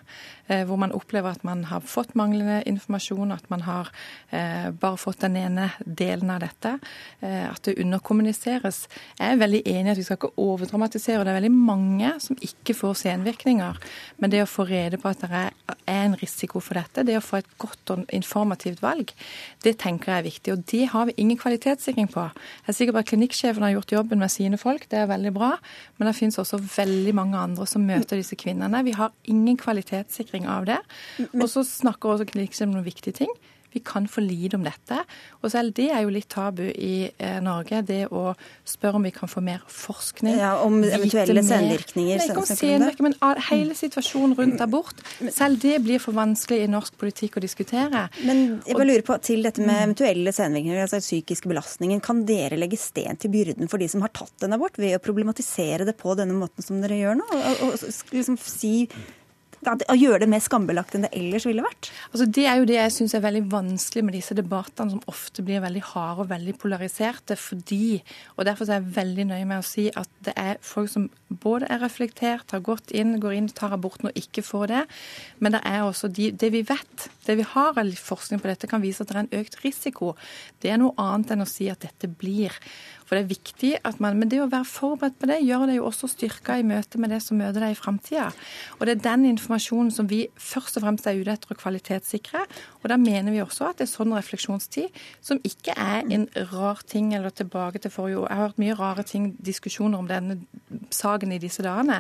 Eh, 0.48 0.66
Hvor 0.66 0.78
man 0.78 0.92
opplever 0.92 1.32
at 1.32 1.44
man 1.44 1.64
har 1.66 1.82
fått 1.82 2.16
manglende 2.16 2.64
informasjon, 2.68 3.32
at 3.32 3.50
man 3.50 3.62
har 3.62 3.90
eh, 4.32 4.72
bare 4.72 4.98
fått 4.98 5.20
den 5.22 5.36
ene 5.38 5.72
delen 5.86 6.30
av 6.30 6.40
dette. 6.40 6.80
eh, 7.22 7.50
At 7.50 7.62
det 7.64 7.78
underkommuniseres. 7.80 8.88
Jeg 9.20 9.34
er 9.34 9.38
veldig 9.42 9.62
enig 9.66 9.88
i 9.88 9.92
at 9.92 9.98
vi 9.98 10.04
skal 10.04 10.18
ikke 10.18 10.34
overdramatisere. 10.38 11.20
og 11.20 11.26
Det 11.26 11.32
er 11.34 11.40
veldig 11.42 11.52
mange 11.52 12.14
som 12.20 12.36
ikke 12.42 12.74
får 12.74 12.94
senvirkninger. 13.04 13.78
Men 14.18 14.30
det 14.30 14.42
å 14.44 14.50
få 14.50 14.66
rede 14.68 14.98
på 14.98 15.10
at 15.10 15.22
det 15.22 15.32
er 15.32 15.52
en 15.88 16.16
risiko 16.16 16.60
for 16.60 16.74
dette, 16.74 17.06
det 17.06 17.18
å 17.18 17.22
få 17.22 17.38
et 17.38 17.58
godt 17.58 17.92
og 17.92 18.06
informativt 18.12 18.82
valg, 18.82 19.12
det 19.64 19.78
tenker 19.78 20.12
jeg 20.12 20.20
er 20.20 20.30
viktig. 20.30 20.54
Og 20.54 20.66
det 20.72 20.86
har 20.90 21.06
vi 21.06 21.14
ingen 21.18 21.38
kvalitetssikring 21.38 22.08
på. 22.12 22.22
Jeg 22.22 22.70
er 22.70 22.74
sikker 22.74 22.94
på 22.94 23.00
at 23.00 23.06
klinikksjefen 23.12 23.64
har 23.64 23.76
gjort 23.76 23.92
jobben 23.92 24.20
med 24.20 24.32
sine 24.32 24.58
folk, 24.58 24.88
det 24.90 25.00
er 25.00 25.08
veldig 25.12 25.34
bra. 25.34 25.58
Men 25.98 26.08
det 26.08 26.16
finnes 26.16 26.40
også 26.40 26.58
veldig 26.78 27.14
mange 27.16 27.38
andre 27.38 27.68
som 27.68 27.86
møter 27.86 28.18
disse 28.18 28.36
kvinnene. 28.36 28.84
Vi 28.84 28.92
har 28.98 29.12
ingen 29.30 29.58
kvalitetssikring 29.58 30.31
av 30.50 30.68
det. 30.70 30.80
Og 31.34 31.48
så 31.52 31.66
snakker 31.68 32.16
også 32.16 32.30
klinikksjefen 32.30 32.72
om 32.72 32.80
noen 32.80 32.88
viktige 32.88 33.24
ting. 33.24 33.34
Vi 33.72 33.80
kan 33.80 34.08
for 34.08 34.22
lite 34.22 34.58
om 34.60 34.66
dette. 34.68 34.98
Og 35.42 35.52
selv 35.54 35.72
det 35.78 35.88
er 35.96 36.04
jo 36.04 36.12
litt 36.12 36.28
tabu 36.32 36.66
i 36.68 37.08
eh, 37.08 37.38
Norge, 37.44 37.80
det 37.88 38.02
å 38.12 38.34
spørre 38.68 39.00
om 39.00 39.06
vi 39.08 39.14
kan 39.16 39.32
få 39.32 39.44
mer 39.46 39.62
forskning. 39.72 40.36
Ja, 40.36 40.58
Om 40.66 40.82
eventuelle 40.84 41.44
senvirkninger. 41.48 42.20
Nei, 42.20 42.26
ikke 42.28 42.44
om 42.44 42.50
senvirkninger, 42.50 43.06
men 43.06 43.16
all, 43.24 43.40
hele 43.48 43.78
situasjonen 43.78 44.36
rundt 44.36 44.64
abort. 44.64 45.00
Selv 45.32 45.62
det 45.64 45.78
blir 45.86 46.04
for 46.04 46.18
vanskelig 46.18 46.66
i 46.66 46.72
norsk 46.72 46.98
politikk 47.00 47.40
å 47.40 47.46
diskutere. 47.46 48.04
Men 48.28 48.44
jeg 48.68 48.76
bare 48.76 48.90
lurer 48.90 49.06
på, 49.08 49.18
til 49.24 49.48
dette 49.48 49.64
med 49.64 49.86
eventuelle 49.86 50.36
senvirkninger, 50.36 50.84
altså 50.84 51.00
psykiske 51.04 51.52
belastningen, 51.52 52.04
kan 52.04 52.26
dere 52.28 52.60
legge 52.60 52.80
sten 52.80 53.20
til 53.22 53.32
byrden 53.32 53.72
for 53.72 53.80
de 53.80 53.88
som 53.92 54.04
har 54.04 54.12
tatt 54.12 54.48
en 54.48 54.58
abort, 54.58 54.76
ved 54.82 54.98
å 54.98 55.04
problematisere 55.04 55.88
det 55.88 55.96
på 56.02 56.18
denne 56.20 56.36
måten 56.36 56.66
som 56.66 56.84
dere 56.84 57.00
gjør 57.00 57.22
nå? 57.24 57.32
Og, 57.32 57.66
og, 57.70 57.74
og 57.80 58.20
liksom 58.20 58.36
si 58.42 58.76
å 59.62 59.96
gjøre 59.98 60.24
det 60.24 60.30
mer 60.32 60.42
skambelagt 60.42 60.96
enn 60.96 61.06
det 61.06 61.12
ellers 61.18 61.46
ville 61.46 61.64
vært? 61.66 61.92
Altså, 62.10 62.26
det 62.26 62.46
er 62.50 62.60
jo 62.60 62.68
det 62.70 62.78
jeg 62.78 62.94
syns 62.96 63.16
er 63.18 63.24
veldig 63.26 63.44
vanskelig 63.52 64.04
med 64.08 64.16
disse 64.18 64.38
debattene, 64.38 64.96
som 64.96 65.04
ofte 65.12 65.46
blir 65.46 65.62
veldig 65.64 65.84
harde 65.92 66.26
og 66.26 66.32
veldig 66.32 66.56
polariserte. 66.62 67.38
fordi, 67.38 68.02
og 68.38 68.46
Derfor 68.46 68.70
er 68.70 68.80
jeg 68.80 68.96
veldig 68.96 69.26
nøye 69.32 69.46
med 69.46 69.62
å 69.62 69.68
si 69.68 69.90
at 69.94 70.10
det 70.26 70.34
er 70.38 70.62
folk 70.66 70.90
som 70.90 71.10
både 71.30 71.70
er 71.72 71.82
reflektert, 71.84 72.52
har 72.52 72.64
gått 72.66 72.92
inn, 72.92 73.20
går 73.22 73.38
inn, 73.38 73.50
tar 73.50 73.74
aborten 73.76 74.10
og 74.10 74.18
ikke 74.18 74.44
får 74.46 74.68
det. 74.68 74.84
Men 75.40 75.56
det 75.56 75.62
er 75.68 75.84
også 75.86 76.10
de, 76.12 76.32
det 76.32 76.52
vi 76.54 76.64
vet, 76.68 77.10
det 77.28 77.38
vi 77.40 77.48
har 77.48 77.78
forskning 78.02 78.42
på 78.42 78.50
dette, 78.50 78.68
kan 78.68 78.82
vise 78.82 79.04
at 79.04 79.12
det 79.12 79.16
er 79.16 79.24
en 79.26 79.40
økt 79.42 79.62
risiko. 79.64 80.16
Det 80.62 80.72
er 80.72 80.82
noe 80.82 80.96
annet 80.98 81.36
enn 81.36 81.46
å 81.46 81.50
si 81.50 81.70
at 81.72 81.86
dette 81.86 82.10
blir. 82.10 82.56
For 83.12 83.20
det 83.20 83.26
er 83.26 83.34
viktig 83.34 83.70
at 83.84 83.98
man, 84.00 84.16
Men 84.16 84.30
det 84.32 84.38
å 84.40 84.48
være 84.48 84.64
forberedt 84.64 85.18
på 85.20 85.28
det 85.28 85.42
gjør 85.44 85.66
det 85.68 85.74
jo 85.76 85.88
også 85.90 86.08
styrka 86.14 86.56
i 86.56 86.64
møte 86.64 86.96
med 86.96 87.12
det 87.12 87.18
som 87.20 87.36
møter 87.36 87.60
deg 87.60 87.74
i 87.74 87.76
framtida. 87.76 88.30
Og 88.78 88.86
det 88.88 88.94
er 88.94 89.02
den 89.04 89.26
informasjonen 89.34 89.90
som 89.92 90.08
vi 90.08 90.22
først 90.40 90.80
og 90.80 90.86
fremst 90.86 91.10
er 91.12 91.20
ute 91.20 91.34
etter 91.36 91.52
å 91.52 91.58
kvalitetssikre. 91.60 92.46
Og 92.80 92.88
da 92.88 92.96
mener 92.96 93.36
vi 93.36 93.42
også 93.44 93.68
at 93.68 93.82
det 93.82 93.90
er 93.90 93.92
sånn 93.92 94.16
refleksjonstid, 94.16 94.96
som 95.20 95.42
ikke 95.44 95.76
er 95.76 96.08
en 96.08 96.24
rar 96.54 96.80
ting 96.88 97.12
eller 97.18 97.36
tilbake 97.36 97.82
til 97.84 97.92
forrige 97.92 98.22
år. 98.22 98.30
Jeg 98.30 98.40
har 98.40 98.48
hørt 98.48 98.64
mye 98.64 98.78
rare 98.80 99.06
ting, 99.12 99.28
diskusjoner 99.44 100.00
om 100.00 100.08
denne 100.08 100.40
saken 100.96 101.36
i 101.36 101.42
disse 101.44 101.68
dagene. 101.68 102.00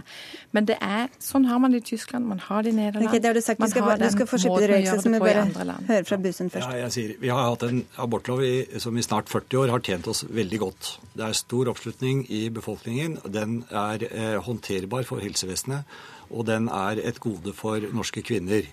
Men 0.56 0.71
det 0.71 0.80
er, 0.80 1.12
sånn 1.19 1.50
har 1.52 1.60
man 1.60 1.76
det 1.76 1.84
i 1.84 1.88
Tyskland, 1.91 2.32
man 2.32 2.39
har 2.47 2.63
det 2.63 2.71
i 2.71 2.80
Nederland. 2.80 3.12
Okay, 3.12 3.19
det 3.19 3.34
har 3.34 3.36
du 3.36 3.43
sagt. 3.43 3.60
Du 3.60 3.67
skal, 3.67 3.91
du 4.00 4.08
skal 4.15 4.32
få 4.32 4.39
slippe 4.45 4.63
det 4.63 4.71
røykset, 4.78 5.04
som 5.04 5.19
vi 5.19 5.24
bare 5.28 5.43
hører 5.91 6.08
fra 6.08 6.24
bussen 6.24 6.56
først. 6.56 6.71
Ja, 6.71 6.86
jeg 6.86 6.95
sier, 6.95 7.13
vi 7.19 7.36
har 7.36 7.52
hatt 7.52 7.67
en 7.67 7.84
abortlov 8.00 8.47
i, 8.47 8.56
som 8.80 8.95
i 8.95 9.04
snart 9.04 9.28
40 9.28 9.65
år 9.65 9.76
har 9.76 9.84
tjent 9.84 10.08
oss 10.08 10.24
veldig 10.32 10.63
godt. 10.63 10.95
Det 11.12 11.26
er 11.26 11.38
stor 11.38 11.72
oppslutning 11.72 12.24
i 12.32 12.46
befolkningen. 12.54 13.18
Den 13.28 13.62
er 13.68 14.06
eh, 14.08 14.38
håndterbar 14.44 15.04
for 15.08 15.24
helsevesenet, 15.24 15.88
og 16.32 16.46
den 16.48 16.70
er 16.72 17.02
et 17.04 17.20
gode 17.20 17.54
for 17.58 17.84
norske 17.92 18.24
kvinner. 18.24 18.68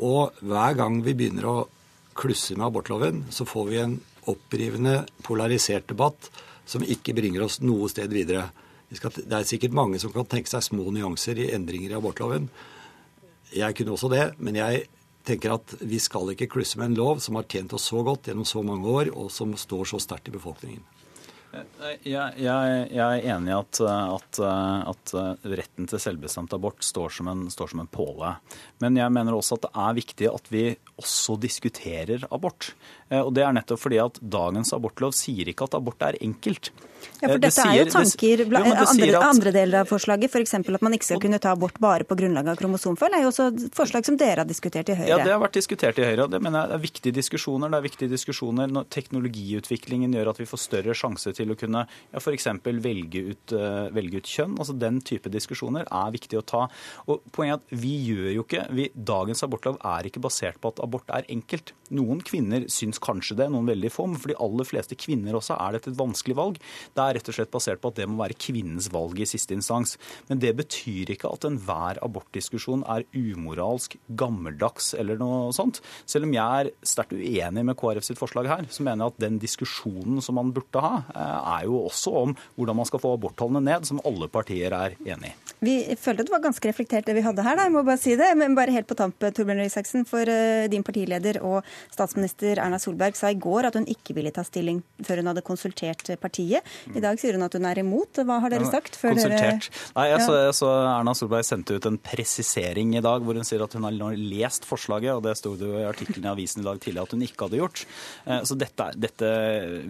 Og 0.00 0.34
hver 0.42 0.78
gang 0.78 1.00
vi 1.04 1.14
begynner 1.14 1.46
å 1.46 1.58
klusse 2.18 2.56
med 2.56 2.66
abortloven, 2.66 3.24
så 3.30 3.46
får 3.46 3.68
vi 3.70 3.82
en 3.82 3.98
opprivende, 4.30 5.04
polarisert 5.24 5.88
debatt 5.88 6.30
som 6.68 6.84
ikke 6.84 7.14
bringer 7.16 7.46
oss 7.46 7.60
noe 7.62 7.88
sted 7.90 8.12
videre. 8.12 8.48
Det 8.90 9.30
er 9.30 9.46
sikkert 9.46 9.76
mange 9.76 10.00
som 10.02 10.12
kan 10.14 10.26
tenke 10.28 10.50
seg 10.50 10.64
små 10.66 10.90
nyanser 10.94 11.38
i 11.38 11.50
endringer 11.54 11.94
i 11.94 11.98
abortloven. 11.98 12.48
Jeg 13.54 13.76
kunne 13.78 13.94
også 13.94 14.10
det, 14.10 14.24
men 14.38 14.58
jeg 14.58 14.88
tenker 15.26 15.54
at 15.54 15.74
vi 15.80 15.98
skal 16.02 16.32
ikke 16.32 16.50
klusse 16.50 16.78
med 16.78 16.90
en 16.90 16.98
lov 16.98 17.22
som 17.22 17.38
har 17.38 17.48
tjent 17.50 17.74
oss 17.76 17.88
så 17.90 18.02
godt 18.06 18.30
gjennom 18.30 18.48
så 18.48 18.62
mange 18.66 18.90
år, 18.90 19.12
og 19.14 19.30
som 19.34 19.54
står 19.58 19.92
så 19.92 20.02
sterkt 20.02 20.30
i 20.30 20.34
befolkningen. 20.34 20.82
Jeg, 21.50 21.96
jeg, 22.06 22.34
jeg, 22.38 22.94
er 22.94 23.24
enig 23.34 23.50
i 23.50 23.56
at, 23.56 23.80
at, 23.82 24.38
at, 24.42 25.14
retten 25.50 25.88
til 25.90 26.02
selvbestemt 26.02 26.52
abort 26.54 26.84
står 26.86 27.16
som, 27.16 27.30
en, 27.32 27.48
står 27.50 27.72
som 27.72 27.82
en 27.82 27.90
påle. 27.90 28.36
Men 28.82 28.98
jeg 29.00 29.10
mener 29.14 29.34
også 29.34 29.58
at 29.58 29.66
det 29.66 29.72
er 29.82 29.96
viktig 29.98 30.30
at 30.30 30.52
vi 30.52 30.64
også 31.00 31.38
diskuterer 31.40 32.28
abort. 32.30 32.72
Eh, 33.10 33.20
og 33.20 33.32
det 33.34 33.46
er 33.46 33.56
nettopp 33.56 33.82
fordi 33.82 34.00
at 34.02 34.20
dagens 34.22 34.74
abortlov 34.76 35.16
sier 35.16 35.50
ikke 35.50 35.66
at 35.66 35.76
abort 35.80 36.06
er 36.06 36.20
enkelt. 36.22 36.70
Ja, 37.20 37.28
for 37.28 37.40
Dette 37.40 37.48
dette 37.48 37.54
sier, 37.56 37.70
er 37.70 37.78
jo 37.80 37.92
tanker 37.92 38.40
det, 38.40 38.46
jo, 38.48 38.60
andre, 38.60 39.08
at, 39.08 39.24
andre, 39.24 39.52
deler 39.54 39.82
av 39.82 39.88
forslaget. 39.90 40.32
F.eks. 40.32 40.54
At 40.60 40.84
man 40.84 40.96
ikke 40.96 41.08
skal 41.08 41.20
kunne 41.22 41.40
ta 41.42 41.52
abort 41.56 41.78
bare 41.80 42.06
på 42.08 42.16
grunnlag 42.16 42.48
av 42.52 42.58
kromosomfeil. 42.60 43.16
er 43.16 43.24
jo 43.24 43.30
også 43.30 43.46
et 43.50 43.64
forslag 43.76 44.06
som 44.08 44.18
dere 44.20 44.44
har 44.44 44.48
diskutert 44.48 44.92
i 44.92 44.96
Høyre. 44.98 45.08
Ja, 45.08 45.18
det 45.24 45.32
har 45.32 45.40
vært 45.42 45.56
diskutert 45.56 46.00
i 46.00 46.06
Høyre. 46.06 46.26
og 46.26 46.34
Det 46.34 46.40
mener 46.44 46.64
jeg 46.64 46.76
er 46.76 46.84
viktige 46.84 47.16
diskusjoner. 47.16 47.72
Det 47.72 47.80
er 47.80 47.86
viktige 47.86 48.12
diskusjoner 48.12 48.72
når 48.72 48.88
teknologiutviklingen 48.96 50.16
gjør 50.16 50.32
at 50.34 50.42
vi 50.42 50.48
får 50.50 50.62
større 50.64 50.96
sjanse 50.96 51.34
til 51.36 51.54
å 51.54 51.58
kunne 51.60 51.84
ja, 51.88 52.20
f.eks. 52.20 52.48
Velge, 52.80 53.24
ut, 53.32 53.56
uh, 53.56 53.88
velge 53.96 54.20
ut 54.20 54.32
kjønn. 54.36 54.56
Altså 54.60 54.76
Den 54.76 55.00
type 55.04 55.32
diskusjoner 55.32 55.88
er 55.88 56.16
viktig 56.16 56.40
å 56.40 56.44
ta. 56.44 56.66
Og 57.08 57.24
Poenget 57.32 57.60
er 57.60 57.60
at 57.60 57.80
vi 57.82 57.94
gjør 58.10 58.32
jo 58.34 58.46
ikke 58.46 58.66
vi, 58.76 58.88
Dagens 58.94 59.44
abortlov 59.46 59.80
er 59.86 60.08
ikke 60.08 60.22
basert 60.22 60.60
på 60.60 60.72
at 60.72 60.80
abort 60.84 60.89
er 61.10 61.28
enkelt. 61.30 61.74
Noen 61.90 62.20
kvinner 62.22 62.66
syns 62.70 63.00
kanskje 63.02 63.36
det, 63.40 63.48
noen 63.50 63.68
veldig 63.68 63.90
få. 63.90 64.06
Men 64.10 64.20
for 64.20 64.32
de 64.32 64.38
aller 64.42 64.68
fleste 64.68 64.98
kvinner 64.98 65.36
også 65.38 65.56
er 65.58 65.76
dette 65.76 65.90
et 65.92 65.98
vanskelig 65.98 66.36
valg. 66.38 66.60
Det 66.94 67.04
er 67.04 67.18
rett 67.18 67.30
og 67.30 67.36
slett 67.36 67.52
basert 67.54 67.82
på 67.82 67.90
at 67.90 67.98
det 68.00 68.08
må 68.10 68.20
være 68.22 68.38
kvinnens 68.40 68.90
valg 68.92 69.18
i 69.20 69.28
siste 69.28 69.56
instans. 69.56 69.96
Men 70.30 70.42
det 70.42 70.52
betyr 70.58 71.14
ikke 71.14 71.30
at 71.30 71.46
enhver 71.48 72.00
abortdiskusjon 72.04 72.84
er 72.90 73.06
umoralsk, 73.16 73.96
gammeldags 74.18 74.92
eller 74.98 75.18
noe 75.20 75.50
sånt. 75.56 75.82
Selv 76.08 76.28
om 76.28 76.34
jeg 76.36 76.66
er 76.66 76.72
sterkt 76.86 77.16
uenig 77.16 77.66
med 77.66 77.78
KrF 77.80 78.06
sitt 78.06 78.20
forslag 78.20 78.50
her, 78.50 78.66
så 78.70 78.86
mener 78.86 79.06
jeg 79.06 79.14
at 79.14 79.24
den 79.26 79.40
diskusjonen 79.42 80.22
som 80.24 80.38
man 80.38 80.54
burde 80.54 80.82
ha, 80.84 81.02
eh, 81.14 81.38
er 81.60 81.68
jo 81.68 81.84
også 81.86 82.14
om 82.24 82.36
hvordan 82.56 82.78
man 82.80 82.88
skal 82.88 83.02
få 83.02 83.14
aborttallene 83.16 83.64
ned, 83.66 83.88
som 83.88 84.02
alle 84.06 84.30
partier 84.30 84.74
er 84.76 84.96
enig 85.04 85.32
i. 85.32 85.36
Vi 85.60 85.74
følte 86.00 86.24
det 86.24 86.32
var 86.32 86.40
ganske 86.44 86.70
reflektert 86.70 87.08
det 87.08 87.16
vi 87.18 87.24
hadde 87.24 87.44
her, 87.44 87.58
da. 87.58 87.66
jeg 87.68 87.74
må 87.74 87.82
bare 87.84 88.00
si 88.00 88.14
det. 88.16 88.30
Men 88.40 88.56
bare 88.56 88.72
helt 88.72 88.88
på 88.88 88.96
tamp, 88.96 89.18
Torbjørn 89.20 89.60
Røe 89.60 89.68
Isaksen, 89.68 90.06
for 90.08 90.24
uh, 90.24 90.68
din 90.80 90.86
partileder 90.86 91.40
og 91.44 91.60
statsminister 91.92 92.60
Erna 92.60 92.80
Solberg 92.80 93.18
sa 93.18 93.30
i 93.30 93.38
går 93.38 93.68
at 93.68 93.78
hun 93.78 93.88
ikke 93.90 94.16
ville 94.16 94.32
ta 94.34 94.44
stilling 94.46 94.80
før 95.04 95.20
hun 95.20 95.30
hadde 95.32 95.44
konsultert 95.46 96.08
partiet. 96.20 96.66
I 96.94 97.02
dag 97.02 97.20
sier 97.20 97.36
hun 97.36 97.46
at 97.46 97.54
hun 97.56 97.68
er 97.68 97.82
imot. 97.82 98.22
Hva 98.24 98.40
har 98.44 98.52
dere 98.52 98.68
sagt? 98.68 98.96
før 99.00 99.14
Konsultert. 99.14 99.68
Dere... 99.68 99.84
Nei, 99.96 100.06
jeg 100.10 100.24
så, 100.24 100.36
jeg 100.46 100.56
så, 100.58 100.70
Erna 100.90 101.14
Solberg 101.16 101.46
sendte 101.46 101.76
ut 101.76 101.88
en 101.88 101.98
presisering 102.00 102.94
i 102.98 103.02
dag 103.04 103.24
hvor 103.24 103.38
hun 103.38 103.46
sier 103.46 103.64
at 103.64 103.74
hun 103.76 103.86
har 103.86 103.96
lest 104.16 104.66
forslaget, 104.68 105.12
og 105.16 105.24
det 105.26 105.36
sto 105.38 105.54
det 105.58 105.68
jo 105.68 105.80
i 105.80 105.86
artikkelen 105.88 106.28
i 106.28 106.32
avisen 106.32 106.62
i 106.62 106.66
dag 106.66 106.80
tidlig 106.82 107.04
at 107.04 107.14
hun 107.16 107.24
ikke 107.26 107.48
hadde 107.48 107.60
gjort. 107.60 107.84
Eh, 108.26 108.42
så 108.48 108.56
dette, 108.58 108.90
dette, 109.00 109.30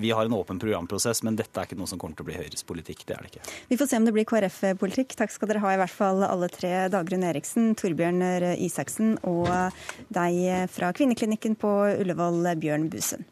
Vi 0.01 0.13
har 0.15 0.27
en 0.27 0.37
åpen 0.37 0.61
programprosess, 0.63 1.23
men 1.27 1.39
dette 1.39 1.61
er 1.61 1.69
ikke 1.69 1.79
noe 1.81 1.91
som 1.91 2.01
kommer 2.01 2.19
til 2.19 2.27
å 2.27 2.31
bli 2.31 2.39
Høyres 2.39 2.67
politikk. 2.67 3.05
Det 3.09 3.17
er 3.17 3.27
det 3.27 3.33
ikke. 3.33 3.55
Vi 3.71 3.81
får 3.81 3.91
se 3.91 4.01
om 4.01 4.09
det 4.09 4.15
blir 4.17 4.29
KrF-politikk. 4.29 5.17
Takk 5.19 5.35
skal 5.35 5.53
dere 5.53 5.65
ha 5.65 5.75
i 5.75 5.81
hvert 5.81 5.95
fall 5.95 6.25
alle 6.27 6.51
tre. 6.53 6.73
Dagrun 6.93 7.27
Eriksen, 7.27 7.73
Torbjørn 7.79 8.23
Isaksen 8.61 9.17
og 9.29 9.51
deg 10.13 10.71
fra 10.81 10.93
Kvinneklinikken 10.97 11.55
på 11.61 11.69
Ullevål, 12.01 12.47
Bjørn 12.57 12.89
Busen. 12.91 13.25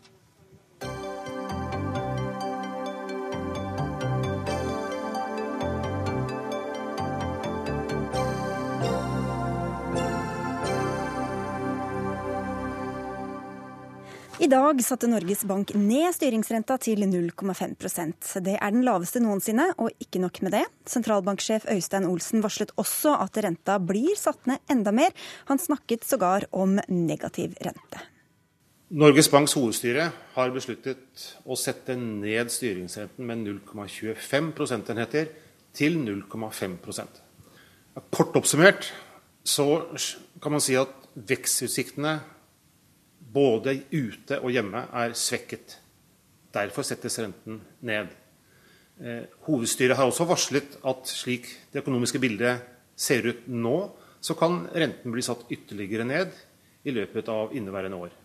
I 14.38 14.46
dag 14.46 14.78
satte 14.86 15.08
Norges 15.10 15.40
Bank 15.50 15.72
ned 15.74 16.12
styringsrenta 16.14 16.76
til 16.78 17.00
0,5% 17.10 18.36
Det 18.46 18.52
er 18.54 18.70
den 18.70 18.84
laveste 18.86 19.18
noensinne, 19.18 19.64
og 19.82 19.90
ikke 19.98 20.20
nok 20.22 20.38
med 20.46 20.54
det. 20.54 20.60
Sentralbanksjef 20.86 21.66
Øystein 21.72 22.06
Olsen 22.06 22.44
varslet 22.44 22.70
også 22.78 23.16
at 23.18 23.40
renta 23.42 23.80
blir 23.82 24.14
satt 24.14 24.46
ned 24.46 24.62
enda 24.70 24.94
mer. 24.94 25.10
Han 25.50 25.58
snakket 25.58 26.06
sågar 26.06 26.46
om 26.54 26.78
negativ 26.86 27.58
rente. 27.66 28.04
Norges 28.94 29.26
Banks 29.28 29.58
hovedstyre 29.58 30.06
har 30.36 30.54
besluttet 30.54 31.26
å 31.42 31.58
sette 31.58 31.98
ned 31.98 32.54
styringsrenten 32.54 33.26
med 33.26 33.42
0,25 33.42 34.54
prosentenheter 34.54 35.34
til 35.74 35.98
0,5% 35.98 37.24
Kort 38.14 38.38
oppsummert 38.38 38.92
så 39.42 39.66
kan 40.38 40.54
man 40.54 40.62
si 40.62 40.78
at 40.78 40.94
vekstutsiktene 41.18 42.20
både 43.32 43.76
ute 43.92 44.40
og 44.40 44.52
hjemme 44.54 44.86
er 44.96 45.14
svekket. 45.16 45.78
Derfor 46.54 46.86
settes 46.86 47.18
renten 47.20 47.60
ned. 47.84 48.10
Eh, 48.98 49.24
hovedstyret 49.46 49.96
har 49.98 50.08
også 50.08 50.26
varslet 50.28 50.78
at 50.88 51.10
slik 51.10 51.50
det 51.72 51.82
økonomiske 51.84 52.20
bildet 52.22 52.64
ser 52.98 53.26
ut 53.28 53.44
nå, 53.46 53.76
så 54.20 54.34
kan 54.34 54.64
renten 54.74 55.14
bli 55.14 55.22
satt 55.22 55.46
ytterligere 55.52 56.06
ned 56.08 56.32
i 56.88 56.94
løpet 56.94 57.28
av 57.30 57.54
inneværende 57.54 58.00
år. 58.08 58.16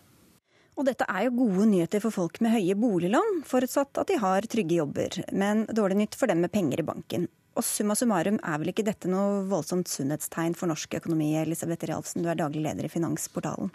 Og 0.74 0.88
dette 0.88 1.06
er 1.06 1.28
jo 1.28 1.36
gode 1.44 1.68
nyheter 1.70 2.02
for 2.02 2.16
folk 2.16 2.40
med 2.42 2.56
høye 2.56 2.74
boliglån, 2.80 3.44
forutsatt 3.46 4.00
at 4.02 4.10
de 4.10 4.18
har 4.18 4.48
trygge 4.50 4.80
jobber, 4.80 5.20
men 5.30 5.68
dårlig 5.70 6.00
nytt 6.00 6.18
for 6.18 6.32
dem 6.32 6.42
med 6.42 6.54
penger 6.54 6.82
i 6.82 6.88
banken. 6.88 7.28
Og 7.54 7.62
summa 7.62 7.94
summarum 7.94 8.40
er 8.42 8.58
vel 8.58 8.72
ikke 8.72 8.86
dette 8.88 9.12
noe 9.12 9.44
voldsomt 9.52 9.92
sunnhetstegn 9.92 10.56
for 10.58 10.72
norsk 10.72 10.98
økonomi, 10.98 11.36
Elisabeth 11.38 11.86
Realfsen, 11.86 12.26
du 12.26 12.32
er 12.32 12.40
daglig 12.40 12.64
leder 12.66 12.88
i 12.88 12.90
Finansportalen. 12.90 13.70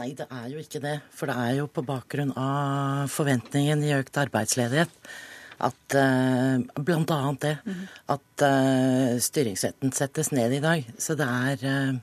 Nei, 0.00 0.14
det 0.16 0.30
er 0.32 0.46
jo 0.48 0.60
ikke 0.62 0.80
det. 0.80 0.94
For 1.12 1.28
det 1.28 1.34
er 1.36 1.58
jo 1.58 1.66
på 1.68 1.84
bakgrunn 1.84 2.30
av 2.40 3.10
forventningen 3.12 3.82
i 3.84 3.92
økt 3.98 4.16
arbeidsledighet 4.22 4.94
at 5.60 5.96
uh, 6.00 6.62
Blant 6.80 7.10
annet 7.12 7.42
det. 7.44 7.56
Mm. 7.66 7.82
At 8.14 8.44
uh, 8.46 9.18
styringsretten 9.20 9.92
settes 9.92 10.32
ned 10.32 10.56
i 10.56 10.62
dag. 10.64 10.86
Så 10.96 11.18
det 11.20 11.26
er 11.28 11.66
uh, 11.66 11.98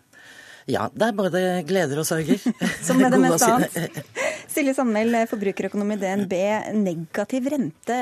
ja, 0.68 0.86
det 0.94 1.08
er 1.08 1.18
både 1.18 1.44
gleder 1.66 2.04
og 2.04 2.06
sorger. 2.06 2.38
Som 2.86 3.00
med 3.02 3.16
det 3.16 3.24
meste 3.24 3.50
annet. 3.50 4.02
Silje 4.52 4.78
Sandmæl, 4.78 5.24
forbrukerøkonom 5.32 5.96
i 5.96 6.02
DNB. 6.02 6.36
Negativ 6.78 7.50
rente, 7.54 8.00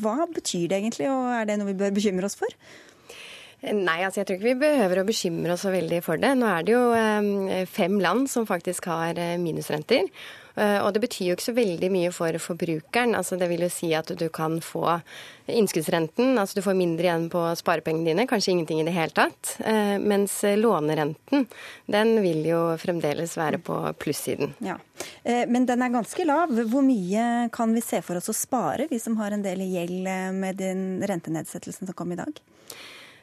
hva 0.00 0.24
betyr 0.26 0.72
det 0.72 0.80
egentlig, 0.80 1.10
og 1.12 1.30
er 1.38 1.46
det 1.46 1.60
noe 1.60 1.70
vi 1.70 1.78
bør 1.84 1.94
bekymre 1.94 2.26
oss 2.26 2.38
for? 2.40 2.58
Nei, 3.60 4.00
altså 4.06 4.22
jeg 4.22 4.28
tror 4.28 4.38
ikke 4.38 4.52
vi 4.54 4.60
behøver 4.62 5.02
å 5.02 5.08
bekymre 5.08 5.52
oss 5.52 5.66
så 5.66 5.72
veldig 5.74 6.00
for 6.04 6.20
det. 6.20 6.32
Nå 6.40 6.48
er 6.48 6.62
det 6.64 6.72
jo 6.72 6.84
eh, 6.96 7.66
fem 7.68 7.98
land 8.00 8.30
som 8.32 8.48
faktisk 8.48 8.88
har 8.88 9.18
eh, 9.20 9.36
minusrenter. 9.40 10.06
Eh, 10.56 10.78
og 10.80 10.94
det 10.96 11.02
betyr 11.04 11.26
jo 11.28 11.34
ikke 11.36 11.44
så 11.44 11.52
veldig 11.58 11.90
mye 11.92 12.12
for 12.16 12.38
forbrukeren. 12.40 13.12
Altså 13.18 13.36
det 13.36 13.50
vil 13.50 13.66
jo 13.66 13.68
si 13.72 13.90
at 13.92 14.08
du 14.16 14.24
kan 14.32 14.56
få 14.64 14.96
innskuddsrenten, 15.50 16.38
altså 16.40 16.56
du 16.56 16.64
får 16.64 16.78
mindre 16.78 17.04
igjen 17.04 17.26
på 17.32 17.42
sparepengene 17.60 18.08
dine, 18.08 18.26
kanskje 18.30 18.54
ingenting 18.54 18.80
i 18.80 18.86
det 18.86 18.94
hele 18.94 19.12
tatt. 19.12 19.56
Mens 19.98 20.38
lånerenten, 20.56 21.48
den 21.90 22.12
vil 22.22 22.44
jo 22.46 22.60
fremdeles 22.80 23.34
være 23.36 23.58
på 23.66 23.80
plussiden. 23.98 24.54
Ja. 24.62 24.76
Men 25.50 25.66
den 25.66 25.82
er 25.82 25.90
ganske 25.90 26.28
lav. 26.28 26.54
Hvor 26.70 26.86
mye 26.86 27.48
kan 27.50 27.74
vi 27.74 27.82
se 27.82 27.98
for 28.06 28.20
oss 28.20 28.30
å 28.30 28.36
spare, 28.36 28.86
vi 28.92 29.02
som 29.02 29.18
har 29.18 29.34
en 29.34 29.42
del 29.42 29.66
gjeld 29.66 30.06
med 30.38 30.62
den 30.62 30.86
rentenedsettelsen 31.10 31.90
som 31.90 31.98
kom 31.98 32.14
i 32.14 32.20
dag? 32.22 32.38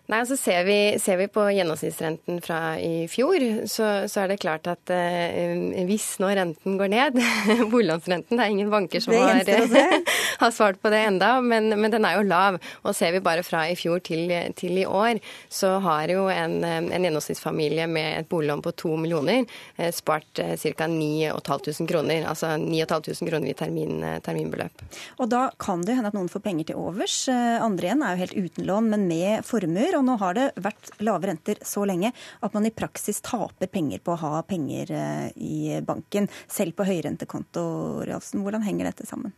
Nei, 0.07 0.21
altså 0.21 0.37
ser 0.39 0.63
vi, 0.63 0.77
ser 1.03 1.17
vi, 1.19 1.25
på 1.27 1.43
gjennomsnittsrenten 1.51 2.37
fra 2.39 2.77
i 2.79 3.09
fjor, 3.11 3.43
så, 3.67 4.07
så 4.07 4.21
er 4.23 4.31
det 4.31 4.37
klart 4.39 4.69
at 4.71 4.91
eh, 4.95 5.83
hvis 5.89 6.05
nå 6.23 6.29
renten 6.31 6.77
går 6.79 6.91
ned 6.93 7.17
Boliglånsrenten, 7.73 8.39
det 8.39 8.45
er 8.45 8.53
ingen 8.53 8.71
banker 8.71 9.03
som 9.03 9.11
har, 9.17 9.43
har, 10.41 10.53
svart 10.55 10.79
på 10.79 10.91
det 10.93 11.01
enda, 11.09 11.33
men, 11.43 11.73
men, 11.75 11.91
den 11.91 12.07
er 12.07 12.15
jo 12.15 12.27
lav. 12.27 12.59
Og 12.87 12.95
ser 12.95 13.11
vi 13.17 13.21
bare 13.25 13.43
fra 13.43 13.65
i 13.67 13.75
fjor 13.75 13.99
til, 14.07 14.31
til 14.55 14.79
i 14.79 14.85
år, 14.87 15.19
så 15.51 15.73
har 15.83 16.13
jo 16.13 16.29
en, 16.31 16.61
en 16.63 16.87
gjennomsnittsfamilie 16.95 17.89
med 17.91 18.21
et 18.21 18.31
boliglån 18.31 18.63
på 18.63 18.75
to 18.79 18.93
millioner 18.95 19.43
eh, 19.75 19.91
spart 19.91 20.39
eh, 20.39 20.55
ca. 20.55 20.87
9500 20.87 21.83
kroner. 21.91 22.29
Altså 22.31 22.53
9500 22.55 23.33
kroner 23.33 23.51
i 23.51 23.57
termin, 23.59 24.07
terminbeløp. 24.23 24.87
Og 25.19 25.27
da 25.35 25.49
kan 25.59 25.83
det 25.83 25.99
hende 25.99 26.13
at 26.13 26.15
noen 26.15 26.31
får 26.31 26.47
penger 26.47 26.71
til 26.71 26.79
overs. 26.79 27.19
Eh, 27.27 27.59
andre 27.59 27.91
igjen 27.91 28.07
er 28.07 28.15
jo 28.15 28.23
helt 28.23 28.39
uten 28.47 28.71
lån, 28.71 28.91
men 28.95 29.07
med 29.11 29.43
formuer 29.47 29.96
og 29.97 30.05
nå 30.07 30.17
har 30.21 30.37
det 30.37 30.45
vært 30.63 30.91
lave 31.03 31.29
renter 31.29 31.59
så 31.65 31.83
lenge 31.87 32.13
at 32.13 32.53
man 32.55 32.67
i 32.67 32.73
praksis 32.73 33.21
taper 33.25 33.69
penger 33.71 34.03
på 34.03 34.13
å 34.13 34.21
ha 34.21 34.43
penger 34.47 34.93
eh, 34.93 35.27
i 35.35 35.81
banken, 35.85 36.29
selv 36.47 36.77
på 36.77 36.87
høyrentekonto. 36.87 37.65
Hvordan 38.05 38.65
henger 38.67 38.91
dette 38.91 39.09
sammen? 39.09 39.35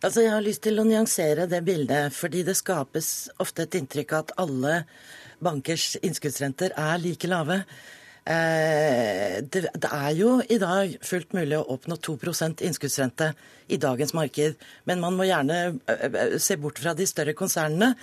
Altså, 0.00 0.22
Jeg 0.24 0.32
har 0.32 0.44
lyst 0.44 0.62
til 0.64 0.80
å 0.80 0.86
nyansere 0.88 1.44
det 1.50 1.60
bildet, 1.66 2.14
fordi 2.16 2.42
det 2.46 2.56
skapes 2.56 3.28
ofte 3.42 3.66
et 3.66 3.76
inntrykk 3.76 4.14
av 4.16 4.22
at 4.24 4.36
alle 4.40 4.76
bankers 5.44 5.92
innskuddsrenter 6.00 6.72
er 6.76 7.02
like 7.02 7.28
lave. 7.28 7.62
Eh, 8.24 9.40
det, 9.42 9.70
er 9.88 10.10
jo 10.12 10.34
i 10.44 10.58
dag 10.60 10.92
fullt 11.06 11.32
mulig 11.32 11.56
å 11.56 11.64
oppnå 11.72 11.96
2% 11.96 12.60
innskuddsrente 12.66 13.32
i 13.72 13.78
dagens 13.80 14.12
marked. 14.16 14.60
Men 14.84 15.00
man 15.00 15.16
må 15.16 15.26
gjerne 15.28 15.60
eh, 15.88 16.36
se 16.38 16.58
bort 16.60 16.78
fra 16.82 16.94
de 16.94 17.08
større 17.08 17.34
konsernene, 17.38 17.94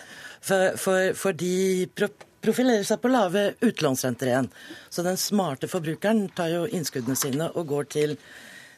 for, 0.41 0.73
for, 0.81 1.13
for 1.17 1.37
de 1.37 1.85
profilerer 1.93 2.85
seg 2.87 3.01
på 3.03 3.11
lave 3.13 3.51
utlånsrenter 3.65 4.31
igjen. 4.31 4.51
Så 4.89 5.05
den 5.05 5.19
smarte 5.21 5.69
forbrukeren 5.69 6.27
tar 6.35 6.51
jo 6.53 6.65
innskuddene 6.65 7.17
sine 7.19 7.51
og 7.53 7.69
går 7.69 7.91
til, 7.93 8.17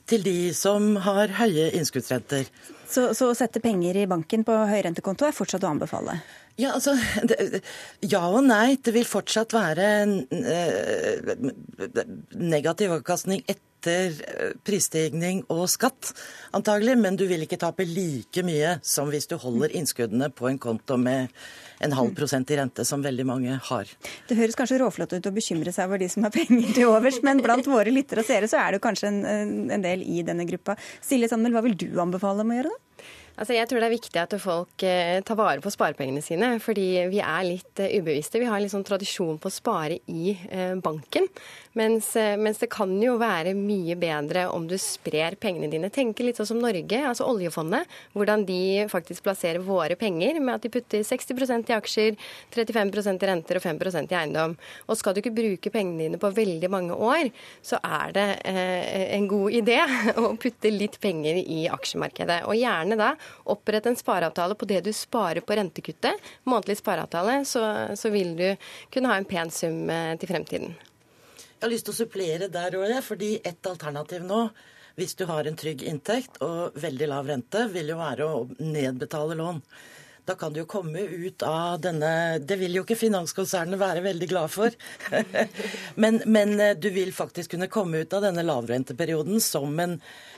til 0.10 0.26
de 0.26 0.52
som 0.58 0.92
har 1.08 1.40
høye 1.40 1.72
innskuddsrenter. 1.80 2.52
Så, 2.90 3.12
så 3.14 3.30
å 3.30 3.38
sette 3.38 3.62
penger 3.64 4.02
i 4.02 4.08
banken 4.10 4.44
på 4.48 4.56
høyrentekonto 4.70 5.28
er 5.28 5.36
fortsatt 5.38 5.64
å 5.68 5.72
anbefale? 5.76 6.20
Ja, 6.60 6.74
altså, 6.76 6.96
det, 7.30 7.62
ja 8.04 8.26
og 8.28 8.44
nei. 8.48 8.78
Det 8.84 8.94
vil 8.96 9.08
fortsatt 9.08 9.56
være 9.56 9.88
eh, 10.36 11.34
negativ 12.36 12.98
avkastning 12.98 13.46
etter 13.48 14.18
eh, 14.28 14.52
prisstigning 14.68 15.46
og 15.54 15.68
skatt, 15.72 16.12
antagelig. 16.58 16.98
Men 17.00 17.20
du 17.20 17.26
vil 17.30 17.46
ikke 17.46 17.62
tape 17.62 17.88
like 17.88 18.44
mye 18.48 18.78
som 18.84 19.12
hvis 19.12 19.30
du 19.32 19.38
holder 19.40 19.76
innskuddene 19.80 20.32
på 20.36 20.50
en 20.52 20.60
konto 20.60 21.00
med 21.00 21.32
en 21.80 21.96
halv 21.96 22.12
prosent 22.12 22.50
i 22.52 22.58
rente, 22.60 22.84
som 22.84 23.00
veldig 23.00 23.24
mange 23.24 23.56
har. 23.70 23.92
Det 24.28 24.36
høres 24.36 24.58
kanskje 24.60 24.82
råflott 24.82 25.16
ut 25.16 25.30
å 25.30 25.32
bekymre 25.32 25.72
seg 25.72 25.88
over 25.88 26.02
de 26.02 26.10
som 26.12 26.26
har 26.28 26.34
penger 26.36 26.74
til 26.76 26.90
overs, 26.92 27.22
men 27.24 27.40
blant 27.46 27.70
våre 27.72 27.94
lyttere 27.96 28.26
og 28.26 28.28
seere 28.28 28.50
så 28.52 28.60
er 28.60 28.76
det 28.76 28.84
kanskje 28.84 29.14
en, 29.14 29.22
en 29.72 29.86
del 29.86 30.04
i 30.04 30.26
denne 30.28 30.44
gruppa. 30.50 30.76
Silje 31.00 31.32
Sandmæl, 31.32 31.56
hva 31.56 31.64
vil 31.64 31.80
du 31.80 31.88
anbefale 32.04 32.44
om 32.44 32.52
å 32.52 32.60
gjøre 32.60 32.76
da? 32.76 33.08
Altså, 33.40 33.56
jeg 33.56 33.70
tror 33.70 33.80
det 33.80 33.88
er 33.88 33.94
viktig 33.94 34.20
at 34.20 34.34
folk 34.44 34.84
eh, 34.84 35.22
tar 35.24 35.38
vare 35.40 35.64
på 35.64 35.72
sparepengene 35.72 36.20
sine, 36.24 36.52
fordi 36.60 36.88
vi 37.08 37.22
er 37.24 37.46
litt 37.48 37.80
eh, 37.80 37.94
ubevisste. 37.96 38.42
Vi 38.42 38.50
har 38.50 38.60
litt 38.60 38.74
sånn 38.74 38.84
tradisjon 38.84 39.38
på 39.40 39.48
å 39.48 39.54
spare 39.54 40.02
i 40.12 40.34
eh, 40.52 40.74
banken. 40.84 41.30
Mens, 41.80 42.10
mens, 42.42 42.58
det 42.60 42.68
kan 42.74 42.92
jo 43.00 43.14
være 43.22 43.54
mye 43.56 43.96
bedre 44.00 44.48
om 44.52 44.66
du 44.68 44.74
sprer 44.82 45.38
pengene 45.40 45.70
dine. 45.72 45.92
Tenke 45.94 46.26
litt 46.26 46.40
sånn 46.40 46.50
som 46.50 46.60
Norge, 46.60 46.98
altså 47.08 47.28
oljefondet. 47.30 47.88
Hvordan 48.18 48.44
de 48.48 48.88
faktisk 48.92 49.24
plasserer 49.24 49.64
våre 49.64 49.96
penger 49.96 50.42
med 50.42 50.58
at 50.58 50.66
de 50.66 50.74
putter 50.74 51.06
60% 51.08 51.72
i 51.72 51.78
aksjer, 51.78 52.18
35% 52.58 53.24
i 53.24 53.30
renter 53.30 53.62
og 53.62 53.64
5% 53.64 54.12
i 54.12 54.20
eiendom. 54.20 54.58
Og 54.90 55.00
skal 55.00 55.16
du 55.16 55.22
ikke 55.22 55.36
bruke 55.38 55.72
pengene 55.72 56.10
dine 56.10 56.20
på 56.20 56.34
veldig 56.36 56.74
mange 56.74 56.98
år, 56.98 57.30
så 57.64 57.80
er 57.86 58.18
det 58.18 58.28
eh, 58.50 59.16
en 59.16 59.30
god 59.32 59.62
idé 59.62 59.80
å 60.20 60.34
putte 60.42 60.74
litt 60.74 61.00
penger 61.00 61.40
i 61.40 61.64
aksjemarkedet. 61.72 62.42
Og 62.50 62.60
gjerne 62.60 63.00
da 63.00 63.14
opprett 63.50 63.86
en 63.90 63.98
spareavtale 64.00 64.58
på 64.60 64.68
det 64.70 64.82
du 64.88 64.92
sparer 64.96 65.46
på 65.46 65.58
rentekuttet, 65.60 66.32
månedlig 66.50 66.80
spareavtale, 66.80 67.42
så, 67.46 67.64
så 68.00 68.12
vil 68.14 68.36
du 68.40 68.48
kunne 68.94 69.12
ha 69.12 69.20
en 69.20 69.30
pen 69.30 69.52
sum 69.54 69.90
eh, 69.90 70.16
til 70.20 70.32
fremtiden. 70.32 70.76
Jeg 71.60 71.66
har 71.66 71.74
lyst 71.74 71.90
til 71.90 71.96
å 71.96 72.00
supplere 72.02 72.52
der 72.52 72.78
òg, 72.80 72.98
fordi 73.04 73.34
et 73.44 73.68
alternativ 73.68 74.24
nå 74.28 74.46
hvis 75.00 75.16
du 75.16 75.24
har 75.30 75.48
en 75.48 75.56
trygg 75.56 75.86
inntekt 75.88 76.42
og 76.44 76.76
veldig 76.80 77.08
lav 77.08 77.30
rente, 77.30 77.62
vil 77.72 77.94
jo 77.94 78.00
være 78.02 78.26
å 78.28 78.42
nedbetale 78.60 79.38
lån. 79.40 79.62
Da 80.30 80.36
kan 80.36 80.54
du 80.54 80.60
jo 80.62 80.68
komme 80.70 81.02
ut 81.02 81.42
av 81.42 81.80
denne 81.82 82.38
Det 82.38 82.60
vil 82.60 82.76
jo 82.78 82.84
ikke 82.86 82.98
finanskonsernene 83.00 83.80
være 83.82 84.04
veldig 84.06 84.28
glad 84.30 84.52
for. 84.54 84.76
men, 86.04 86.20
men, 86.30 86.54
eh, 86.62 86.76
du 86.78 86.92
vil 86.94 87.10
faktisk 87.16 87.56
kunne 87.56 87.70
komme 87.72 88.04
ut 88.04 88.14
av 88.14 88.28
denne 88.28 88.44
lavrenteperioden 88.46 89.42
som 89.42 89.74
en, 89.82 89.96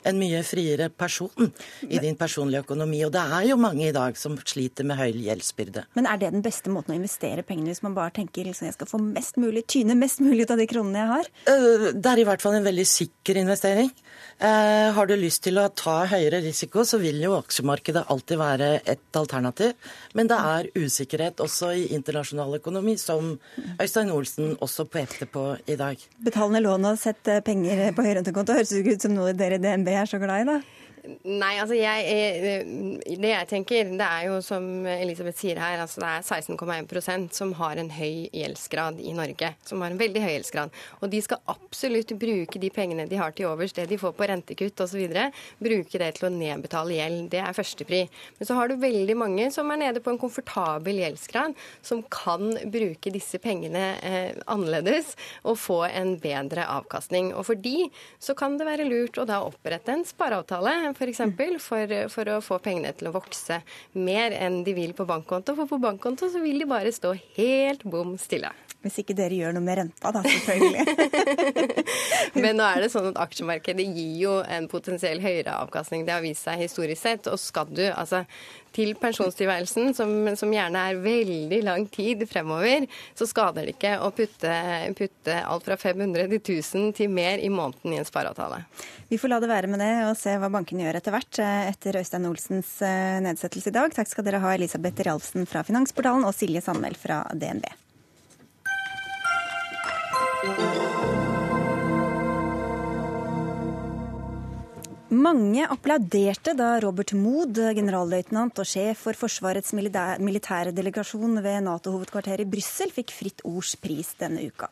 en, 0.07 0.21
mye 0.21 0.39
friere 0.47 0.87
person 0.89 1.51
i 1.89 1.99
din 1.99 2.15
personlige 2.15 2.63
økonomi. 2.63 3.01
Og 3.03 3.11
det 3.11 3.25
er 3.35 3.49
jo 3.49 3.59
mange 3.59 3.89
i 3.89 3.95
dag 3.95 4.15
som 4.19 4.37
sliter 4.39 4.87
med 4.87 5.01
høy 5.01 5.09
gjeldsbyrde. 5.25 5.83
Men 5.99 6.07
er 6.07 6.21
det 6.21 6.31
den 6.37 6.45
beste 6.45 6.71
måten 6.71 6.95
å 6.95 6.99
investere 7.01 7.43
pengene 7.43 7.73
hvis 7.73 7.83
man 7.83 7.97
bare 7.97 8.15
tenker 8.21 8.47
liksom, 8.47 8.69
jeg 8.69 8.77
skal 8.77 8.91
få 8.93 9.01
mest 9.03 9.41
mulig, 9.41 9.65
tyne 9.67 9.97
mest 9.99 10.23
mulig 10.23 10.45
ut 10.45 10.55
av 10.55 10.63
de 10.63 10.69
kronene 10.71 11.03
jeg 11.03 11.11
har? 11.17 11.31
Eh, 11.51 11.87
det 11.99 12.13
er 12.13 12.23
i 12.23 12.27
hvert 12.31 12.47
fall 12.47 12.61
en 12.61 12.69
veldig 12.69 12.87
sikker 12.95 13.43
investering. 13.43 13.91
Eh, 14.41 14.91
har 14.93 15.05
du 15.05 15.13
lyst 15.21 15.43
til 15.45 15.59
å 15.61 15.67
ta 15.77 15.99
høyere 16.09 16.39
risiko, 16.41 16.81
så 16.81 16.97
vil 16.97 17.19
jo 17.21 17.35
aksjemarkedet 17.37 18.01
alltid 18.09 18.39
være 18.41 18.69
et 18.89 19.19
alternativ. 19.19 19.75
Men 20.17 20.31
det 20.31 20.39
er 20.41 20.69
usikkerhet 20.81 21.43
også 21.45 21.69
i 21.77 21.83
internasjonal 21.93 22.57
økonomi, 22.57 22.95
som 22.97 23.35
Øystein 23.77 24.09
Olsen 24.09 24.55
også 24.57 24.87
pekte 24.89 25.27
på 25.29 25.45
i 25.69 25.77
dag. 25.77 26.01
Betalende 26.25 26.63
lån 26.65 26.89
og 26.89 26.97
sette 26.97 27.37
penger 27.45 27.91
på 27.93 28.07
høyrentekonto 28.07 28.57
høres 28.57 28.73
ikke 28.73 28.97
ut 28.97 29.05
som 29.05 29.13
noe 29.13 29.35
dere 29.37 29.59
i 29.59 29.61
DNB 29.61 29.93
er 29.93 30.09
så 30.09 30.17
glad 30.23 30.41
i, 30.41 30.49
da? 30.49 30.57
Nei, 31.01 31.55
altså 31.57 31.73
jeg, 31.73 32.03
eh, 32.05 33.15
det 33.17 33.29
jeg 33.31 33.47
tenker, 33.49 33.87
det 33.97 34.05
er 34.05 34.27
jo 34.27 34.35
som 34.45 34.85
Elisabeth 34.85 35.39
sier 35.39 35.57
her, 35.57 35.79
altså 35.81 36.03
det 36.03 36.09
er 36.11 36.25
16,1% 36.53 37.33
som 37.33 37.53
har 37.57 37.79
en 37.81 37.89
høy 37.89 38.27
gjeldsgrad 38.29 38.99
i 39.01 39.13
Norge. 39.17 39.49
Som 39.65 39.81
har 39.81 39.93
en 39.93 39.97
veldig 39.97 40.21
høy 40.21 40.29
gjeldsgrad. 40.35 40.75
Og 41.01 41.09
de 41.09 41.21
skal 41.25 41.41
absolutt 41.49 42.13
bruke 42.21 42.61
de 42.61 42.69
pengene 42.73 43.07
de 43.09 43.17
har 43.17 43.33
til 43.33 43.49
overs, 43.49 43.73
det 43.73 43.87
de 43.89 43.97
får 44.01 44.13
på 44.17 44.27
rentekutt 44.29 44.83
osv., 44.85 45.07
bruke 45.61 46.01
det 46.03 46.11
til 46.19 46.27
å 46.27 46.31
nedbetale 46.35 46.99
gjeld. 46.99 47.23
Det 47.33 47.41
er 47.41 47.57
førstepri. 47.57 48.03
Men 48.37 48.51
så 48.51 48.59
har 48.59 48.69
du 48.69 48.77
veldig 48.83 49.17
mange 49.17 49.49
som 49.55 49.73
er 49.73 49.81
nede 49.81 50.05
på 50.05 50.13
en 50.13 50.21
komfortabel 50.21 51.01
gjeldsgrad, 51.01 51.57
som 51.81 52.05
kan 52.13 52.53
bruke 52.69 53.13
disse 53.13 53.41
pengene 53.41 53.87
eh, 54.05 54.37
annerledes 54.45 55.15
og 55.49 55.57
få 55.63 55.81
en 55.89 56.13
bedre 56.21 56.67
avkastning. 56.77 57.33
Og 57.33 57.49
for 57.49 57.57
de 57.57 57.89
så 58.21 58.37
kan 58.37 58.61
det 58.61 58.69
være 58.69 58.85
lurt 58.85 59.17
å 59.17 59.25
da 59.25 59.41
opprette 59.47 59.97
en 59.97 60.05
spareavtale 60.05 60.90
f.eks. 60.95 61.23
For, 61.61 61.95
for, 62.13 62.33
å 62.33 62.41
få 62.43 62.59
pengene 62.63 62.93
til 62.97 63.09
å 63.09 63.15
vokse 63.15 63.61
mer 63.97 64.35
enn 64.37 64.61
de 64.67 64.75
vil 64.77 64.95
på 64.97 65.07
bankkonto. 65.09 65.55
For 65.57 65.69
på 65.69 65.81
bankkonto 65.81 66.31
så 66.31 66.43
vil 66.43 66.61
de 66.63 66.69
bare 66.69 66.93
stå 66.95 67.15
helt 67.37 67.83
bom 67.87 68.17
stille. 68.21 68.53
Hvis 68.81 69.01
ikke 69.03 69.13
dere 69.17 69.37
gjør 69.37 69.53
noe 69.53 69.65
med 69.65 69.77
renta, 69.77 70.09
da, 70.15 70.23
selvfølgelig. 70.25 70.85
Men 72.41 72.57
nå 72.57 72.65
er 72.65 72.81
det 72.81 72.89
sånn 72.93 73.11
at 73.11 73.19
aksjemarkedet 73.27 73.85
gir 73.85 74.15
jo 74.23 74.39
en 74.41 74.65
potensiell 74.71 75.21
høyere 75.21 75.53
avkastning. 75.61 76.07
Det 76.07 76.15
har 76.15 76.23
vist 76.25 76.47
seg 76.47 76.63
historisk 76.63 77.01
sett. 77.01 77.29
Og 77.29 77.37
skal 77.37 77.69
du 77.69 77.83
altså 77.91 78.23
til 78.75 78.93
pensjonstilværelsen, 78.99 79.91
som, 79.93 80.11
som, 80.39 80.53
gjerne 80.55 80.85
er 80.87 81.01
veldig 81.03 81.59
lang 81.67 81.85
tid 81.91 82.23
fremover, 82.29 82.87
så 83.17 83.27
skader 83.27 83.67
det 83.67 83.75
ikke 83.75 83.97
å 83.99 84.09
putte, 84.15 84.53
putte 84.97 85.37
alt 85.43 85.67
fra 85.67 85.77
500 85.79 86.31
til 86.31 86.39
1000 86.39 86.95
til 87.01 87.11
mer 87.11 87.43
i 87.43 87.51
måneden 87.51 87.95
i 87.95 87.99
en 87.99 88.07
spareavtale. 88.07 88.63
Vi 89.11 89.19
får 89.19 89.33
la 89.33 89.41
det 89.43 89.51
være 89.51 89.71
med 89.71 89.83
det 89.83 89.91
og 90.07 90.15
se 90.19 90.37
hva 90.39 90.49
bankene 90.53 90.85
gjør 90.85 91.01
etter 91.01 91.17
hvert, 91.17 91.43
eh, 91.43 91.67
etter 91.73 91.99
Øystein 91.99 92.29
Olsens 92.31 92.77
eh, 92.87 93.19
nedsettelse 93.27 93.73
i 93.73 93.75
dag. 93.75 93.93
Takk 93.95 94.09
skal 94.09 94.27
dere 94.27 94.41
ha, 94.43 94.55
Elisabeth 94.55 95.03
Ralfsen 95.07 95.47
fra 95.49 95.65
Finansportalen 95.67 96.25
og 96.27 96.35
Silje 96.37 96.63
Sandmæl 96.63 96.95
fra 96.99 97.25
DNB. 97.35 97.67
Mange 105.11 105.65
applauderte 105.67 106.53
da 106.55 106.77
Robert 106.79 107.11
Mood, 107.19 107.57
generalløytnant 107.75 108.61
og 108.63 108.67
sjef 108.69 109.01
for 109.03 109.19
Forsvarets 109.19 109.73
militære 109.75 110.71
delegasjon 110.71 111.41
ved 111.43 111.65
Nato-hovedkvarteret 111.65 112.45
i 112.45 112.47
Brussel, 112.47 112.93
fikk 112.95 113.11
Fritt 113.11 113.43
Ords 113.43 113.73
pris 113.75 114.13
denne 114.21 114.45
uka. 114.47 114.69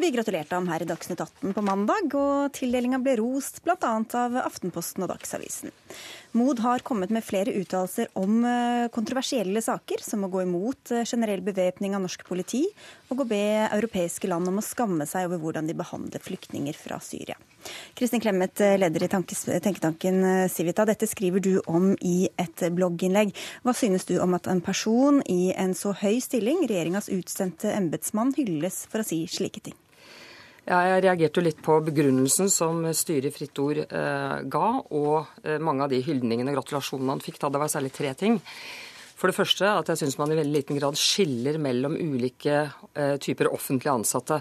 Vi 0.00 0.08
gratulerte 0.14 0.56
ham 0.56 0.70
her 0.72 0.86
i 0.86 0.88
Dagsnytt 0.88 1.20
18 1.20 1.52
på 1.52 1.66
mandag, 1.68 2.16
og 2.16 2.56
tildelinga 2.56 3.02
ble 3.04 3.18
rost 3.20 3.60
bl.a. 3.66 3.92
av 4.24 4.40
Aftenposten 4.46 5.04
og 5.04 5.12
Dagsavisen. 5.12 5.76
Mod 6.34 6.58
har 6.58 6.82
kommet 6.82 7.12
med 7.14 7.22
flere 7.22 7.52
uttalelser 7.54 8.08
om 8.18 8.40
eh, 8.42 8.88
kontroversielle 8.90 9.60
saker, 9.62 10.00
som 10.02 10.24
å 10.26 10.30
gå 10.32 10.40
imot 10.42 10.90
eh, 10.90 11.04
generell 11.06 11.44
bevæpning 11.46 11.94
av 11.94 12.02
norsk 12.02 12.24
politi, 12.26 12.64
og 13.14 13.22
å 13.22 13.26
be 13.30 13.38
europeiske 13.68 14.26
land 14.26 14.50
om 14.50 14.58
å 14.58 14.64
skamme 14.66 15.06
seg 15.06 15.28
over 15.28 15.38
hvordan 15.38 15.70
de 15.70 15.76
behandler 15.78 16.24
flyktninger 16.24 16.74
fra 16.74 16.98
Syria. 16.98 17.38
Kristin 17.94 18.24
Clemet, 18.24 18.64
eh, 18.66 18.74
leder 18.82 19.06
i 19.06 19.12
tenketanken 19.14 20.18
Civita, 20.50 20.88
dette 20.90 21.06
skriver 21.06 21.38
du 21.38 21.52
om 21.70 21.92
i 22.02 22.26
et 22.34 22.66
blogginnlegg. 22.66 23.30
Hva 23.62 23.78
synes 23.78 24.10
du 24.10 24.16
om 24.18 24.34
at 24.34 24.50
en 24.50 24.64
person 24.72 25.22
i 25.30 25.54
en 25.54 25.78
så 25.78 25.94
høy 26.02 26.18
stilling, 26.18 26.66
regjeringas 26.66 27.12
utsendte 27.14 27.70
embetsmann, 27.78 28.34
hylles 28.34 28.88
for 28.90 29.06
å 29.06 29.06
si 29.06 29.22
slike 29.30 29.62
ting? 29.70 29.78
Ja, 30.64 30.78
jeg 30.88 31.02
reagerte 31.04 31.42
jo 31.42 31.44
litt 31.44 31.58
på 31.60 31.74
begrunnelsen 31.84 32.48
som 32.48 32.78
styret 32.96 33.28
i 33.28 33.34
Fritt 33.34 33.58
Ord 33.60 33.82
eh, 33.84 34.36
ga, 34.48 34.68
og 34.96 35.42
eh, 35.44 35.58
mange 35.60 35.84
av 35.84 35.90
de 35.92 35.98
hyldningene 36.00 36.54
og 36.54 36.56
gratulasjonene 36.56 37.12
han 37.12 37.20
fikk. 37.20 37.36
da 37.42 37.50
Det 37.52 37.60
var 37.60 37.72
særlig 37.72 37.90
tre 37.92 38.14
ting. 38.16 38.38
For 39.14 39.28
det 39.28 39.36
første 39.36 39.68
at 39.68 39.90
jeg 39.92 40.00
syns 40.00 40.16
man 40.16 40.32
i 40.32 40.38
veldig 40.38 40.54
liten 40.56 40.78
grad 40.80 40.96
skiller 40.96 41.58
mellom 41.60 41.98
ulike 42.00 42.62
eh, 42.64 43.18
typer 43.20 43.52
offentlige 43.52 43.92
ansatte. 43.92 44.40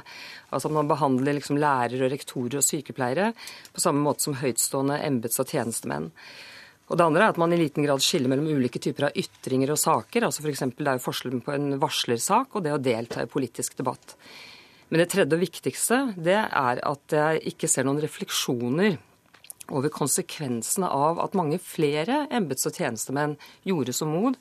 Altså 0.55 0.71
man 0.71 0.87
behandler 0.87 1.35
liksom 1.35 1.59
lærere, 1.59 2.07
rektorer 2.13 2.61
og 2.61 2.65
sykepleiere 2.69 3.33
på 3.75 3.83
samme 3.83 4.05
måte 4.07 4.23
som 4.23 4.39
høytstående 4.39 5.01
embets- 5.03 5.43
og 5.43 5.51
tjenestemenn. 5.51 6.07
Og 6.87 6.99
det 6.99 7.03
andre 7.09 7.27
er 7.27 7.35
at 7.35 7.43
man 7.43 7.51
i 7.51 7.59
liten 7.59 7.83
grad 7.83 7.99
skiller 8.03 8.31
mellom 8.31 8.47
ulike 8.47 8.79
typer 8.79 9.09
av 9.09 9.19
ytringer 9.19 9.75
og 9.75 9.83
saker. 9.83 10.23
altså 10.23 10.47
F.eks. 10.47 10.65
det 10.71 10.87
er 10.87 11.03
jo 11.03 11.05
forskjellen 11.09 11.43
på 11.43 11.51
en 11.51 11.69
varslersak 11.83 12.55
og 12.55 12.63
det 12.63 12.75
å 12.75 12.79
delta 12.79 13.27
i 13.27 13.31
politisk 13.35 13.75
debatt. 13.83 14.15
Men 14.93 15.01
det 15.01 15.07
tredje 15.09 15.33
og 15.33 15.41
viktigste 15.41 15.97
det 16.21 16.37
er 16.37 16.79
at 16.85 17.13
jeg 17.17 17.39
ikke 17.49 17.65
ser 17.65 17.87
noen 17.87 17.97
refleksjoner 18.03 18.99
over 19.71 19.89
konsekvensene 19.93 20.87
av 20.91 21.19
at 21.23 21.35
mange 21.37 21.59
flere 21.61 22.25
embets- 22.33 22.67
og 22.67 22.75
tjenestemenn 22.75 23.35
gjorde 23.67 23.93
som 23.95 24.11
mod 24.11 24.37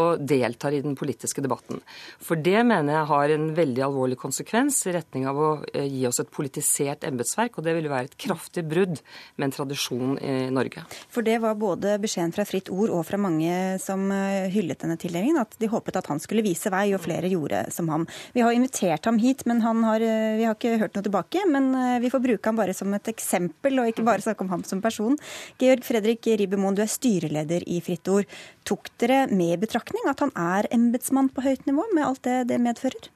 og 0.00 0.22
deltar 0.26 0.74
i 0.74 0.82
den 0.82 0.96
politiske 0.98 1.42
debatten. 1.44 1.80
For 2.22 2.40
det 2.40 2.64
mener 2.66 2.98
jeg 2.98 3.10
har 3.10 3.34
en 3.34 3.46
veldig 3.54 3.84
alvorlig 3.86 4.18
konsekvens 4.20 4.80
i 4.88 4.94
retning 4.96 5.28
av 5.30 5.38
å 5.38 5.50
eh, 5.72 5.86
gi 5.86 6.04
oss 6.08 6.20
et 6.22 6.32
politisert 6.34 7.06
embetsverk, 7.06 7.58
og 7.58 7.66
det 7.66 7.76
vil 7.78 7.90
være 7.92 8.10
et 8.10 8.18
kraftig 8.26 8.64
brudd 8.66 8.98
med 9.36 9.46
en 9.48 9.54
tradisjon 9.54 10.18
i 10.18 10.34
Norge. 10.54 10.84
For 11.12 11.26
det 11.26 11.38
var 11.44 11.58
både 11.60 11.96
beskjeden 12.02 12.34
fra 12.34 12.46
Fritt 12.48 12.70
Ord 12.72 12.92
og 12.94 13.04
fra 13.06 13.20
mange 13.20 13.78
som 13.82 14.08
eh, 14.14 14.50
hyllet 14.54 14.82
denne 14.82 14.98
tildelingen, 15.00 15.38
at 15.42 15.54
de 15.60 15.70
håpet 15.70 16.00
at 16.00 16.10
han 16.10 16.22
skulle 16.22 16.44
vise 16.46 16.72
vei, 16.74 16.88
og 16.96 17.04
flere 17.04 17.30
gjorde 17.30 17.66
som 17.74 17.90
ham. 17.92 18.08
Vi 18.34 18.42
har 18.42 18.56
invitert 18.56 19.06
ham 19.06 19.20
hit, 19.22 19.46
men 19.46 19.62
har, 19.64 20.02
eh, 20.02 20.34
vi 20.40 20.48
har 20.48 20.58
ikke 20.58 20.78
hørt 20.82 20.98
noe 20.98 21.06
tilbake. 21.06 21.46
Men 21.54 22.00
vi 22.00 22.08
får 22.10 22.22
bruke 22.22 22.48
ham 22.48 22.56
bare 22.58 22.74
som 22.76 22.92
et 22.96 23.08
eksempel, 23.10 23.78
og 23.78 23.90
ikke 23.90 24.04
bare 24.06 24.24
snakke 24.24 24.44
om 24.44 24.50
ham 24.50 24.63
som 24.68 24.82
person. 24.84 25.18
Georg 25.62 25.84
Fredrik 25.86 26.26
Ribemoen, 26.26 26.76
du 26.76 26.84
er 26.84 26.92
styreleder 26.92 27.66
i 27.66 27.80
Fritt 27.84 28.08
Ord. 28.08 28.30
Tok 28.68 28.92
dere 29.02 29.24
med 29.32 29.56
i 29.56 29.62
betraktning 29.66 30.08
at 30.10 30.24
han 30.24 30.34
er 30.36 30.70
embetsmann 30.74 31.32
på 31.32 31.44
høyt 31.44 31.66
nivå, 31.68 31.86
med 31.94 32.06
alt 32.06 32.24
det 32.26 32.44
det 32.52 32.60
medfører? 32.62 33.10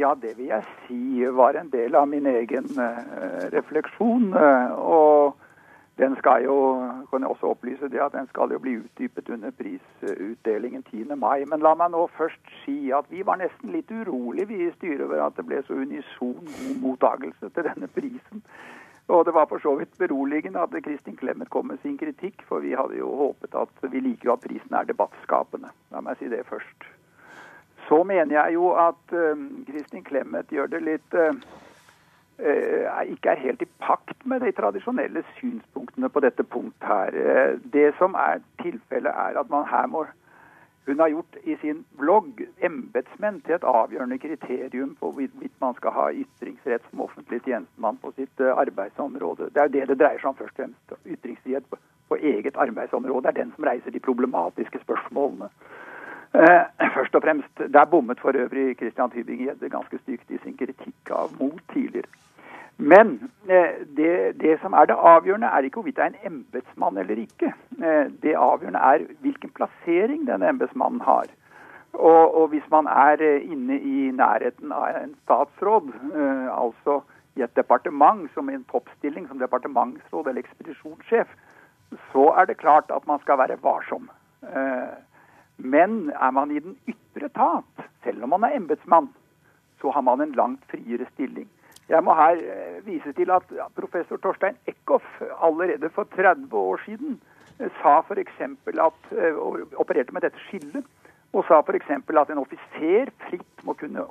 Ja, 0.00 0.14
det 0.16 0.36
vil 0.38 0.48
jeg 0.48 0.64
si 0.86 1.26
var 1.36 1.58
en 1.60 1.68
del 1.72 1.94
av 1.98 2.08
min 2.08 2.26
egen 2.26 2.70
uh, 2.78 3.46
refleksjon. 3.52 4.30
Uh, 4.32 4.72
og 4.80 5.40
den 6.00 6.16
skal 6.16 6.44
jo, 6.44 6.56
kan 7.10 7.20
jeg 7.20 7.28
også 7.28 7.50
opplyse 7.52 7.88
det 7.92 8.00
at 8.00 8.14
den 8.16 8.28
skal 8.30 8.52
jo 8.54 8.58
bli 8.58 8.78
utdypet 8.80 9.28
under 9.28 9.50
prisutdelingen 9.50 10.82
10. 10.82 11.16
mai. 11.16 11.44
Men 11.44 11.60
la 11.60 11.74
meg 11.76 11.92
nå 11.92 12.06
først 12.16 12.54
si 12.62 12.88
at 12.96 13.10
vi 13.12 13.20
var 13.26 13.42
nesten 13.42 13.74
litt 13.74 13.92
urolig 13.92 14.48
vi 14.48 14.62
i 14.64 14.72
styret 14.78 15.04
over 15.04 15.26
at 15.26 15.36
det 15.36 15.44
ble 15.50 15.60
så 15.66 15.76
unison 15.76 16.38
god 16.46 16.78
mottakelse 16.86 17.52
til 17.52 17.68
denne 17.68 17.90
prisen. 17.92 18.40
Og 19.10 19.24
det 19.26 19.34
var 19.34 19.48
for 19.50 19.58
så 19.58 19.74
vidt 19.74 19.98
beroligende 19.98 20.62
at 20.62 20.74
Kristin 20.84 21.16
Clemet 21.18 21.50
kom 21.50 21.66
med 21.66 21.80
sin 21.82 21.96
kritikk, 21.98 22.44
for 22.48 22.62
vi 22.62 22.76
hadde 22.78 23.00
jo 23.00 23.10
håpet 23.18 23.56
at 23.58 23.90
vi 23.90 24.02
liker 24.04 24.30
jo 24.30 24.36
at 24.36 24.44
prisen 24.44 24.76
er 24.76 24.86
debattskapende. 24.86 25.72
La 25.90 26.02
meg 26.04 26.20
si 26.20 26.30
det 26.30 26.44
først. 26.46 26.86
Så 27.88 28.04
mener 28.06 28.36
jeg 28.36 28.54
jo 28.54 28.70
at 28.78 29.16
uh, 29.16 29.42
Kristin 29.66 30.06
Clemet 30.06 30.54
gjør 30.54 30.70
det 30.70 30.82
litt 30.86 31.18
uh, 31.18 31.34
uh, 32.38 33.02
ikke 33.10 33.34
er 33.34 33.42
helt 33.42 33.64
i 33.66 33.70
pakt 33.82 34.22
med 34.30 34.46
de 34.46 34.54
tradisjonelle 34.54 35.24
synspunktene 35.40 36.12
på 36.12 36.22
dette 36.22 36.46
punkt 36.46 36.86
her. 36.86 37.10
det 37.72 37.90
som 37.98 38.14
er 38.14 38.44
tilfellet, 38.62 39.10
er 39.10 39.40
at 39.42 39.50
man 39.50 39.66
her 39.66 39.90
må 39.90 40.06
hun 40.86 41.00
har 41.00 41.08
gjort 41.08 41.36
i 41.42 41.56
sin 41.60 41.84
blogg 41.98 42.40
embetsmenn 42.66 43.40
til 43.44 43.54
et 43.58 43.66
avgjørende 43.68 44.18
kriterium 44.18 44.94
på 45.00 45.10
hvorvidt 45.12 45.60
man 45.60 45.76
skal 45.76 45.92
ha 45.94 46.06
ytringsrett 46.12 46.86
som 46.88 47.04
offentlig 47.04 47.42
tjenestemann 47.44 48.00
på 48.02 48.12
sitt 48.16 48.40
eh, 48.40 48.56
arbeidsområde. 48.64 49.50
Det 49.54 49.60
er 49.60 49.68
jo 49.68 49.74
det 49.76 49.88
det 49.92 49.98
dreier 50.00 50.22
seg 50.22 50.32
om 50.32 50.38
først 50.40 50.56
og 50.56 50.62
fremst. 50.62 50.96
Ytringsfrihet 51.06 51.68
på 52.10 52.16
eget 52.16 52.56
arbeidsområde 52.56 53.28
er 53.28 53.36
den 53.36 53.52
som 53.56 53.68
reiser 53.68 53.94
de 53.94 54.02
problematiske 54.02 54.82
spørsmålene. 54.86 55.50
Eh, 56.32 56.90
først 56.96 57.14
og 57.14 57.22
fremst, 57.22 57.62
Der 57.72 57.84
bommet 57.84 58.20
for 58.20 58.36
øvrig 58.36 58.76
Christian 58.76 59.10
Tybing-Gjedde 59.10 59.68
ganske 59.68 59.98
stygt 59.98 60.30
i 60.30 60.38
sin 60.42 60.56
kritikk 60.56 61.10
av 61.10 61.30
mot 61.40 61.62
tidligere. 61.72 62.08
Men 62.80 63.30
eh, 63.48 63.84
det, 63.96 64.32
det, 64.40 64.60
som 64.60 64.72
er 64.72 64.88
det 64.88 64.96
avgjørende, 64.96 65.46
er 65.46 65.66
ikke 65.66 65.82
hvorvidt 65.82 65.98
det 65.98 66.04
er 66.04 66.14
en 66.14 66.32
embetsmann 66.32 66.96
eller 66.98 67.20
ikke. 67.20 67.52
Eh, 67.76 68.06
det 68.22 68.32
avgjørende 68.36 68.80
er 68.80 69.04
hvilken 69.20 69.52
plassering 69.56 70.24
denne 70.28 70.48
embetsmannen 70.48 71.02
har. 71.04 71.28
Og, 71.92 72.36
og, 72.40 72.48
hvis 72.54 72.64
man 72.72 72.88
er 72.88 73.20
eh, 73.20 73.44
inne 73.52 73.76
i 73.76 74.08
nærheten 74.16 74.72
av 74.72 74.96
en 75.02 75.12
statsråd, 75.26 75.92
altså 76.54 77.02
i 77.36 77.44
et 77.44 77.56
departement 77.56 78.24
som 78.34 78.48
en 78.48 78.64
toppstilling 78.72 79.28
som 79.28 79.42
departementsråd 79.42 80.32
eller 80.32 80.40
ekspedisjonssjef, 80.46 81.28
så 82.14 82.26
er 82.40 82.48
det 82.48 82.62
klart 82.62 82.90
at 82.94 83.06
man 83.06 83.20
skal 83.20 83.38
være 83.38 83.60
varsom. 83.62 84.08
Men 85.58 86.12
er 86.14 86.30
man 86.30 86.50
i 86.50 86.62
den 86.62 86.76
ytre 86.88 87.26
etat, 87.26 87.88
selv 88.04 88.24
om 88.24 88.32
man 88.32 88.46
er 88.46 88.56
embetsmann, 88.56 89.10
så 89.82 89.90
har 89.90 90.06
man 90.06 90.22
en 90.22 90.32
langt 90.38 90.62
friere 90.70 91.06
stilling. 91.12 91.48
Jeg 91.90 92.04
må 92.06 92.14
her 92.14 92.38
eh, 92.38 92.78
vise 92.86 93.12
til 93.18 93.32
at 93.34 93.48
professor 93.74 94.20
Torstein 94.22 94.58
Eckhoff 94.70 95.06
allerede 95.42 95.90
for 95.90 96.06
30 96.14 96.54
år 96.54 96.78
siden 96.84 97.16
eh, 97.58 97.70
sa 97.80 97.96
f.eks. 98.00 98.36
at 98.40 99.10
eh, 99.18 99.40
opererte 99.74 100.14
med 100.14 100.22
dette 100.22 100.38
skillet, 100.46 100.86
og 101.32 101.44
sa 101.48 101.58
f.eks. 101.60 101.90
at 101.90 102.30
en 102.30 102.42
offiser 102.44 103.10
fritt 103.26 103.66
må 103.66 103.74
kunne 103.74 104.06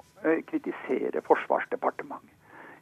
kritisere 0.51 1.23
Forsvarsdepartementet. 1.23 2.35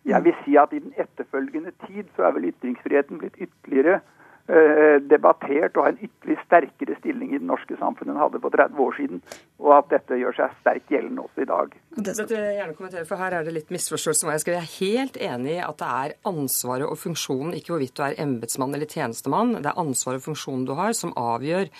Jeg 0.07 0.23
vil 0.23 0.35
si 0.43 0.55
at 0.57 0.73
i 0.73 0.79
den 0.79 0.93
etterfølgende 0.97 1.71
tid 1.85 2.09
så 2.15 2.27
er 2.27 2.35
vel 2.37 2.49
ytringsfriheten 2.49 3.19
blitt 3.21 3.37
ytterligere 3.37 3.99
debattert 4.47 5.75
og 5.75 5.83
har 5.83 5.91
en 5.91 6.05
ytterligere 6.07 6.43
sterkere 6.45 6.95
stilling 7.01 7.33
i 7.33 7.39
det 7.41 7.47
norske 7.47 7.75
samfunnet 7.79 8.13
enn 8.13 8.21
hadde 8.21 8.39
for 8.39 8.55
30 8.55 8.79
år 8.79 8.93
siden. 8.95 9.21
Og 9.59 9.73
at 9.75 9.89
dette 9.91 10.19
gjør 10.21 10.37
seg 10.37 10.53
sterkt 10.61 10.93
gjeldende 10.93 11.25
også 11.25 11.43
i 11.43 11.49
dag. 11.49 11.73
Dette 11.97 12.25
vil 12.29 12.43
jeg 12.45 12.57
gjerne 12.59 12.75
kommentere, 12.77 13.07
for 13.09 13.19
Her 13.19 13.35
er 13.39 13.47
det 13.47 13.55
litt 13.55 13.71
misforståelse. 13.73 14.35
Jeg 14.47 14.55
er 14.55 14.69
helt 14.77 15.17
enig 15.17 15.55
i 15.55 15.63
at 15.65 15.79
det 15.81 15.87
er 15.89 16.15
ansvaret 16.29 16.87
og 16.87 16.99
funksjonen, 17.01 17.55
ikke 17.57 17.73
hvorvidt 17.73 17.95
du 17.97 18.03
er 18.05 18.17
embetsmann 18.21 18.75
eller 18.77 18.89
tjenestemann, 18.91 19.55
det 19.57 19.71
er 19.71 19.81
ansvaret 19.81 20.21
og 20.21 20.27
funksjonen 20.29 20.67
du 20.67 20.75
har, 20.77 20.93
som 20.97 21.15
avgjør 21.17 21.71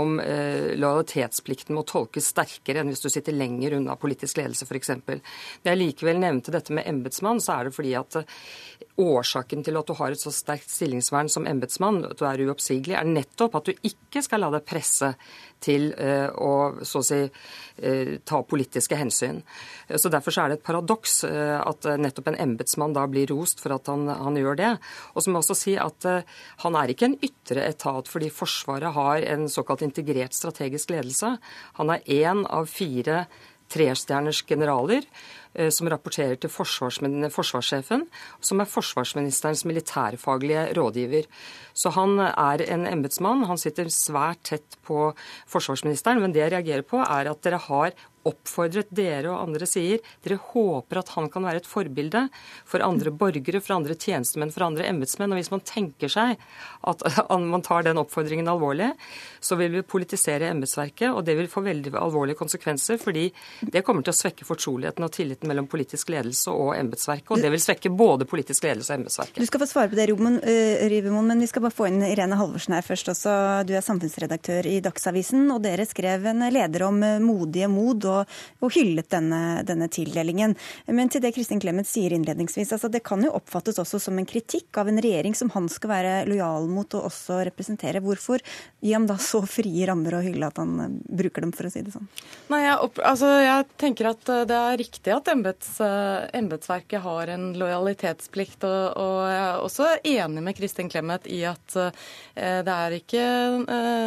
om 0.00 0.18
eh, 0.22 0.74
lojalitetsplikten 0.76 1.76
må 1.76 1.84
tolkes 1.88 2.32
sterkere 2.34 2.82
enn 2.82 2.90
hvis 2.92 3.04
du 3.04 3.08
sitter 3.12 3.36
lenger 3.36 3.78
unna 3.78 3.96
politisk 4.00 4.40
ledelse, 4.40 4.66
f.eks. 4.66 4.92
Når 5.06 5.70
jeg 5.70 5.80
likevel 5.80 6.20
nevnte 6.20 6.54
dette 6.54 6.74
med 6.74 6.88
embetsmann, 6.90 7.40
så 7.42 7.60
er 7.60 7.70
det 7.70 7.76
fordi 7.78 7.94
at 7.98 8.20
eh, 8.20 8.38
årsaken 9.00 9.64
til 9.64 9.78
at 9.78 9.88
du 9.88 9.94
har 9.96 10.12
et 10.12 10.20
så 10.20 10.32
sterkt 10.34 10.70
stillingsvern 10.70 11.30
som 11.32 11.46
embetsmann, 11.48 12.02
at 12.12 12.20
du 12.20 12.26
er 12.28 12.42
uoppsigelig, 12.46 12.96
er 12.98 13.08
nettopp 13.08 13.56
at 13.58 13.70
du 13.70 13.86
ikke 13.86 14.22
skal 14.24 14.42
la 14.44 14.50
deg 14.54 14.66
presse 14.68 15.12
til 15.60 15.90
uh, 15.96 16.30
å 16.40 16.52
så 16.86 17.02
å 17.02 17.04
si 17.04 17.20
uh, 17.26 18.12
ta 18.24 18.40
politiske 18.48 18.96
hensyn. 18.96 19.42
Så 19.90 20.10
Derfor 20.12 20.34
så 20.34 20.44
er 20.44 20.52
det 20.52 20.60
et 20.60 20.66
paradoks 20.66 21.20
uh, 21.28 21.60
at 21.60 21.88
nettopp 22.00 22.32
en 22.32 22.40
embetsmann 22.46 22.96
da 22.96 23.04
blir 23.10 23.30
rost 23.32 23.60
for 23.62 23.76
at 23.76 23.90
han, 23.92 24.08
han 24.08 24.38
gjør 24.40 24.58
det. 24.60 24.72
Og 25.14 25.22
så 25.22 25.30
må 25.30 25.40
jeg 25.40 25.46
også 25.46 25.58
si 25.60 25.76
at 25.80 26.08
han 26.64 26.80
er 26.80 26.92
ikke 26.92 27.10
en 27.10 27.20
ytre 27.24 27.66
etat 27.68 28.08
fordi 28.10 28.32
Forsvaret 28.32 28.96
har 28.96 29.26
en 29.34 29.46
såkalt 29.52 29.84
integrert 29.86 30.36
strategisk 30.36 30.92
ledelse. 30.94 31.36
Han 31.78 31.94
er 31.94 32.04
én 32.08 32.44
av 32.48 32.70
fire 32.70 33.24
trestjerners 33.70 34.42
generaler. 34.48 35.06
Eh, 35.54 35.70
som 35.74 35.88
rapporterer 35.90 36.36
til 36.38 36.50
forsvarssjefen, 36.52 38.04
som 38.40 38.60
er 38.62 38.68
forsvarsministerens 38.70 39.64
militærfaglige 39.66 40.68
rådgiver. 40.78 41.26
Så 41.74 41.90
han 41.96 42.20
er 42.22 42.62
en 42.70 42.86
embetsmann. 42.86 43.42
Han 43.50 43.58
sitter 43.58 43.90
svært 43.90 44.44
tett 44.46 44.78
på 44.86 45.10
forsvarsministeren. 45.50 46.22
Men 46.22 46.32
det 46.32 46.44
jeg 46.44 46.54
reagerer 46.54 46.86
på, 46.86 47.02
er 47.02 47.32
at 47.32 47.42
dere 47.42 47.58
har 47.66 47.98
oppfordret 48.28 48.90
dere 48.92 49.30
og 49.30 49.46
andre 49.46 49.64
sier 49.68 50.00
dere 50.24 50.36
håper 50.50 51.00
at 51.00 51.12
han 51.14 51.30
kan 51.32 51.46
være 51.46 51.62
et 51.62 51.68
forbilde 51.68 52.26
for 52.68 52.84
andre 52.84 53.12
borgere, 53.16 53.62
for 53.64 53.78
andre 53.78 53.96
tjenestemenn, 53.96 54.52
for 54.52 54.66
andre 54.66 54.84
embetsmenn. 54.90 55.32
Og 55.32 55.40
hvis 55.40 55.52
man 55.52 55.64
tenker 55.64 56.12
seg 56.12 56.36
at 56.90 57.04
man 57.30 57.64
tar 57.64 57.86
den 57.86 58.00
oppfordringen 58.02 58.50
alvorlig, 58.50 58.90
så 59.40 59.56
vil 59.60 59.72
vi 59.78 59.86
politisere 59.86 60.50
embetsverket, 60.52 61.08
og 61.14 61.24
det 61.24 61.36
vil 61.38 61.50
få 61.50 61.64
veldig 61.64 61.94
alvorlige 61.96 62.38
konsekvenser, 62.40 63.00
fordi 63.00 63.28
det 63.72 63.84
kommer 63.86 64.04
til 64.04 64.12
å 64.12 64.20
svekke 64.20 64.48
fortroligheten 64.48 65.06
og 65.06 65.14
tilliten 65.16 65.39
mellom 65.48 65.68
politisk 65.70 66.10
ledelse 66.12 66.52
og 66.52 66.72
embetsverket, 66.76 67.30
og 67.30 67.42
det 67.42 67.50
vil 67.52 67.62
svekke 67.62 67.92
både 67.94 68.26
politisk 68.28 68.66
ledelse 68.66 68.92
og 68.92 69.00
embetsverket. 69.00 69.40
Du 69.40 69.48
skal 69.48 69.62
få 69.62 69.68
svare 69.70 69.90
på 69.92 69.98
det, 69.98 70.08
Rivemon, 70.10 71.28
men 71.28 71.40
vi 71.40 71.48
skal 71.50 71.64
bare 71.64 71.74
få 71.74 71.88
inn 71.90 72.02
Irene 72.06 72.38
Halvorsen 72.38 72.76
her 72.76 72.86
først 72.86 73.12
også. 73.12 73.34
Du 73.68 73.74
er 73.76 73.84
samfunnsredaktør 73.84 74.68
i 74.68 74.78
Dagsavisen, 74.84 75.46
og 75.54 75.62
dere 75.64 75.86
skrev 75.88 76.26
en 76.30 76.44
leder 76.52 76.86
om 76.88 77.00
modige 77.24 77.68
mod 77.70 78.06
og, 78.10 78.38
og 78.60 78.74
hyllet 78.74 79.10
denne, 79.12 79.40
denne, 79.66 79.88
tildelingen. 79.90 80.56
Men 80.86 81.10
til 81.10 81.22
det 81.24 81.32
Kristin 81.34 81.60
Clemet 81.62 81.88
sier 81.88 82.14
innledningsvis, 82.14 82.72
altså 82.76 82.90
det 82.92 83.02
kan 83.06 83.22
jo 83.24 83.32
oppfattes 83.38 83.80
også 83.82 84.00
som 84.02 84.18
en 84.20 84.28
kritikk 84.28 84.78
av 84.80 84.90
en 84.90 85.00
regjering 85.02 85.34
som 85.36 85.50
han 85.54 85.68
skal 85.72 85.94
være 85.94 86.14
lojal 86.30 86.68
mot 86.70 86.98
og 86.98 87.08
også 87.10 87.40
representere. 87.48 88.02
Hvorfor 88.04 88.42
gi 88.80 88.94
ham 88.94 89.08
da 89.08 89.16
så 89.20 89.42
frie 89.48 89.86
rammer 89.88 90.18
og 90.18 90.26
hylle 90.26 90.48
at 90.50 90.60
han 90.60 90.76
eh, 90.84 90.96
bruker 91.20 91.44
dem, 91.44 91.54
for 91.56 91.68
å 91.68 91.72
si 91.72 91.82
det 91.84 91.94
sånn? 91.94 92.08
Nei, 92.52 92.62
jeg, 92.64 92.76
opp, 92.86 93.00
altså, 93.06 93.30
jeg 93.42 93.68
tenker 93.80 94.10
at 94.12 94.32
eh, 94.32 94.46
det 94.50 94.58
er 94.58 94.80
riktig 94.80 95.14
at 95.14 95.29
eh, 95.30 96.38
embetsverket 96.38 97.02
har 97.04 97.32
en 97.34 97.46
lojalitetsplikt. 97.58 98.66
Og, 98.68 98.96
og, 99.00 99.18
jeg 99.30 99.40
er 99.46 99.64
også 99.64 99.88
enig 100.12 100.44
med 100.46 100.56
Kristin 100.58 100.90
Clemet 100.90 101.28
i 101.30 101.42
at 101.48 101.76
det 102.40 102.72
er 102.72 102.94
ikke, 102.96 103.24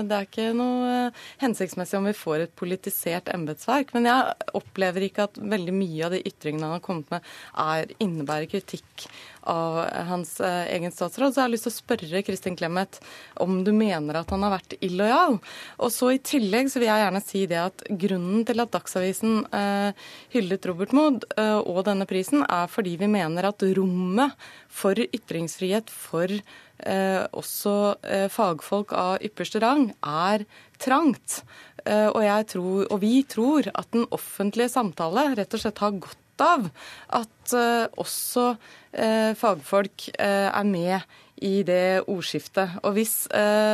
det 0.07 0.15
er 0.15 0.25
ikke 0.25 0.47
noe 0.57 1.11
hensiktsmessig 1.41 1.99
om 1.99 2.07
vi 2.09 2.15
får 2.17 2.45
et 2.45 2.55
politisert 2.57 3.29
embetsverk. 3.33 3.93
Men 3.95 4.09
jeg 4.09 4.49
opplever 4.57 5.07
ikke 5.07 5.27
at 5.27 5.37
veldig 5.37 5.75
mye 5.75 6.07
av 6.07 6.15
de 6.15 6.23
ytringene 6.27 6.67
han 6.67 6.77
har 6.77 6.85
kommet 6.85 7.13
med, 7.13 7.29
er, 7.63 7.93
innebærer 8.03 8.49
kritikk 8.51 9.07
av 9.43 9.77
hans 10.07 10.39
eh, 10.41 10.75
egen 10.75 10.91
statsråd. 10.91 11.33
Så 11.33 11.41
jeg 11.41 11.45
har 11.45 11.51
lyst 11.51 11.67
til 11.67 11.73
å 11.73 11.75
spørre 11.75 12.23
Kristin 12.25 12.57
Clemet 12.59 12.99
om 13.43 13.61
du 13.65 13.71
mener 13.75 14.19
at 14.19 14.31
han 14.33 14.43
har 14.45 14.55
vært 14.55 14.75
illojal. 14.83 15.39
Og 15.83 15.93
så 15.93 16.13
i 16.13 16.21
tillegg 16.23 16.71
så 16.71 16.81
vil 16.81 16.89
jeg 16.89 17.03
gjerne 17.03 17.23
si 17.23 17.43
det 17.51 17.59
at 17.59 17.85
grunnen 17.89 18.45
til 18.47 18.63
at 18.63 18.73
Dagsavisen 18.73 19.43
eh, 19.53 20.05
hyllet 20.35 20.69
Robert 20.69 20.95
Mood 20.95 21.12
eh, 21.37 21.59
og 21.59 21.83
denne 21.87 22.07
prisen, 22.09 22.43
er 22.47 22.69
fordi 22.71 22.95
vi 22.99 23.09
mener 23.11 23.49
at 23.49 23.65
rommet 23.77 24.33
for 24.71 24.97
ytringsfrihet 25.03 25.91
for 25.93 26.31
eh, 26.31 27.23
også 27.31 27.75
eh, 28.01 28.27
fagfolk 28.31 28.93
av 28.97 29.23
ypperste 29.25 29.61
rang 29.63 29.89
er 29.99 30.45
trangt. 30.81 31.41
Eh, 31.85 32.09
og, 32.09 32.23
tror, 32.51 32.85
og, 32.89 32.97
vi 33.03 33.23
tror 33.27 33.69
at 33.73 33.91
den 33.95 34.07
offentlige 34.15 34.71
samtale 34.73 35.31
rett 35.37 35.53
og 35.53 35.63
slett 35.63 35.83
har 35.83 35.97
godt 35.99 36.19
av 36.41 36.65
at 37.13 37.51
uh, 37.53 37.85
også 38.01 38.55
uh, 38.55 39.31
fagfolk 39.37 40.07
er 40.17 40.65
med 40.65 41.03
i 41.43 41.63
det 41.67 42.03
ordskiftet. 42.07 42.79
Og 42.87 42.95
hvis 42.95 43.27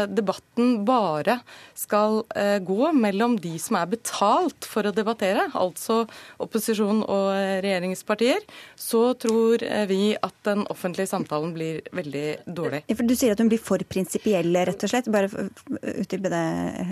debatten 0.09 0.80
bare 0.88 1.39
skal 1.78 2.24
gå 2.65 2.91
mellom 2.97 3.38
de 3.39 3.53
som 3.61 3.78
er 3.80 3.91
betalt 3.91 4.67
for 4.67 4.89
å 4.89 4.93
debattere, 4.95 5.47
altså 5.53 6.01
opposisjon 6.41 7.03
og 7.05 7.30
regjeringspartier, 7.63 8.41
så 8.80 9.13
tror 9.22 9.63
vi 9.89 10.15
at 10.17 10.36
den 10.47 10.65
offentlige 10.74 11.11
samtalen 11.11 11.53
blir 11.55 11.82
veldig 11.95 12.28
dårlig. 12.47 12.84
Du 12.89 13.15
sier 13.15 13.36
at 13.36 13.43
hun 13.43 13.51
blir 13.51 13.61
for 13.61 13.82
prinsipiell, 13.89 14.51
rett 14.67 14.84
og 14.86 14.91
slett. 14.91 15.11
Bare 15.13 15.30
utdype 15.30 16.34
det, 16.34 16.43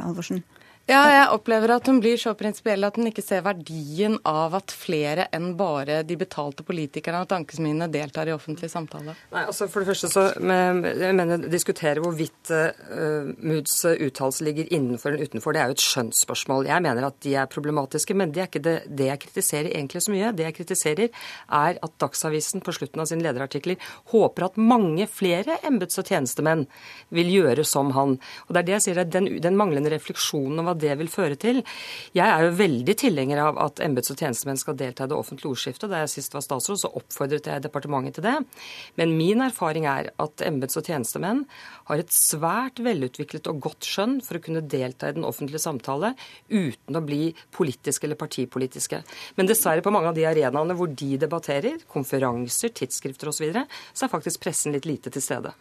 Halvorsen. 0.04 0.44
Ja, 0.88 1.02
jeg 1.12 1.24
opplever 1.36 1.74
at 1.74 1.88
hun 1.90 1.98
blir 2.00 2.16
så 2.16 2.32
prinsipiell 2.40 2.88
at 2.88 2.96
hun 2.96 3.10
ikke 3.10 3.24
ser 3.24 3.42
verdien 3.44 4.14
av 4.24 4.54
at 4.56 4.72
flere 4.72 5.26
enn 5.36 5.50
bare 5.60 5.98
de 6.08 6.16
betalte 6.16 6.64
politikerne 6.64 7.26
og 7.26 7.28
tankesmiene 7.28 7.90
deltar 7.92 8.30
i 8.30 8.32
offentlig 8.32 8.70
samtale. 8.72 9.18
Nei, 9.34 9.42
altså 9.44 9.68
For 9.68 9.84
det 9.84 9.90
første 9.90 10.08
så 10.14 10.24
jeg 10.32 11.16
mener 11.18 11.44
diskutere 11.52 12.00
hvorvidt 12.00 12.54
uh, 12.56 13.28
Moods 13.44 13.82
uttalelse 13.90 14.46
ligger 14.48 14.72
innenfor 14.72 15.12
eller 15.12 15.28
utenfor, 15.28 15.58
det 15.58 15.62
er 15.62 15.74
jo 15.74 15.76
et 15.76 15.84
skjønnsspørsmål. 15.84 16.70
Jeg 16.72 16.86
mener 16.88 17.10
at 17.10 17.20
de 17.26 17.36
er 17.36 17.52
problematiske, 17.52 18.16
men 18.16 18.32
det 18.32 18.46
er 18.46 18.48
ikke 18.48 18.64
det, 18.64 18.78
det 18.88 19.12
jeg 19.12 19.24
kritiserer 19.26 19.70
egentlig 19.74 20.06
så 20.08 20.16
mye. 20.16 20.32
Det 20.40 20.48
jeg 20.48 20.58
kritiserer, 20.62 21.22
er 21.60 21.82
at 21.84 22.00
Dagsavisen 22.00 22.64
på 22.64 22.78
slutten 22.80 23.04
av 23.04 23.12
sine 23.12 23.28
lederartikler 23.28 23.76
håper 24.14 24.48
at 24.48 24.64
mange 24.72 25.10
flere 25.12 25.60
embets- 25.68 26.00
og 26.00 26.08
tjenestemenn 26.08 26.64
vil 27.12 27.36
gjøre 27.36 27.68
som 27.68 27.92
han. 27.98 28.16
Og 28.48 28.56
det 28.56 28.64
er 28.64 28.72
det 28.72 28.78
jeg 28.78 28.88
sier, 28.88 29.04
den, 29.04 29.30
den 29.44 29.60
manglende 29.60 29.92
refleksjonen 29.92 30.64
over 30.64 30.77
det 30.82 30.98
vil 31.00 31.10
føre 31.12 31.38
til. 31.40 31.62
Jeg 32.18 32.28
er 32.28 32.46
jo 32.46 32.58
veldig 32.60 32.96
tilhenger 33.00 33.42
av 33.46 33.62
at 33.68 33.82
embets- 33.86 34.12
og 34.14 34.20
tjenestemenn 34.20 34.60
skal 34.60 34.78
delta 34.78 35.06
i 35.08 35.12
det 35.12 35.18
offentlige 35.18 35.54
ordskiftet. 35.54 35.90
Da 35.90 36.04
jeg 36.04 36.14
sist 36.18 36.36
var 36.36 36.46
statsråd, 36.46 36.82
så 36.84 36.92
oppfordret 37.00 37.48
jeg 37.50 37.64
departementet 37.64 38.20
til 38.20 38.28
det. 38.28 38.36
Men 39.00 39.16
min 39.18 39.42
erfaring 39.46 39.88
er 39.88 40.12
at 40.20 40.46
embets- 40.46 40.78
og 40.78 40.86
tjenestemenn 40.86 41.46
har 41.88 42.04
et 42.04 42.14
svært 42.14 42.84
velutviklet 42.84 43.48
og 43.48 43.64
godt 43.70 43.88
skjønn 43.88 44.20
for 44.26 44.38
å 44.38 44.44
kunne 44.44 44.66
delta 44.68 45.10
i 45.10 45.18
den 45.18 45.28
offentlige 45.28 45.64
samtale 45.64 46.14
uten 46.52 47.00
å 47.00 47.06
bli 47.06 47.32
politiske 47.56 48.08
eller 48.08 48.20
partipolitiske. 48.20 49.02
Men 49.40 49.50
dessverre 49.50 49.86
på 49.86 49.94
mange 49.94 50.12
av 50.12 50.18
de 50.18 50.28
arenaene 50.28 50.76
hvor 50.78 50.92
de 50.92 51.16
debatterer, 51.22 51.80
konferanser, 51.88 52.76
tidsskrifter 52.76 53.32
osv., 53.32 53.38
så, 53.38 53.46
videre, 53.46 53.68
så 53.94 54.08
er 54.08 54.14
faktisk 54.14 54.42
pressen 54.42 54.74
litt 54.74 54.88
lite 54.90 55.14
til 55.14 55.22
stede. 55.22 55.54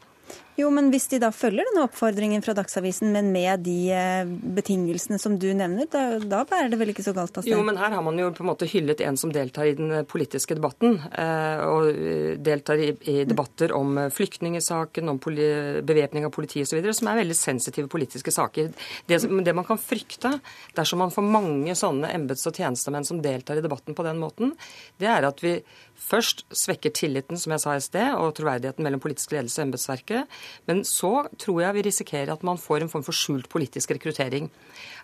Jo, 0.57 0.71
men 0.73 0.89
hvis 0.89 1.05
de 1.13 1.19
da 1.21 1.29
følger 1.37 1.67
denne 1.69 1.83
oppfordringen 1.85 2.41
fra 2.45 2.55
Dagsavisen, 2.57 3.11
men 3.13 3.29
med 3.33 3.61
de 3.67 3.91
eh, 3.93 4.29
betingelsene 4.57 5.19
som 5.21 5.35
du 5.37 5.51
nevner, 5.53 5.85
da, 5.93 6.17
da 6.17 6.41
bærer 6.49 6.71
det 6.73 6.79
vel 6.81 6.95
ikke 6.95 7.05
så 7.05 7.13
galt 7.17 7.37
av 7.37 7.45
sted? 7.45 7.53
Jo, 7.53 7.61
men 7.67 7.77
her 7.77 7.93
har 7.93 8.05
man 8.05 8.17
jo 8.17 8.31
på 8.33 8.41
en 8.41 8.49
måte 8.49 8.69
hyllet 8.71 9.03
en 9.05 9.21
som 9.21 9.33
deltar 9.35 9.69
i 9.69 9.75
den 9.77 9.93
eh, 9.99 10.07
politiske 10.09 10.57
debatten. 10.57 10.97
Eh, 11.13 11.65
og 11.67 12.01
deltar 12.41 12.81
i, 12.81 12.89
i 13.13 13.19
debatter 13.29 13.75
om 13.77 14.01
flyktningesaken, 14.17 15.13
om 15.13 15.21
bevæpning 15.21 16.25
av 16.25 16.33
politiet 16.33 16.65
osv., 16.65 16.89
som 16.97 17.13
er 17.13 17.21
veldig 17.21 17.37
sensitive 17.37 17.93
politiske 17.93 18.33
saker. 18.33 18.73
Det, 19.05 19.21
det, 19.29 19.57
man 19.57 19.69
kan 19.69 19.81
frykte 19.81 20.39
dersom 20.77 21.05
man 21.05 21.13
får 21.13 21.33
mange 21.37 21.77
sånne 21.77 22.15
embets- 22.17 22.49
og 22.49 22.57
tjenestemenn 22.57 23.05
som 23.05 23.21
deltar 23.21 23.61
i 23.61 23.67
debatten 23.67 23.97
på 23.97 24.09
den 24.09 24.25
måten, 24.25 24.57
det 24.97 25.13
er 25.13 25.29
at 25.29 25.45
vi 25.45 25.59
først 25.99 26.45
svekker 26.55 26.95
tilliten, 26.97 27.39
som 27.41 27.55
jeg 27.55 27.65
sa 27.65 27.77
i 27.77 27.85
sted, 27.85 28.15
og 28.17 28.35
troverdigheten 28.39 28.85
mellom 28.87 29.03
politisk 29.03 29.35
ledelse 29.35 29.61
og 29.61 29.69
embetsverket. 29.69 30.37
Men 30.71 30.85
så 30.89 31.15
tror 31.41 31.63
jeg 31.65 31.79
vi 31.79 31.87
risikerer 31.89 32.35
at 32.35 32.47
man 32.47 32.61
får 32.61 32.85
en 32.85 32.93
form 32.93 33.07
for 33.07 33.17
skjult 33.17 33.51
politisk 33.53 33.97
rekruttering 33.97 34.51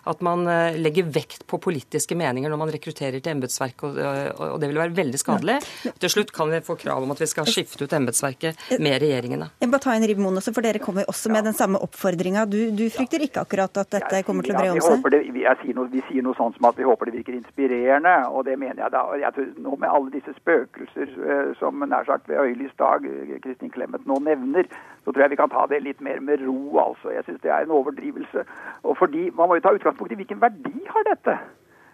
at 0.03 0.21
man 0.25 0.47
eh, 0.47 0.77
legger 0.79 1.07
vekt 1.15 1.45
på 1.47 1.59
politiske 1.63 2.15
meninger 2.19 2.51
når 2.51 2.59
man 2.59 2.71
rekrutterer 2.73 3.21
til 3.23 3.35
embetsverket, 3.37 3.83
og, 3.83 4.41
og, 4.43 4.57
det 4.61 4.69
vil 4.71 4.79
være 4.81 4.95
veldig 4.97 5.19
skadelig. 5.19 5.57
Til 6.03 6.11
slutt 6.11 6.33
kan 6.35 6.51
vi 6.51 6.59
få 6.65 6.75
krav 6.79 7.05
om 7.05 7.13
at 7.15 7.21
vi 7.23 7.29
skal 7.31 7.47
skifte 7.49 7.87
ut 7.87 7.95
embetsverket 7.95 8.79
med 8.83 8.97
regjeringene. 9.03 9.49
Jeg 9.63 9.71
bare 9.71 9.85
ta 9.85 9.95
inn 9.95 10.07
Ribmoen 10.09 10.41
også, 10.41 10.53
for 10.55 10.65
Dere 10.65 10.81
kommer 10.83 11.07
også 11.11 11.31
med 11.31 11.47
den 11.47 11.55
samme 11.57 11.79
oppfordringa. 11.83 12.45
Du, 12.51 12.57
du, 12.75 12.85
frykter 12.93 13.23
ikke 13.23 13.45
akkurat 13.45 13.83
at 13.83 13.91
dette 13.95 14.23
kommer 14.27 14.45
til 14.45 14.55
å 14.55 14.59
bre 14.59 14.73
om 14.75 14.81
seg? 14.83 15.07
Det, 15.13 15.23
sier 15.63 15.77
noe, 15.77 15.87
vi 15.91 16.03
sier 16.09 16.25
noe 16.25 16.35
sånt 16.37 16.57
som 16.57 16.67
at 16.67 16.79
vi 16.79 16.87
håper 16.87 17.09
det 17.09 17.17
virker 17.21 17.37
inspirerende, 17.37 18.15
og 18.31 18.43
det 18.47 18.57
mener 18.59 18.83
jeg 18.83 18.95
da. 18.95 19.05
Jeg 19.23 19.35
tror, 19.37 19.49
nå 19.63 19.79
med 19.79 19.89
alle 19.89 20.13
disse 20.17 20.35
spøkelser 20.35 20.82
eh, 20.97 21.55
som 21.59 21.83
nær 21.87 22.05
sagt 22.07 22.29
ved 22.29 22.37
høylys 22.37 22.75
dag 22.79 23.05
eh, 23.07 23.39
Kristin 23.43 23.71
Clemet 23.73 24.05
nå 24.09 24.19
nevner, 24.25 24.69
så 25.03 25.11
tror 25.11 25.25
jeg 25.25 25.33
vi 25.33 25.39
kan 25.41 25.51
ta 25.53 25.65
det 25.69 25.81
litt 25.83 26.01
mer 26.01 26.19
med 26.19 26.45
ro, 26.45 26.77
altså. 26.85 27.11
Jeg 27.13 27.25
syns 27.25 27.41
det 27.43 27.51
er 27.51 27.65
en 27.65 27.75
overdrivelse. 27.75 28.45
Og 28.83 28.97
fordi 28.97 29.29
Man 29.35 29.49
må 29.49 29.57
jo 29.57 29.65
ta 29.65 29.73
utgangspunkt 29.75 30.13
i 30.13 30.19
hvilken 30.21 30.41
verdi 30.41 30.75
har 30.89 31.05
dette? 31.09 31.37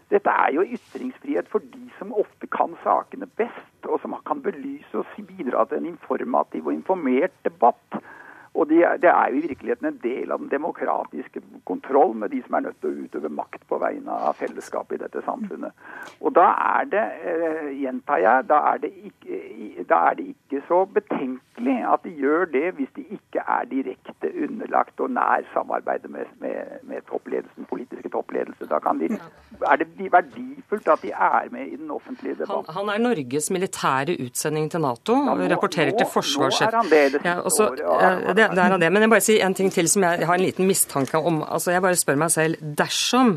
Dette 0.09 0.29
er 0.29 0.53
jo 0.55 0.65
ytringsfrihet 0.65 1.49
for 1.49 1.61
de 1.61 1.89
som 1.99 2.13
ofte 2.17 2.47
kan 2.49 2.73
sakene 2.83 3.27
best, 3.37 3.85
og 3.85 3.99
som 4.01 4.15
kan 4.25 4.41
belyse 4.41 4.97
og 4.97 5.05
bidra 5.17 5.65
til 5.65 5.77
en 5.77 5.91
informativ 5.93 6.67
og 6.67 6.73
informert 6.73 7.35
debatt. 7.45 7.99
Og 8.54 8.70
det 8.70 8.82
de 9.02 9.08
er 9.08 9.30
jo 9.30 9.38
i 9.38 9.47
virkeligheten 9.47 9.88
en 9.88 10.00
del 10.04 10.32
av 10.32 10.39
den 10.41 10.50
demokratiske 10.52 11.41
kontroll 11.66 12.16
med 12.16 12.32
de 12.34 12.41
som 12.45 12.58
er 12.58 12.66
nødt 12.68 12.80
til 12.82 12.89
å 12.89 13.06
utøve 13.06 13.30
makt 13.30 13.66
på 13.70 13.78
vegne 13.82 14.16
av 14.30 14.38
fellesskapet 14.39 14.97
i 14.97 15.04
dette 15.04 15.22
samfunnet. 15.26 15.76
Og 16.20 16.34
da 16.36 16.47
er 16.80 16.89
det, 16.93 17.06
eh, 17.30 17.70
gjentar 17.84 18.24
jeg, 18.24 18.47
da 18.50 18.60
er 18.74 18.82
det, 18.86 18.91
ikke, 19.12 19.86
da 19.89 20.02
er 20.10 20.18
det 20.20 20.26
ikke 20.34 20.64
så 20.68 20.86
betenkelig 20.97 21.78
at 21.93 22.04
de 22.04 22.16
gjør 22.24 22.45
det 22.54 22.74
hvis 22.80 22.91
de 22.95 23.06
ikke 23.18 23.43
er 23.45 23.70
direkte 23.70 24.32
underlagt 24.43 25.00
og 25.00 25.12
nær 25.12 25.45
samarbeidet 25.54 26.10
med, 26.10 26.26
med, 26.39 26.80
med 26.84 27.06
toppledelsen, 27.12 27.68
politiske 27.70 28.10
toppledelse. 28.10 28.66
Da 28.66 28.80
de, 29.00 29.12
er 29.62 29.76
det 29.76 30.12
verdifullt 30.12 30.88
at 30.88 31.06
de 31.06 31.12
er 31.12 31.50
med 31.52 31.68
i 31.68 31.76
den 31.76 31.91
offentlige 31.91 32.36
debatten. 32.41 32.74
Han, 32.74 32.89
han 32.89 32.95
er 32.95 33.04
Norges 33.04 33.52
militære 33.52 34.18
utsending 34.26 34.72
til 34.72 34.82
Nato 34.82 35.16
ja, 35.16 35.38
nå, 35.38 35.50
rapporterer 35.54 35.93
til 35.97 36.08
forsvarssjef. 36.10 36.66
Nå 36.66 36.74
er 36.74 36.82
han 36.82 36.91
det 36.93 37.04
det 37.14 37.24
siste 37.24 37.70
ja, 37.86 38.38
det, 38.39 38.49
det 38.57 38.63
er 38.65 38.75
av 38.75 38.81
det. 38.81 38.89
Men 38.95 39.05
jeg 39.05 39.11
bare 39.13 39.25
sier 39.25 39.45
en 39.45 39.57
ting 39.57 39.71
til 39.73 39.89
som 39.91 40.05
jeg 40.07 40.27
har 40.29 40.39
en 40.39 40.45
liten 40.45 40.67
mistanke 40.69 41.19
om. 41.19 41.41
Altså, 41.45 41.73
Jeg 41.75 41.83
bare 41.85 41.99
spør 41.99 42.19
meg 42.23 42.33
selv. 42.33 42.61
Dersom 42.79 43.35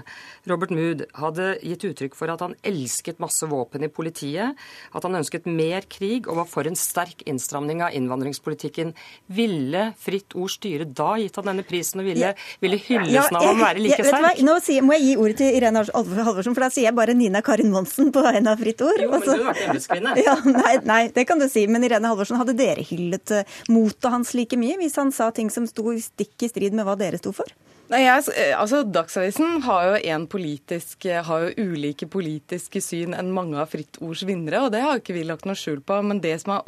Robert 0.50 0.72
Mood 0.74 1.04
hadde 1.14 1.52
gitt 1.62 1.84
uttrykk 1.86 2.16
for 2.18 2.32
at 2.32 2.42
han 2.42 2.56
elsket 2.66 3.20
masse 3.22 3.46
våpen 3.46 3.84
i 3.86 3.90
politiet, 3.92 4.58
at 4.90 5.06
han 5.06 5.18
ønsket 5.18 5.46
mer 5.46 5.86
krig 5.90 6.26
og 6.26 6.40
var 6.40 6.48
for 6.50 6.66
en 6.66 6.78
sterk 6.78 7.22
innstramning 7.30 7.82
av 7.86 7.94
innvandringspolitikken. 7.94 8.92
Ville 9.30 9.84
Fritt 10.02 10.34
Ord 10.34 10.50
styre 10.54 10.88
da 10.88 11.14
gitt 11.20 11.38
han 11.38 11.50
denne 11.52 11.66
prisen, 11.66 12.02
og 12.02 12.10
ville, 12.10 12.32
ville 12.64 12.80
hyllesten 12.82 13.38
av 13.38 13.46
ham 13.52 13.62
være 13.62 13.84
like 13.84 14.00
sterk? 14.02 14.42
Nå 14.42 14.58
sier, 14.64 14.86
må 14.86 14.96
jeg 14.98 15.06
gi 15.06 15.16
ordet 15.22 15.38
til 15.42 15.58
Irene 15.60 15.84
Halvorsen, 15.86 16.56
for 16.56 16.66
da 16.66 16.72
sier 16.74 16.88
jeg 16.90 16.98
bare 16.98 17.16
Nina 17.18 17.42
Karin 17.44 17.70
Monsen 17.72 18.10
på 18.14 18.24
vegne 18.26 18.54
av 18.54 18.62
Fritt 18.62 18.82
Ord. 18.82 18.98
Jo, 19.02 19.12
men 19.14 19.22
du 19.26 19.32
har 19.32 19.46
vært 19.52 19.66
embetskvinne. 19.68 20.18
Ja, 20.22 20.36
nei, 20.46 20.76
nei, 20.86 21.02
det 21.14 21.24
kan 21.26 21.40
du 21.40 21.48
si. 21.50 21.64
Men 21.70 21.82
Irene 21.86 22.10
Halvorsen, 22.10 22.38
hadde 22.38 22.54
dere 22.58 22.84
hyllet 22.86 23.32
eh, 23.34 23.58
motet 23.72 24.10
hans 24.12 24.34
like 24.38 24.58
mye 24.58 24.78
hvis 24.80 24.98
han 25.00 25.10
sa 25.14 25.30
ting 25.34 25.50
som 25.50 25.66
sto 25.70 25.94
stikk 26.02 26.46
i 26.46 26.50
strid 26.50 26.76
med 26.76 26.86
hva 26.86 26.94
dere 26.98 27.18
sto 27.20 27.34
for? 27.34 27.50
Nei, 27.92 28.06
jeg, 28.06 28.54
altså 28.56 28.78
Dagsavisen 28.88 29.58
har 29.66 29.82
jo, 29.84 29.96
en 30.14 30.22
politisk, 30.30 31.04
har 31.26 31.42
jo 31.44 31.66
ulike 31.74 32.06
politiske 32.08 32.80
syn 32.80 33.12
enn 33.12 33.28
mange 33.36 33.58
av 33.60 33.68
Fritt 33.68 33.98
Ords 34.00 34.22
vinnere, 34.24 34.62
og 34.64 34.70
det 34.72 34.80
har 34.80 35.00
ikke 35.02 35.12
vi 35.12 35.26
lagt 35.28 35.44
noe 35.44 35.58
skjul 35.60 35.82
på. 35.84 35.98
Men 36.08 36.22
det, 36.24 36.38
som 36.40 36.54
er 36.54 36.64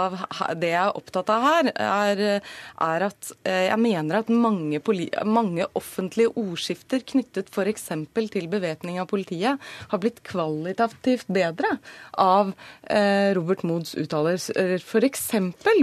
av, 0.00 0.16
det 0.58 0.72
jeg 0.72 0.80
er 0.80 0.98
opptatt 0.98 1.30
av 1.30 1.46
her, 1.46 1.70
er, 1.78 2.22
er 2.88 3.04
at 3.06 3.30
eh, 3.46 3.68
jeg 3.68 3.78
mener 3.84 4.18
at 4.18 4.32
mange, 4.34 4.80
mange 5.22 5.68
offentlige 5.78 6.32
ordskifter 6.42 7.04
knyttet 7.06 7.54
f.eks. 7.54 7.86
til 8.34 8.50
bevæpning 8.50 8.98
av 8.98 9.06
politiet, 9.12 9.62
har 9.92 10.02
blitt 10.02 10.24
kvalitativt 10.26 11.30
bedre 11.30 11.76
av 12.18 12.50
eh, 12.90 13.30
Robert 13.38 13.62
Moods 13.62 13.94
uttalelser. 13.94 14.80
F.eks. 14.82 15.30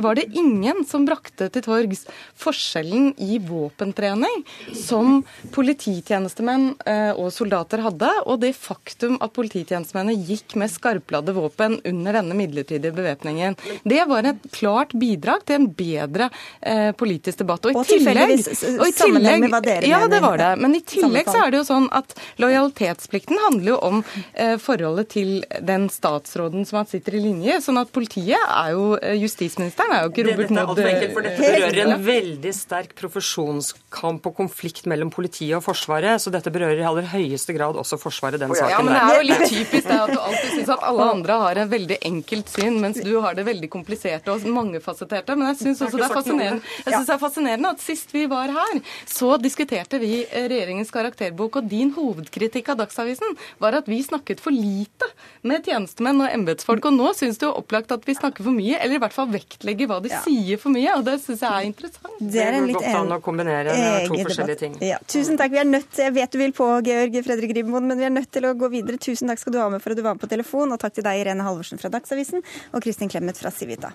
var 0.03 0.19
det 0.19 0.27
ingen 0.35 0.83
som 0.83 1.07
brakte 1.07 1.47
til 1.47 1.67
torgs 1.69 2.03
forskjellen 2.43 3.13
i 3.23 3.39
våpentrening 3.47 4.43
som 4.83 5.21
polititjenestemenn 5.55 6.71
eh, 6.87 7.11
og 7.15 7.31
soldater 7.33 7.83
hadde, 7.85 8.09
og 8.25 8.39
det 8.43 8.53
faktum 8.57 9.17
at 9.21 9.33
polititjenestemennene 9.35 10.25
gikk 10.27 10.55
med 10.59 10.71
skarpladde 10.73 11.35
våpen 11.35 11.77
under 11.87 12.19
denne 12.19 12.37
midlertidige 12.37 12.93
bevæpningen. 12.95 13.57
Det 13.87 14.01
var 14.09 14.27
et 14.31 14.47
klart 14.55 14.95
bidrag 14.97 15.45
til 15.47 15.59
en 15.59 15.67
bedre 15.77 16.29
eh, 16.61 16.91
politisk 16.97 17.41
debatt. 17.43 17.65
Og 17.69 17.75
i 17.75 17.79
Og 17.81 17.87
tillegg, 17.89 18.33
og 18.77 18.85
i 18.87 18.95
tillegg 18.97 19.45
med 19.45 19.53
hva 19.55 19.61
dere 19.65 19.89
Ja, 19.91 20.01
det 20.11 20.21
var 20.23 20.39
det. 20.41 20.51
Men 20.61 20.75
i 20.77 20.83
tillegg 20.85 21.29
så 21.29 21.45
er 21.45 21.53
det 21.53 21.61
jo 21.61 21.67
sånn 21.67 21.87
at 21.95 22.15
lojalitetsplikten 22.41 23.39
handler 23.47 23.73
jo 23.73 23.79
om 23.91 24.01
eh, 24.33 24.55
forholdet 24.61 25.11
til 25.15 25.33
den 25.61 25.89
statsråden 25.93 26.65
som 26.69 26.85
sitter 26.89 27.17
i 27.19 27.23
linje. 27.23 27.59
Sånn 27.65 27.79
at 27.81 27.91
politiet 27.93 28.39
er 28.41 28.73
jo 28.75 28.95
eh, 28.99 29.17
Justisministeren 29.21 29.93
er 29.95 30.05
jo 30.05 30.13
ikke 30.13 30.27
Robert 30.31 30.49
Dette 30.49 30.57
er 30.57 30.65
Mood. 30.65 30.77
altfor 30.79 30.91
enkelt, 30.91 31.13
for 31.13 31.27
dette 31.27 31.51
berører 31.51 31.81
en 31.85 32.05
veldig 32.05 32.53
sterk 32.55 32.95
profesjonskamp 32.97 34.25
og 34.29 34.35
konflikt 34.37 34.60
mellom 34.91 35.09
politiet 35.13 35.55
og 35.57 35.63
Forsvaret, 35.65 36.21
så 36.21 36.31
dette 36.33 36.51
berører 36.53 36.81
i 36.81 36.85
aller 36.85 37.07
høyeste 37.11 37.53
grad 37.55 37.77
også 37.79 37.97
Forsvaret, 38.01 38.39
den 38.41 38.53
saken 38.53 38.65
der. 38.65 38.73
Ja, 38.73 38.81
men 38.85 38.93
det 38.93 39.01
er 39.01 39.17
jo 39.17 39.27
litt 39.29 39.51
typisk 39.51 39.87
det 39.89 39.97
at 39.97 40.11
du 40.13 40.19
alltid 40.21 40.51
syns 40.55 40.71
at 40.75 40.85
alle 40.89 41.07
andre 41.15 41.37
har 41.43 41.61
en 41.63 41.71
veldig 41.71 41.97
enkelt 42.11 42.51
syn, 42.51 42.79
mens 42.83 42.99
du 43.01 43.11
har 43.23 43.37
det 43.37 43.45
veldig 43.47 43.69
kompliserte 43.73 44.33
og 44.33 44.45
mangefasetterte. 44.57 45.37
Men 45.37 45.51
jeg 45.51 45.59
syns 45.63 45.83
også 45.87 46.01
det 46.01 46.07
er 46.07 46.15
fascinerende 46.15 46.61
Jeg 46.85 46.93
synes 46.93 47.09
det 47.09 47.15
er 47.15 47.21
fascinerende 47.23 47.73
at 47.75 47.85
sist 47.85 48.13
vi 48.15 48.25
var 48.31 48.53
her, 48.55 48.81
så 49.09 49.31
diskuterte 49.41 50.01
vi 50.01 50.13
eh, 50.23 50.47
regjeringens 50.51 50.93
karakterbok, 50.93 51.61
og 51.61 51.71
din 51.71 51.93
hovedkritikk 51.95 52.73
av 52.73 52.81
Dagsavisen 52.83 53.37
var 53.61 53.79
at 53.79 53.89
vi 53.91 54.01
snakket 54.05 54.43
for 54.43 54.53
lite 54.55 55.09
med 55.47 55.65
tjenestemenn 55.65 56.21
og 56.25 56.29
embetsfolk. 56.31 56.85
Og 56.91 56.97
nå 56.97 57.11
syns 57.17 57.41
du 57.41 57.47
opplagt 57.49 57.91
at 57.95 58.05
vi 58.07 58.17
snakker 58.17 58.45
for 58.45 58.55
mye, 58.55 58.77
eller 58.77 58.99
i 58.99 59.03
hvert 59.03 59.15
fall 59.15 59.31
vektlegger 59.33 59.89
hva 59.89 60.01
de 60.03 60.13
sier 60.23 60.61
for 60.61 60.73
mye, 60.73 60.93
og 60.97 61.05
det 61.07 61.17
syns 61.23 61.43
jeg 61.45 61.51
er 61.51 61.67
interessant. 61.69 62.21
Det 62.21 62.41
er 62.43 62.59
en 62.59 62.69
litt 62.69 62.77
egen 62.81 63.11
godt 63.11 64.50
forskjellige 64.51 64.79
ting. 64.79 64.87
Ja, 64.87 64.99
tusen 65.07 65.37
takk. 65.37 65.51
Vi 65.51 65.59
er 65.61 65.65
nødt, 65.67 65.97
jeg 65.97 66.13
vet 66.13 66.31
du 66.31 66.37
vil 66.39 66.53
på, 66.53 66.67
Georg 66.85 67.23
Fredrik 67.25 67.55
Ribmoen, 67.55 67.87
men 67.87 67.97
vi 67.97 68.05
er 68.05 68.13
nødt 68.13 68.31
til 68.31 68.45
å 68.45 68.53
gå 68.53 68.69
videre. 68.69 68.97
Tusen 68.97 69.27
takk 69.27 69.39
skal 69.39 69.53
du 69.53 69.59
ha 69.59 69.69
med 69.69 69.81
for 69.81 69.91
at 69.91 69.97
du 69.97 70.03
var 70.03 70.15
med 70.15 70.21
på 70.21 70.29
telefon, 70.31 70.71
og 70.71 70.79
takk 70.79 70.93
til 70.97 71.03
deg, 71.07 71.21
Irene 71.21 71.43
Halvorsen 71.43 71.81
fra 71.81 71.91
Dagsavisen, 71.93 72.43
og 72.73 72.83
Kristin 72.83 73.09
Clemet 73.09 73.37
fra 73.37 73.51
Civita. 73.51 73.93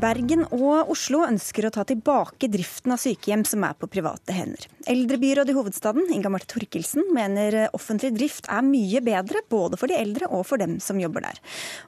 Bergen 0.00 0.46
og 0.56 0.88
Oslo 0.94 1.18
ønsker 1.26 1.66
å 1.66 1.70
ta 1.74 1.82
tilbake 1.84 2.48
driften 2.48 2.94
av 2.94 3.00
sykehjem 3.02 3.42
som 3.44 3.66
er 3.66 3.74
på 3.76 3.88
private 3.90 4.32
hender. 4.32 4.64
Eldrebyråd 4.88 5.50
i 5.52 5.56
hovedstaden, 5.58 6.06
Inga 6.14 6.30
Marte 6.32 6.48
Torkelsen, 6.48 7.04
mener 7.12 7.66
offentlig 7.76 8.14
drift 8.14 8.48
er 8.48 8.64
mye 8.64 9.02
bedre 9.04 9.42
både 9.52 9.76
for 9.80 9.92
de 9.92 9.98
eldre 10.00 10.30
og 10.32 10.46
for 10.48 10.62
dem 10.62 10.78
som 10.80 11.00
jobber 11.02 11.26
der. 11.26 11.42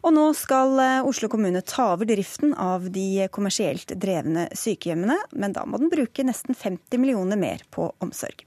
Og 0.05 0.13
nå 0.13 0.27
skal 0.37 0.77
eh, 0.83 1.09
Oslo 1.09 1.31
kommune 1.33 1.65
ta 1.65 1.95
over 1.95 2.11
driften 2.11 2.53
av 2.53 2.91
de 2.93 3.31
kommersielt 3.33 3.97
drevne 3.97 4.51
sykehjemmene, 4.61 5.17
men 5.33 5.57
da 5.57 5.65
må 5.65 5.81
den 5.81 5.93
bruke 5.93 6.27
nesten 6.29 6.59
50 6.59 7.01
millioner 7.01 7.41
mer 7.41 7.65
på 7.73 7.95
omsorg. 8.05 8.45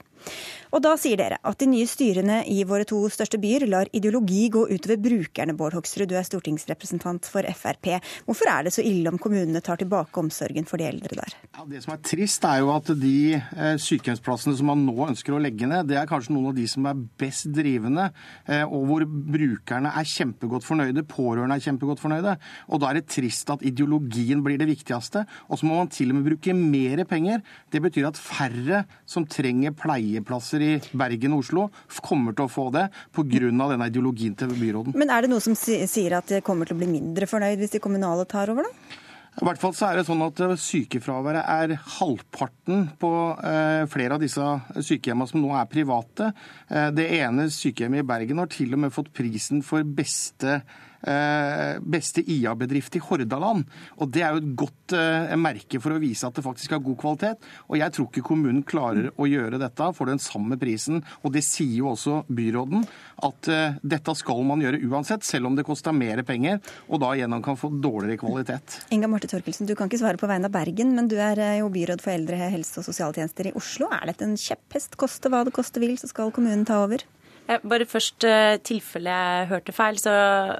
Og 0.74 0.82
da 0.84 0.94
sier 1.00 1.18
dere 1.20 1.38
at 1.46 1.60
de 1.60 1.68
nye 1.70 1.86
styrene 1.88 2.40
i 2.50 2.62
våre 2.68 2.86
to 2.88 2.98
største 3.12 3.38
byer 3.42 3.66
lar 3.70 3.90
ideologi 3.96 4.46
gå 4.52 4.64
utover 4.70 4.98
brukerne, 5.02 5.54
Bård 5.56 5.76
Hoksrud, 5.76 6.08
du 6.10 6.16
er 6.18 6.26
stortingsrepresentant 6.26 7.28
for 7.30 7.46
Frp. 7.56 7.92
Hvorfor 8.26 8.50
er 8.50 8.66
det 8.66 8.74
så 8.76 8.84
ille 8.84 9.10
om 9.12 9.20
kommunene 9.22 9.62
tar 9.64 9.80
tilbake 9.80 10.20
omsorgen 10.20 10.66
for 10.68 10.80
de 10.80 10.88
eldre 10.88 11.20
der? 11.20 11.36
Ja, 11.56 11.66
det 11.70 11.82
som 11.84 11.94
er 11.94 12.02
trist, 12.04 12.44
er 12.48 12.62
jo 12.62 12.72
at 12.74 12.90
de 13.00 13.16
eh, 13.36 13.76
sykehjemsplassene 13.82 14.56
som 14.58 14.70
man 14.72 14.84
nå 14.86 14.96
ønsker 15.08 15.36
å 15.36 15.42
legge 15.42 15.68
ned, 15.70 15.90
det 15.90 16.00
er 16.00 16.10
kanskje 16.10 16.34
noen 16.34 16.50
av 16.50 16.58
de 16.58 16.66
som 16.70 16.88
er 16.90 17.04
best 17.20 17.48
drivende, 17.54 18.08
eh, 18.48 18.64
og 18.66 18.88
hvor 18.90 19.06
brukerne 19.06 19.92
er 19.96 20.10
kjempegodt 20.10 20.66
fornøyde, 20.66 21.06
pårørende 21.10 21.58
er 21.58 21.66
kjempegodt 21.66 22.02
fornøyde. 22.02 22.36
Og 22.70 22.82
da 22.82 22.90
er 22.90 23.00
det 23.00 23.08
trist 23.12 23.50
at 23.52 23.64
ideologien 23.66 24.42
blir 24.44 24.58
det 24.60 24.68
viktigste. 24.70 25.24
Og 25.50 25.60
så 25.60 25.68
må 25.68 25.78
man 25.78 25.90
til 25.92 26.12
og 26.12 26.18
med 26.18 26.28
bruke 26.30 26.54
mer 26.56 27.04
penger. 27.08 27.42
Det 27.72 27.82
betyr 27.84 28.08
at 28.10 28.20
færre 28.20 28.84
som 29.08 29.26
trenger 29.30 29.74
pleieplasser 29.76 30.55
i 30.62 30.72
Bergen 30.96 31.36
og 31.36 31.44
Oslo, 31.44 31.66
kommer 32.04 32.36
til 32.36 32.46
å 32.46 32.52
få 32.52 32.68
det 32.74 32.88
pga. 33.16 33.50
denne 33.50 33.88
ideologien 33.88 34.36
til 34.36 34.48
byråden. 34.48 34.94
Men 34.96 35.10
er 35.10 35.22
det 35.22 35.30
noe 35.30 35.42
som 35.42 35.54
sier 35.56 36.16
at 36.18 36.28
de 36.28 36.40
kommer 36.40 36.66
til 36.66 36.76
å 36.76 36.78
bli 36.78 36.88
mindre 36.90 37.26
fornøyd 37.26 37.58
hvis 37.58 37.76
de 37.76 37.82
kommunale 37.82 38.24
tar 38.24 38.50
over, 38.50 38.68
da? 38.68 39.02
I 39.36 39.44
hvert 39.44 39.60
fall 39.60 39.74
så 39.76 39.90
er 39.90 39.98
det 39.98 40.06
sånn 40.08 40.24
at 40.24 40.38
eh, 40.40 40.54
Sykefraværet 40.56 41.44
er 41.44 41.74
halvparten 41.98 42.86
på 42.96 43.10
eh, 43.44 43.82
flere 43.92 44.16
av 44.16 44.22
disse 44.22 44.46
sykehjemmene 44.80 45.28
som 45.28 45.42
nå 45.42 45.50
er 45.52 45.68
private. 45.68 46.30
Eh, 46.70 46.88
det 46.96 47.10
ene 47.18 47.50
sykehjemmet 47.52 48.00
i 48.00 48.08
Bergen 48.08 48.40
har 48.40 48.48
til 48.52 48.72
og 48.72 48.86
med 48.86 48.94
fått 48.96 49.12
prisen 49.16 49.60
for 49.66 49.84
beste 49.84 50.54
eh, 50.62 50.84
beste 51.02 52.22
IA-bedrift 52.22 52.96
i 52.96 53.02
Hordaland. 53.04 53.66
Og 54.00 54.10
Det 54.10 54.22
er 54.22 54.34
jo 54.34 54.42
et 54.42 54.52
godt 54.58 54.94
eh, 54.96 55.34
merke 55.38 55.80
for 55.82 55.94
å 55.94 56.00
vise 56.02 56.26
at 56.26 56.36
det 56.36 56.44
faktisk 56.44 56.74
har 56.74 56.82
god 56.84 56.98
kvalitet. 57.00 57.48
Og 57.68 57.78
Jeg 57.80 57.94
tror 57.94 58.08
ikke 58.10 58.26
kommunen 58.26 58.62
klarer 58.66 59.10
å 59.16 59.28
gjøre 59.28 59.60
dette 59.60 59.90
for 59.96 60.10
den 60.10 60.20
samme 60.22 60.58
prisen. 60.60 61.02
Og 61.22 61.34
det 61.34 61.44
sier 61.46 61.80
jo 61.80 61.90
også 61.92 62.22
byråden, 62.28 62.86
at 63.26 63.50
eh, 63.52 63.78
dette 63.82 64.14
skal 64.18 64.42
man 64.46 64.62
gjøre 64.64 64.82
uansett, 64.86 65.26
selv 65.26 65.50
om 65.50 65.58
det 65.58 65.66
koster 65.66 65.94
mer 65.96 66.22
penger, 66.26 66.60
og 66.90 67.02
da 67.02 67.12
igjennom 67.14 67.44
kan 67.44 67.58
få 67.58 67.70
dårligere 67.72 68.20
kvalitet. 68.20 68.80
Inga 68.94 69.10
Marte 69.10 69.30
Torkelsen, 69.30 69.68
du 69.68 69.74
kan 69.78 69.90
ikke 69.90 70.02
svare 70.02 70.20
på 70.20 70.30
vegne 70.30 70.50
av 70.50 70.54
Bergen, 70.54 70.94
men 70.96 71.10
du 71.10 71.18
er 71.20 71.40
eh, 71.42 71.58
jo 71.60 71.72
byråd 71.72 72.04
for 72.04 72.16
eldre, 72.16 72.40
helse 72.52 72.80
og 72.80 72.88
sosialtjenester 72.88 73.50
i 73.50 73.56
Oslo. 73.58 73.90
Er 73.94 74.10
dette 74.12 74.26
en 74.28 74.38
kjepphest? 74.40 74.98
Koste 75.00 75.32
hva 75.32 75.44
det 75.46 75.54
koste 75.56 75.82
vil, 75.82 75.96
så 76.00 76.10
skal 76.10 76.34
kommunen 76.34 76.66
ta 76.68 76.82
over? 76.84 77.04
Eh, 77.46 77.62
Bare 77.62 77.86
først, 77.86 78.24
eh, 78.26 78.58
tilfelle 78.66 79.12
jeg 79.12 79.48
hørte 79.52 79.74
feil, 79.74 79.98
så, 80.02 80.14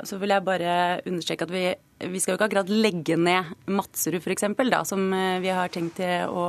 så 0.06 0.18
vil 0.22 0.34
jeg 0.34 0.46
bare 0.46 0.76
understreke 1.06 1.46
at 1.46 1.50
vi, 1.54 1.64
vi 2.06 2.20
skal 2.22 2.34
jo 2.34 2.38
ikke 2.38 2.48
akkurat 2.50 2.70
legge 2.70 3.16
ned 3.18 3.50
Madserud 3.66 4.22
f.eks., 4.22 4.46
som 4.86 5.08
eh, 5.12 5.40
vi 5.42 5.50
har 5.54 5.72
tenkt 5.72 5.98
til 6.02 6.30
å 6.30 6.46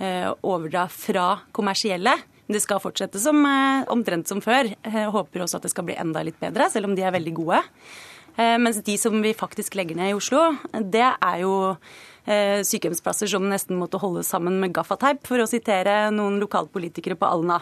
overdra 0.00 0.86
fra 0.88 1.24
kommersielle. 1.52 2.14
Det 2.48 2.62
skal 2.64 2.80
fortsette 2.80 3.20
som, 3.20 3.36
omtrent 3.92 4.30
som 4.30 4.38
før. 4.40 4.70
Jeg 4.72 5.10
håper 5.12 5.42
også 5.44 5.58
at 5.58 5.66
det 5.66 5.72
skal 5.74 5.84
bli 5.84 5.96
enda 6.00 6.22
litt 6.24 6.38
bedre, 6.40 6.70
selv 6.72 6.88
om 6.88 6.94
de 6.96 7.04
er 7.04 7.12
veldig 7.12 7.34
gode. 7.36 7.58
Mens 8.64 8.80
de 8.86 8.94
som 8.96 9.18
vi 9.20 9.34
faktisk 9.36 9.76
legger 9.76 9.98
ned 10.00 10.14
i 10.14 10.16
Oslo, 10.16 10.54
det 10.72 11.04
er 11.04 11.42
jo 11.42 11.52
eh, 12.24 12.64
sykehjemsplasser 12.64 13.28
som 13.28 13.44
nesten 13.52 13.76
måtte 13.76 14.00
holdes 14.00 14.32
sammen 14.32 14.56
med 14.62 14.72
gaffateip, 14.72 15.20
for 15.28 15.44
å 15.44 15.50
sitere 15.50 16.06
noen 16.16 16.40
lokalpolitikere 16.40 17.20
på 17.20 17.28
Alna. 17.28 17.60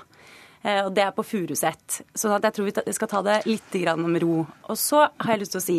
Eh, 0.68 0.84
Og 0.84 0.92
det 0.94 1.04
er 1.04 1.14
på 1.16 1.24
Furuset. 1.24 2.00
Så 2.14 2.30
jeg 2.34 2.54
tror 2.54 2.68
vi 2.68 2.96
skal 2.96 3.10
ta 3.10 3.22
det 3.24 3.38
litt 3.48 3.76
med 3.96 4.22
ro. 4.22 4.46
Og 4.68 4.76
så 4.76 5.06
har 5.06 5.32
jeg 5.32 5.40
lyst 5.40 5.54
til 5.56 5.62
å 5.62 5.64
si 5.64 5.78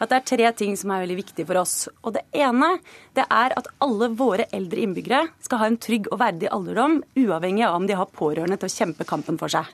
at 0.00 0.08
det 0.08 0.16
er 0.16 0.28
tre 0.30 0.52
ting 0.52 0.76
som 0.76 0.90
er 0.90 1.04
veldig 1.04 1.18
viktige 1.18 1.46
for 1.46 1.60
oss. 1.60 1.88
Og 2.04 2.14
det 2.14 2.24
ene 2.32 2.78
det 3.14 3.26
er 3.28 3.52
at 3.56 3.68
alle 3.80 4.08
våre 4.16 4.46
eldre 4.52 4.80
innbyggere 4.80 5.28
skal 5.42 5.58
ha 5.58 5.66
en 5.66 5.76
trygg 5.76 6.08
og 6.10 6.20
verdig 6.22 6.48
alderdom, 6.50 7.02
uavhengig 7.16 7.66
av 7.66 7.76
om 7.76 7.86
de 7.86 7.98
har 7.98 8.06
pårørende 8.06 8.58
til 8.58 8.70
å 8.70 8.76
kjempe 8.78 9.04
kampen 9.04 9.38
for 9.38 9.52
seg. 9.52 9.66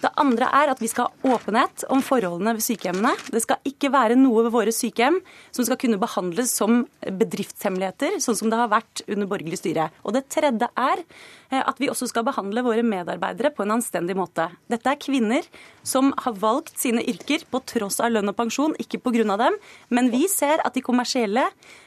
Det 0.00 0.10
andre 0.20 0.48
er 0.56 0.70
at 0.72 0.80
vi 0.80 0.88
skal 0.88 1.10
ha 1.10 1.34
åpenhet 1.34 1.84
om 1.92 2.00
forholdene 2.04 2.54
ved 2.56 2.64
sykehjemmene. 2.64 3.12
Det 3.32 3.42
skal 3.44 3.60
ikke 3.68 3.90
være 3.92 4.16
noe 4.16 4.46
ved 4.46 4.54
våre 4.54 4.72
sykehjem 4.72 5.18
som 5.52 5.66
skal 5.66 5.76
kunne 5.80 6.00
behandles 6.00 6.54
som 6.56 6.86
bedriftshemmeligheter, 7.04 8.16
sånn 8.24 8.38
som 8.38 8.52
det 8.52 8.60
har 8.60 8.70
vært 8.72 9.04
under 9.06 9.28
borgerlig 9.28 9.60
styre. 9.60 9.90
Og 10.04 10.16
det 10.16 10.24
tredje 10.32 10.70
er 10.72 11.02
eh, 11.02 11.60
at 11.60 11.82
vi 11.82 11.90
også 11.92 12.08
skal 12.08 12.24
behandle 12.28 12.64
våre 12.64 12.84
medarbeidere 12.86 13.52
på 13.52 13.66
en 13.66 13.76
anstendig 13.76 14.16
måte. 14.16 14.48
Dette 14.72 14.88
er 14.88 15.00
kvinner 15.00 15.46
som 15.84 16.14
har 16.24 16.38
valgt 16.40 16.80
sine 16.80 17.04
yrker 17.04 17.44
på 17.50 17.60
tross 17.68 18.00
av 18.00 18.14
lønn 18.14 18.32
og 18.32 18.38
pensjon, 18.40 18.76
ikke 18.80 19.02
pga. 19.04 19.36
dem. 19.36 19.56
Men 19.90 20.08
vi 20.12 20.26
ser 20.32 20.64
at 20.64 20.74
de 20.74 20.84
kommersielle 20.84 21.44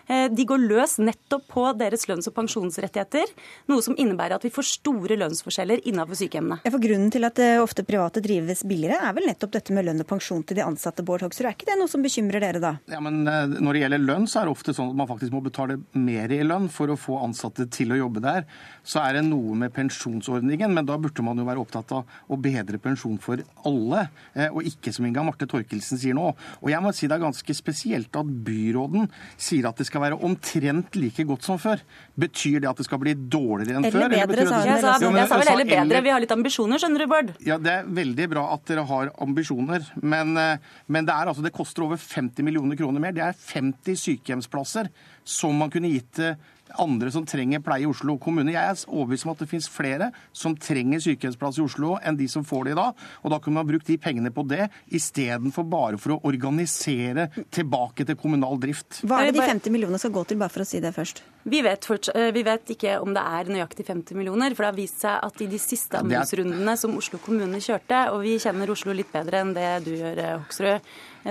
de 0.08 0.46
går 0.48 0.62
løs 0.68 0.98
nettopp 1.02 1.46
på 1.52 1.66
deres 1.80 2.08
lønns- 2.10 2.28
og 2.30 2.36
pensjonsrettigheter, 2.36 3.30
noe 3.72 3.84
som 3.86 3.96
innebærer 4.00 4.36
at 4.38 4.46
vi 4.46 4.52
får 4.54 4.68
store 4.68 5.18
lønnsforskjeller 5.20 5.84
innenfor 5.88 6.20
sykehjemmene. 6.20 6.60
Ja, 6.66 6.74
for 6.74 6.84
Grunnen 6.84 7.12
til 7.14 7.24
at 7.28 7.38
det 7.40 7.50
ofte 7.62 7.86
private 7.88 8.22
drives 8.24 8.64
billigere, 8.68 9.00
er 9.04 9.16
vel 9.16 9.28
nettopp 9.30 9.54
dette 9.56 9.76
med 9.76 9.88
lønn 9.88 10.02
og 10.04 10.10
pensjon 10.10 10.44
til 10.48 10.60
de 10.60 10.66
ansatte. 10.66 11.06
Bård 11.06 11.24
Hoksrud. 11.26 11.48
Er 11.48 11.56
ikke 11.56 11.70
det 11.70 11.78
noe 11.80 11.92
som 11.92 12.04
bekymrer 12.04 12.44
dere 12.44 12.62
da? 12.64 12.74
Ja, 12.92 13.00
men 13.04 13.24
eh, 13.28 13.56
Når 13.60 13.76
det 13.76 13.84
gjelder 13.84 14.04
lønn, 14.04 14.28
så 14.30 14.42
er 14.42 14.48
det 14.48 14.56
ofte 14.56 14.76
sånn 14.76 14.92
at 14.92 15.00
man 15.00 15.10
faktisk 15.10 15.34
må 15.36 15.44
betale 15.46 15.80
mer 15.98 16.32
i 16.34 16.42
lønn 16.46 16.70
for 16.74 16.92
å 16.92 16.98
få 17.00 17.20
ansatte 17.24 17.68
til 17.74 17.94
å 17.94 18.00
jobbe 18.00 18.24
der. 18.24 18.48
Så 18.88 19.02
er 19.04 19.18
det 19.18 19.26
noe 19.28 19.56
med 19.60 19.74
pensjonsordningen, 19.76 20.74
men 20.74 20.88
da 20.88 20.98
burde 21.02 21.26
man 21.26 21.40
jo 21.40 21.48
være 21.48 21.64
opptatt 21.64 21.94
av 21.96 22.18
å 22.28 22.40
bedre 22.40 22.80
pensjon 22.84 23.20
for 23.22 23.44
alle, 23.68 24.08
eh, 24.34 24.50
og 24.50 24.68
ikke 24.68 24.94
som 24.96 25.08
Inga 25.08 25.26
Marte 25.28 25.48
Torkelsen 25.50 26.02
sier 26.02 26.18
nå. 26.18 26.32
Og 26.62 26.72
jeg 26.72 26.84
må 26.84 26.94
si 26.96 27.10
det 27.10 27.18
er 27.18 27.26
ganske 27.26 27.56
spesielt 27.58 28.20
at 28.20 28.34
byråden 28.48 29.10
sier 29.38 29.70
at 29.70 29.80
det 29.80 29.88
skal 29.88 29.93
være 30.02 30.18
omtrent 30.24 30.96
like 30.96 31.24
godt 31.28 31.44
som 31.44 31.58
før. 31.60 31.82
Betyr 32.20 32.60
det 32.62 32.70
at 32.70 32.78
det 32.78 32.86
skal 32.86 33.00
bli 33.00 33.14
dårligere 33.14 33.78
enn 33.78 33.86
Eller 33.86 33.92
før? 33.92 34.10
bedre, 34.10 34.28
betyr 34.28 34.40
det 34.40 34.48
sa 34.48 34.60
jeg. 34.66 34.82
sa, 34.82 34.94
jeg 35.00 35.28
sa 35.28 35.38
vel 35.38 35.48
heller 35.48 35.66
eller- 35.66 35.86
bedre. 35.90 36.02
Vi 36.04 36.10
har 36.10 36.20
litt 36.20 36.32
ambisjoner, 36.32 36.78
skjønner 36.80 37.00
du, 37.00 37.08
Bård. 37.08 37.34
ja, 37.46 37.58
Det 37.58 37.72
er 37.72 37.84
veldig 37.86 38.30
bra 38.30 38.54
at 38.54 38.66
dere 38.66 38.86
har 38.86 39.12
ambisjoner, 39.20 39.82
men, 40.02 40.38
eh, 40.38 40.58
men 40.88 41.06
det, 41.06 41.14
er, 41.14 41.28
altså, 41.28 41.44
det 41.44 41.54
koster 41.54 41.84
over 41.84 41.98
50 41.98 42.44
millioner 42.44 42.76
kroner 42.76 43.00
mer. 43.00 43.12
Det 43.12 43.22
er 43.24 43.34
50 43.34 43.96
sykehjemsplasser 43.96 44.90
som 45.24 45.56
man 45.58 45.70
kunne 45.70 45.92
gitt 45.92 46.12
til 46.14 46.36
andre 46.82 47.12
som 47.14 47.26
trenger 47.28 47.62
pleie 47.64 47.86
i 47.86 47.90
Oslo 47.90 48.18
kommune. 48.22 48.54
Jeg 48.54 48.62
er 48.62 48.80
overbevist 48.88 49.28
om 49.28 49.34
at 49.34 49.44
det 49.44 49.50
finnes 49.52 49.70
flere 49.72 50.10
som 50.36 50.56
trenger 50.58 51.04
sykehjemsplass 51.04 51.60
i 51.60 51.66
Oslo 51.66 51.98
enn 52.02 52.18
de 52.20 52.28
som 52.32 52.46
får 52.48 52.68
det 52.68 52.76
i 52.76 52.80
dag. 52.80 53.04
Og 53.24 53.34
da 53.34 53.40
kunne 53.44 53.60
man 53.60 53.70
brukt 53.70 53.90
de 53.90 53.98
pengene 54.02 54.34
på 54.34 54.46
det 54.50 54.68
istedenfor 54.94 55.68
bare 55.70 56.00
for 56.02 56.16
å 56.16 56.20
organisere 56.30 57.30
tilbake 57.54 58.08
til 58.08 58.20
kommunal 58.20 58.60
drift. 58.62 59.04
Hva 59.04 59.22
er 59.22 59.32
det 59.32 59.40
de 59.40 59.48
50 59.48 59.74
millionene 59.74 60.02
skal 60.02 60.14
gå 60.16 60.26
til, 60.30 60.42
bare 60.42 60.54
for 60.54 60.66
å 60.66 60.68
si 60.68 60.82
det 60.84 60.94
først? 60.96 61.24
Vi 61.44 61.60
vet, 61.62 61.90
eh, 62.16 62.32
vi 62.32 62.44
vet 62.44 62.70
ikke 62.76 63.00
om 63.04 63.14
det 63.14 63.24
er 63.24 63.52
nøyaktig 63.52 63.86
50 63.86 64.16
millioner, 64.16 64.56
for 64.56 64.64
det 64.64 64.72
har 64.72 64.78
vist 64.78 65.02
seg 65.04 65.20
at 65.28 65.42
i 65.42 65.48
de 65.52 65.60
siste 65.60 66.00
anbudsrundene 66.00 66.78
som 66.80 66.96
Oslo 66.98 67.20
kommune 67.20 67.60
kjørte, 67.60 68.06
og 68.14 68.22
vi 68.24 68.38
kjenner 68.40 68.72
Oslo 68.72 68.96
litt 68.96 69.12
bedre 69.12 69.44
enn 69.44 69.54
det 69.54 69.72
du 69.84 69.92
gjør, 69.92 70.18
eh, 70.24 70.38
Hoksrud, 70.40 70.68
eh, 70.68 70.80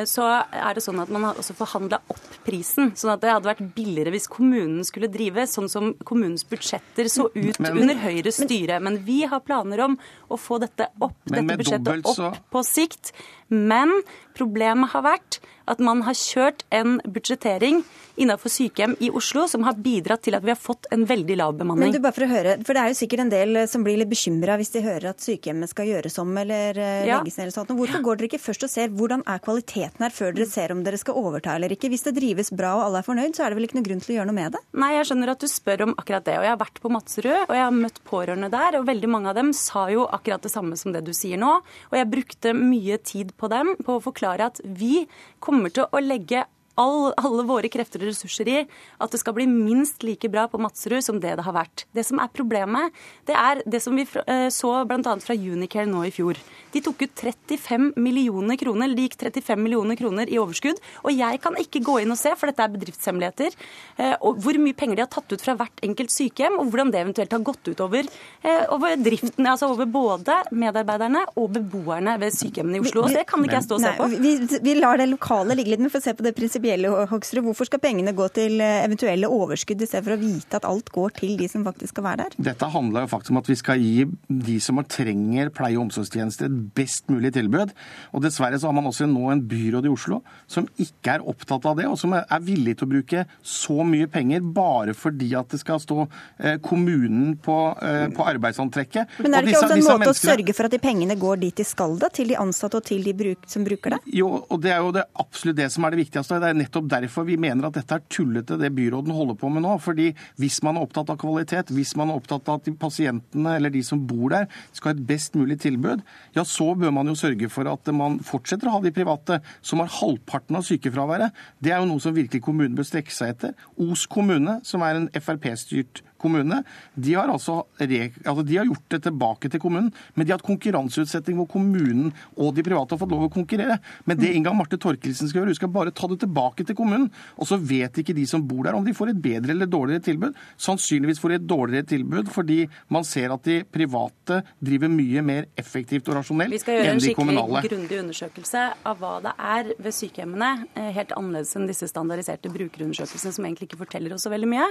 så 0.09 0.25
er 0.49 0.75
det 0.75 0.83
sånn 0.85 1.01
at 1.03 1.11
man 1.13 1.27
har 1.29 1.39
også 1.41 1.55
forhandla 1.57 1.99
opp 2.11 2.39
prisen. 2.47 2.93
Sånn 2.97 3.13
at 3.13 3.21
det 3.21 3.31
hadde 3.33 3.51
vært 3.51 3.75
billigere 3.77 4.13
hvis 4.15 4.29
kommunen 4.31 4.85
skulle 4.89 5.11
drive 5.13 5.45
sånn 5.51 5.69
som 5.71 5.93
kommunens 6.09 6.45
budsjetter 6.49 7.11
så 7.13 7.29
ut 7.35 7.61
Men- 7.61 7.79
under 7.79 8.01
Høyres 8.01 8.41
styre. 8.43 8.81
Men 8.81 9.05
vi 9.05 9.23
har 9.25 9.41
planer 9.41 9.81
om 9.85 9.99
å 10.31 10.39
få 10.41 10.59
dette 10.61 10.89
opp, 11.01 11.17
dette 11.27 11.59
budsjettet 11.59 12.07
opp 12.07 12.39
på 12.51 12.65
sikt. 12.65 13.13
Men 13.53 13.93
problemet 14.37 14.91
har 14.95 15.05
vært 15.05 15.41
at 15.71 15.79
man 15.79 16.01
har 16.03 16.17
kjørt 16.19 16.65
en 16.75 16.97
budsjettering 17.07 17.83
innenfor 18.19 18.51
sykehjem 18.53 18.97
i 19.05 19.09
Oslo 19.15 19.45
som 19.49 19.63
har 19.65 19.77
bidratt 19.81 20.25
til 20.27 20.35
at 20.37 20.43
vi 20.45 20.51
har 20.51 20.59
fått 20.59 20.89
en 20.93 21.05
veldig 21.09 21.37
lav 21.39 21.55
bemanning. 21.57 21.87
Men 21.93 21.95
du, 21.95 22.01
bare 22.03 22.17
for 22.17 22.27
å 22.27 22.31
høre, 22.33 22.57
for 22.67 22.75
Det 22.77 22.83
er 22.83 22.91
jo 22.91 22.97
sikkert 22.99 23.23
en 23.25 23.31
del 23.33 23.57
eh, 23.61 23.69
som 23.71 23.85
blir 23.87 23.97
litt 24.01 24.11
bekymra 24.11 24.57
hvis 24.61 24.73
de 24.75 24.83
hører 24.85 25.07
at 25.13 25.23
sykehjemmet 25.23 25.71
skal 25.71 25.87
gjøres 25.89 26.19
om 26.21 26.33
eller 26.43 26.81
eh, 26.81 27.07
Ja. 27.07 27.21
legges 27.21 27.39
ned. 27.39 27.45
eller 27.47 27.55
sånt. 27.55 27.71
Hvorfor 27.79 28.03
går 28.05 28.19
dere 28.21 28.29
ikke 28.33 28.43
først 28.43 28.67
og 28.67 28.73
ser 28.73 28.91
hvordan 28.93 29.23
er 29.25 29.39
kvaliteten 29.45 30.03
her, 30.05 30.11
før 30.13 30.35
dere 30.35 30.49
ser 30.51 30.75
om 30.75 30.83
dere 30.85 30.99
skal 31.01 31.15
overta 31.23 31.55
eller 31.55 31.73
ikke? 31.77 31.89
Hvis 31.93 32.05
det 32.09 32.17
drives 32.19 32.51
bra 32.51 32.75
og 32.81 32.85
alle 32.89 33.01
er 33.01 33.07
fornøyd, 33.07 33.37
så 33.39 33.47
er 33.47 33.53
det 33.55 33.61
vel 33.61 33.69
ikke 33.69 33.79
noe 33.79 33.87
grunn 33.87 34.03
til 34.03 34.15
å 34.15 34.19
gjøre 34.19 34.29
noe 34.33 34.39
med 34.41 34.57
det? 34.59 34.63
Nei, 34.83 34.91
jeg 34.99 35.09
skjønner 35.13 35.33
at 35.37 35.41
du 35.47 35.49
spør 35.53 35.87
om 35.87 35.95
akkurat 35.97 36.27
det. 36.27 36.37
Og 36.41 36.47
jeg 36.49 36.55
har 36.57 36.61
vært 36.65 36.83
på 36.83 36.93
Madserud, 36.93 37.39
og 37.47 37.55
jeg 37.57 37.65
har 37.69 37.79
møtt 37.79 38.03
pårørende 38.09 38.51
der, 38.53 38.81
og 38.81 38.89
veldig 38.91 39.13
mange 39.15 39.31
av 39.33 39.39
dem 39.39 39.55
sa 39.57 39.87
jo 39.95 40.05
akkurat 40.11 40.43
det 40.43 40.53
samme 40.53 40.77
som 40.81 40.93
det 40.93 41.05
du 41.07 41.15
sier 41.17 41.39
nå. 41.41 41.55
Og 41.93 41.97
jeg 41.97 42.11
brukte 42.13 42.53
mye 42.59 42.99
tid 42.99 43.33
på 43.43 43.51
dem 43.53 43.75
på 43.83 43.99
å 43.99 44.05
forklare 44.05 44.51
at 44.53 44.63
vi 44.65 45.05
kommer 45.43 45.75
til 45.75 45.91
å 45.91 46.03
legge 46.03 46.47
all, 46.81 47.13
alle 47.21 47.45
våre 47.49 47.69
krefter 47.73 48.03
og 48.03 48.11
ressurser 48.11 48.49
i 48.49 48.59
at 48.63 49.13
det 49.13 49.21
skal 49.21 49.37
bli 49.37 49.47
minst 49.51 50.05
like 50.07 50.29
bra 50.33 50.47
på 50.51 50.61
Madserud 50.63 51.05
som 51.05 51.21
det 51.21 51.35
det 51.39 51.47
har 51.47 51.57
vært. 51.57 51.85
Det 51.93 52.05
som 52.07 52.21
er 52.23 52.33
problemet, 52.33 52.95
det 53.29 53.37
er 53.37 53.63
det 53.69 53.83
som 53.85 53.97
vi 53.97 54.07
eh, 54.27 54.49
så 54.53 54.73
bl.a. 54.89 55.17
fra 55.23 55.37
Unicare 55.37 55.89
nå 55.89 56.05
i 56.09 56.13
fjor. 56.15 56.41
De 56.73 56.81
tok 56.85 57.05
ut 57.05 57.23
35 57.23 57.93
millioner 58.01 58.57
kroner, 58.61 58.87
eller 58.87 58.97
de 58.99 59.09
gikk 59.09 59.19
35 59.21 59.61
millioner 59.61 59.99
kroner 59.99 60.31
i 60.33 60.39
overskudd. 60.41 60.81
Og 61.05 61.13
jeg 61.13 61.41
kan 61.45 61.59
ikke 61.61 61.83
gå 61.85 61.99
inn 62.03 62.15
og 62.15 62.21
se, 62.21 62.33
for 62.39 62.49
dette 62.49 62.65
er 62.65 62.73
bedriftshemmeligheter, 62.73 63.57
eh, 63.99 64.15
og 64.21 64.41
hvor 64.43 64.57
mye 64.63 64.77
penger 64.77 64.99
de 64.99 65.05
har 65.05 65.13
tatt 65.13 65.35
ut 65.35 65.45
fra 65.45 65.57
hvert 65.59 65.85
enkelt 65.85 66.15
sykehjem, 66.15 66.59
og 66.61 66.73
hvordan 66.73 66.93
det 66.95 67.03
eventuelt 67.03 67.37
har 67.37 67.45
gått 67.45 67.69
ut 67.69 67.85
over, 67.85 68.09
eh, 68.43 68.65
over 68.73 68.97
driften, 69.01 69.49
altså 69.49 69.69
over 69.75 69.89
både 69.91 70.39
medarbeiderne 70.53 71.27
og 71.37 71.53
beboerne 71.59 72.17
ved 72.23 72.37
sykehjemmene 72.37 72.81
i 72.81 72.87
Oslo. 72.87 73.05
Og 73.07 73.17
det 73.17 73.27
kan 73.29 73.45
ikke 73.45 73.59
jeg 73.61 73.69
stå 73.69 73.79
og 73.79 73.85
se 73.85 73.93
Nei, 73.93 73.99
på. 74.01 74.09
Vi, 74.23 74.61
vi 74.65 74.79
lar 74.79 75.01
det 75.01 75.11
lokale 75.13 75.57
ligge 75.59 75.75
litt, 75.75 75.85
men 75.85 75.93
for 75.93 76.01
å 76.01 76.07
se 76.07 76.17
på 76.17 76.25
det 76.25 76.35
prinsipielle, 76.63 77.07
Hoksrud. 77.11 77.43
Hvorfor 77.45 77.67
skal 77.67 77.81
pengene 77.83 78.15
gå 78.15 78.29
til 78.35 78.61
eh, 78.61 78.85
eventuelle 78.85 79.29
overskudd, 79.29 79.83
i 79.83 79.87
stedet 79.89 80.05
for 80.07 80.15
å 80.15 80.21
vite 80.21 80.59
at 80.59 80.67
alt 80.69 80.91
går 80.93 81.15
til 81.19 81.37
de 81.39 81.49
som 81.51 81.65
faktisk 81.65 81.95
skal 81.95 82.05
være 82.05 82.27
der? 82.27 82.37
Dette 82.53 82.69
handler 82.71 83.05
jo 83.05 83.11
faktisk 83.11 83.33
om 83.33 83.41
at 83.41 83.49
vi 83.51 83.57
skal 83.59 83.83
gi 83.83 84.07
de 84.29 84.59
som 84.61 84.81
trenger 84.83 85.51
pleie- 85.55 85.77
og 85.79 85.87
omsorgstjenester 85.89 86.49
et 86.49 86.61
best 86.77 87.09
mulig 87.11 87.33
tilbud. 87.35 87.73
Og 88.13 88.23
dessverre 88.23 88.59
så 88.59 88.69
har 88.69 88.77
man 88.77 88.89
også 88.91 89.09
nå 89.11 89.31
en 89.33 89.43
byråd 89.49 89.87
i 89.87 89.93
Oslo 89.93 90.23
som 90.51 90.67
ikke 90.81 91.17
er 91.17 91.27
opptatt 91.29 91.67
av 91.69 91.79
det, 91.79 91.87
og 91.89 91.99
som 92.01 92.15
er 92.17 92.45
villig 92.45 92.77
til 92.79 92.89
å 92.89 92.93
bruke 92.93 93.25
så 93.43 93.83
mye 93.87 94.09
penger 94.11 94.43
bare 94.43 94.95
fordi 94.97 95.33
at 95.39 95.51
det 95.53 95.63
skal 95.63 95.81
stå 95.83 96.07
eh, 96.39 96.59
kommunen 96.63 97.37
på, 97.43 97.59
eh, 97.83 98.07
på 98.15 98.27
arbeidsantrekket. 98.29 99.19
Men 99.23 99.39
er 99.39 99.47
det 99.47 99.55
ikke 99.55 99.65
også 99.67 99.79
en 99.79 99.87
måte 99.89 100.13
å 100.13 100.19
sørge 100.19 100.57
for 100.57 100.69
at 100.69 100.75
de 100.77 100.83
pengene 100.83 101.17
går 101.19 101.43
dit 101.43 101.63
de 101.63 101.67
skal, 101.67 101.97
da? 102.01 102.11
Til 102.13 102.33
de 102.33 102.39
ansatte 102.41 102.79
og 102.79 102.87
til 102.87 103.03
de 103.05 103.15
bruk, 103.17 103.47
som 103.51 103.65
bruker 103.67 103.97
det? 103.97 104.01
Jo, 104.23 104.31
og 104.43 104.63
det 104.63 104.73
er 104.75 104.83
jo 104.83 104.93
det 104.95 105.07
absolutt 105.23 105.59
det 105.59 105.69
som 105.73 105.87
er 105.87 105.95
det 105.95 106.03
viktigste. 106.03 106.41
Det 106.43 106.52
er 106.53 106.59
nettopp 106.61 106.89
derfor 106.93 107.27
vi 107.29 107.39
mener 107.41 107.69
at 107.69 107.77
dette 107.79 107.97
er 107.97 108.05
tullete, 108.13 108.59
det 108.61 108.73
byråden 108.77 109.15
holder 109.15 109.39
på 109.41 109.51
med 109.53 109.65
nå. 109.65 109.75
Fordi 109.83 110.11
hvis 110.41 110.61
man 110.67 110.79
er 110.79 110.87
opptatt 110.87 111.11
av 111.13 111.19
kvalitet, 111.21 111.73
hvis 111.75 111.95
man 111.99 112.13
er 112.13 112.21
opptatt 112.21 112.49
av 112.49 112.61
at 112.61 112.69
de 112.69 112.75
pasientene 112.79 113.57
eller 113.59 113.73
de 113.75 113.83
som 113.87 114.01
bor 114.07 114.33
der 114.33 114.49
skal 114.71 114.93
ha 114.93 114.97
et 114.97 115.05
best 115.09 115.37
mulig 115.39 115.59
tilbud, 115.65 116.05
ja 116.37 116.47
så 116.49 116.73
bør 116.79 116.95
man 116.95 117.11
jo 117.11 117.17
sørge 117.19 117.51
for 117.53 117.69
at 117.71 117.93
man 117.97 118.21
fortsetter 118.27 118.69
å 118.69 118.77
ha 118.77 118.85
de 118.85 118.95
private 118.95 119.41
som 119.65 119.83
har 119.83 119.93
halvparten 119.99 120.59
av 120.59 120.67
sykefraværet. 120.69 121.35
Det 121.63 121.75
er 121.75 121.83
jo 121.83 121.91
noe 121.91 122.03
som 122.03 122.17
virkelig 122.17 122.43
kommunen 122.45 122.77
bør 122.79 122.89
strekke 122.89 123.15
seg 123.15 123.35
etter. 123.35 123.57
Os 123.81 124.07
kommune, 124.11 124.61
som 124.69 124.85
er 124.87 125.01
en 125.01 125.11
Frp-styrt 125.17 126.05
kommune, 126.23 126.63
de 126.95 127.17
har 127.19 127.31
altså, 127.33 127.63
altså 127.79 128.45
de 128.47 128.59
har 128.59 128.69
gjort 128.69 128.89
det 128.95 129.03
tilbake 129.09 129.51
til 129.53 129.63
kommunen, 129.63 129.91
men 130.15 130.27
de 130.27 130.33
har 130.33 130.41
hatt 130.41 130.47
konkurranseutsetting 130.47 131.39
hvor 131.39 131.51
kommunen 131.51 132.13
og 132.37 132.55
de 132.57 132.65
private 132.67 132.95
har 132.95 133.01
fått 133.03 133.13
lov 133.13 133.27
å 133.27 133.33
konkurrere. 133.33 133.79
Men 134.09 134.21
det 134.21 134.33
Inga 134.37 134.55
Marte 134.57 134.79
Torkelsen 134.81 135.31
skal 135.31 135.43
gjøre, 135.43 135.53
hun 135.53 135.61
skal 135.61 135.73
bare 135.75 135.95
ta 135.95 136.09
det 136.11 136.21
tilbake 136.25 136.67
til 136.69 136.79
kommunen. 136.79 137.11
Og 137.37 137.49
så 137.49 137.59
vet 137.59 138.03
ikke 138.03 138.17
de 138.17 138.27
som 138.29 138.45
bor 138.47 138.67
der 138.67 138.79
om 138.79 138.87
de 138.87 138.95
får 138.97 139.13
et 139.13 139.23
bedre 139.23 139.55
eller 139.55 139.71
dårligere 139.71 140.05
tilbud. 140.09 140.39
Sannsynligvis 140.61 141.21
får 141.23 141.35
de 141.35 141.41
et 141.41 141.49
dårligere 141.51 141.89
tilbud 141.95 142.31
fordi 142.33 142.61
man 142.93 143.07
ser 143.07 143.35
at 143.35 143.45
de 143.47 143.61
private 143.67 144.43
driver 144.63 144.93
mye 144.93 145.23
mer 145.27 145.49
effektivt 145.59 146.09
og 146.11 146.21
rasjonelt 146.21 146.55
Vi 146.55 146.61
skal 146.63 146.79
gjøre 146.79 146.95
en 146.95 147.03
skikkelig 147.03 147.19
kommunale. 147.19 147.63
grundig 147.67 148.01
undersøkelse 148.03 148.65
av 148.89 149.01
hva 149.03 149.15
det 149.25 149.35
er 149.39 149.73
ved 149.79 149.97
sykehjemmene, 149.97 150.51
eh, 150.77 150.91
helt 150.97 151.15
annerledes 151.17 151.55
enn 151.57 151.67
disse 151.69 151.89
standardiserte 151.91 152.53
brukerundersøkelsene 152.53 153.33
som 153.33 153.45
egentlig 153.45 153.71
ikke 153.71 153.83
forteller 153.85 154.15
oss 154.15 154.27
så 154.27 154.33
veldig 154.33 154.49
mye. 154.49 154.69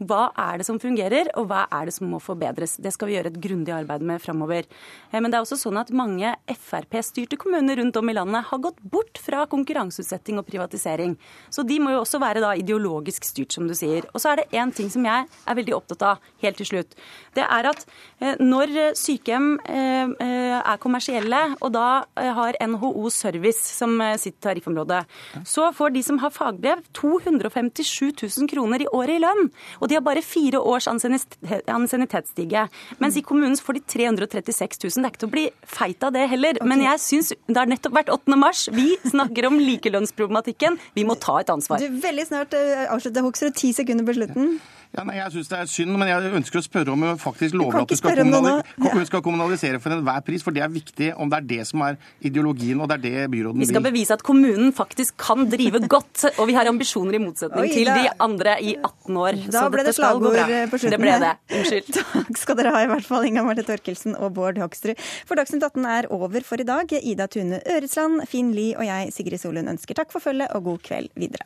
Hva 0.00 0.32
er 0.36 0.58
det 0.58 0.66
som 0.66 0.78
fungerer, 0.78 0.87
og 1.36 1.48
hva 1.48 1.66
er 1.70 1.86
det 1.86 1.94
som 1.94 2.08
må 2.08 2.20
forbedres? 2.22 2.76
Det 2.80 2.92
skal 2.94 3.08
vi 3.08 3.16
gjøre 3.16 3.32
et 3.32 3.40
grundig 3.40 3.72
arbeid 3.74 4.02
med 4.02 4.20
framover. 4.20 4.64
Eh, 5.12 5.20
Men 5.20 5.30
det 5.30 5.38
er 5.38 5.44
også 5.44 5.58
sånn 5.58 5.78
at 5.80 5.90
mange 5.90 6.34
Frp-styrte 6.48 7.36
kommuner 7.36 7.76
rundt 7.76 7.96
om 7.96 8.08
i 8.08 8.14
landet 8.14 8.44
har 8.48 8.58
gått 8.58 8.80
bort 8.82 9.18
fra 9.18 9.46
konkurranseutsetting 9.46 10.38
og 10.38 10.46
privatisering. 10.46 11.16
Så 11.50 11.66
de 11.66 11.78
må 11.80 11.90
jo 11.90 12.02
også 12.02 12.20
være 12.20 12.40
da 12.40 12.54
ideologisk 12.54 13.24
styrt, 13.24 13.52
som 13.52 13.66
du 13.68 13.74
sier. 13.74 14.06
Og 14.14 14.20
så 14.20 14.32
er 14.32 14.36
det 14.36 14.50
én 14.52 14.72
ting 14.74 14.88
som 14.90 15.04
jeg 15.04 15.26
er 15.26 15.54
veldig 15.54 15.74
opptatt 15.74 16.02
av 16.02 16.18
helt 16.42 16.56
til 16.56 16.66
slutt. 16.66 16.94
Det 17.34 17.44
er 17.44 17.70
at 17.70 17.84
eh, 18.20 18.36
når 18.40 18.94
sykehjem 18.98 19.60
eh, 19.68 20.14
er 20.58 20.78
kommersielle, 20.78 21.56
og 21.60 21.72
da 21.72 22.04
har 22.16 22.56
NHO 22.60 23.08
Service 23.10 23.60
som 23.76 23.98
sitt 24.18 24.38
tariffområde, 24.40 25.02
så 25.46 25.68
får 25.74 25.92
de 25.94 26.02
som 26.02 26.18
har 26.22 26.30
fagbrev 26.34 26.82
257 26.96 28.12
000 28.22 28.48
kroner 28.50 28.82
i 28.84 28.88
året 28.92 29.18
i 29.18 29.22
lønn. 29.22 29.48
Og 29.80 29.88
de 29.88 29.98
har 29.98 30.04
bare 30.04 30.22
fire 30.24 30.60
års 30.78 30.88
ansiennitetsstige. 30.88 32.66
Mens 33.02 33.18
i 33.18 33.24
kommunen 33.26 33.58
får 33.58 33.80
de 33.80 33.84
336 33.96 34.80
000. 34.86 34.94
Det 34.94 35.04
er 35.04 35.12
ikke 35.12 35.24
til 35.24 35.30
å 35.30 35.34
bli 35.34 35.46
feit 35.66 36.06
av 36.06 36.14
det 36.14 36.24
heller. 36.30 36.62
Men 36.64 36.86
jeg 36.86 37.02
syns 37.04 37.34
det 37.34 37.58
har 37.58 37.70
nettopp 37.70 37.98
vært 37.98 38.14
8. 38.14 38.38
mars. 38.38 38.66
Vi 38.72 38.94
snakker 39.04 39.50
om 39.50 39.58
likelønnsproblematikken. 39.60 40.78
Vi 40.96 41.06
må 41.08 41.18
ta 41.20 41.40
et 41.42 41.52
ansvar. 41.52 41.82
Du, 41.82 42.00
veldig 42.02 42.28
snart 42.30 42.54
avslutter 42.54 43.08
avslutte, 43.08 43.24
Hoksrud. 43.26 43.54
Ti 43.58 43.72
sekunder 43.72 44.06
på 44.06 44.16
slutten. 44.18 44.58
Ja, 44.96 45.02
nei, 45.04 45.18
Jeg 45.18 45.32
syns 45.34 45.48
det 45.50 45.58
er 45.58 45.68
synd, 45.68 45.92
men 46.00 46.08
jeg 46.08 46.30
ønsker 46.38 46.58
å 46.58 46.64
spørre 46.64 46.92
om 46.94 47.02
hun 47.04 47.18
faktisk 47.20 47.54
lover 47.60 47.82
at 47.82 47.90
hun 47.92 47.98
skal, 48.00 48.14
kommunali 48.16 49.04
skal 49.06 49.22
kommunalisere 49.22 49.80
for 49.84 49.92
enhver 49.94 50.22
pris. 50.24 50.42
For 50.42 50.54
det 50.56 50.62
er 50.64 50.72
viktig 50.72 51.10
om 51.20 51.28
det 51.28 51.38
er 51.42 51.46
det 51.50 51.66
som 51.68 51.82
er 51.84 51.98
ideologien, 52.24 52.80
og 52.80 52.88
det 52.88 52.96
er 52.96 53.02
det 53.04 53.26
byråden 53.34 53.60
vil. 53.60 53.66
Vi 53.66 53.68
skal 53.68 53.82
vil. 53.84 53.92
bevise 53.92 54.16
at 54.16 54.24
kommunen 54.26 54.72
faktisk 54.74 55.18
kan 55.20 55.44
drive 55.52 55.82
godt, 55.86 56.24
og 56.38 56.48
vi 56.48 56.56
har 56.56 56.70
ambisjoner 56.70 57.18
i 57.18 57.22
motsetning 57.22 57.66
Oi, 57.66 57.74
til 57.74 57.90
da- 57.90 57.98
de 58.00 58.14
andre 58.28 58.56
i 58.64 58.74
18 58.80 59.20
år. 59.22 59.38
Da 59.52 59.60
Så 59.60 59.70
ble 59.76 59.84
det 59.84 59.94
slagord 59.98 60.40
eh, 60.40 60.66
på 60.72 60.80
slutten. 60.80 60.96
Det 60.96 61.00
ble 61.04 61.18
det. 61.22 61.34
Unnskyld. 61.60 61.92
Takk 62.16 62.42
skal 62.42 62.56
dere 62.62 62.74
ha, 62.74 62.82
i 62.82 62.90
hvert 62.94 63.06
fall, 63.06 63.28
Inga 63.28 63.44
Marte 63.46 63.66
Torkelsen 63.68 64.16
og 64.16 64.32
Bård 64.34 64.58
Hoksrud. 64.58 64.96
For 65.28 65.38
Dagsnytt 65.38 65.62
18 65.68 65.84
er 65.84 66.10
over 66.10 66.40
for 66.48 66.58
i 66.58 66.66
dag. 66.66 66.90
Ida 66.98 67.28
Tune 67.28 67.60
Øresland, 67.68 68.24
Finn 68.26 68.54
Lie 68.56 68.74
og 68.78 68.88
jeg, 68.88 69.12
Sigrid 69.12 69.38
Solund, 69.44 69.68
ønsker 69.68 69.94
takk 70.00 70.10
for 70.10 70.24
følget 70.24 70.50
og 70.56 70.64
god 70.72 70.82
kveld 70.88 71.12
videre. 71.14 71.44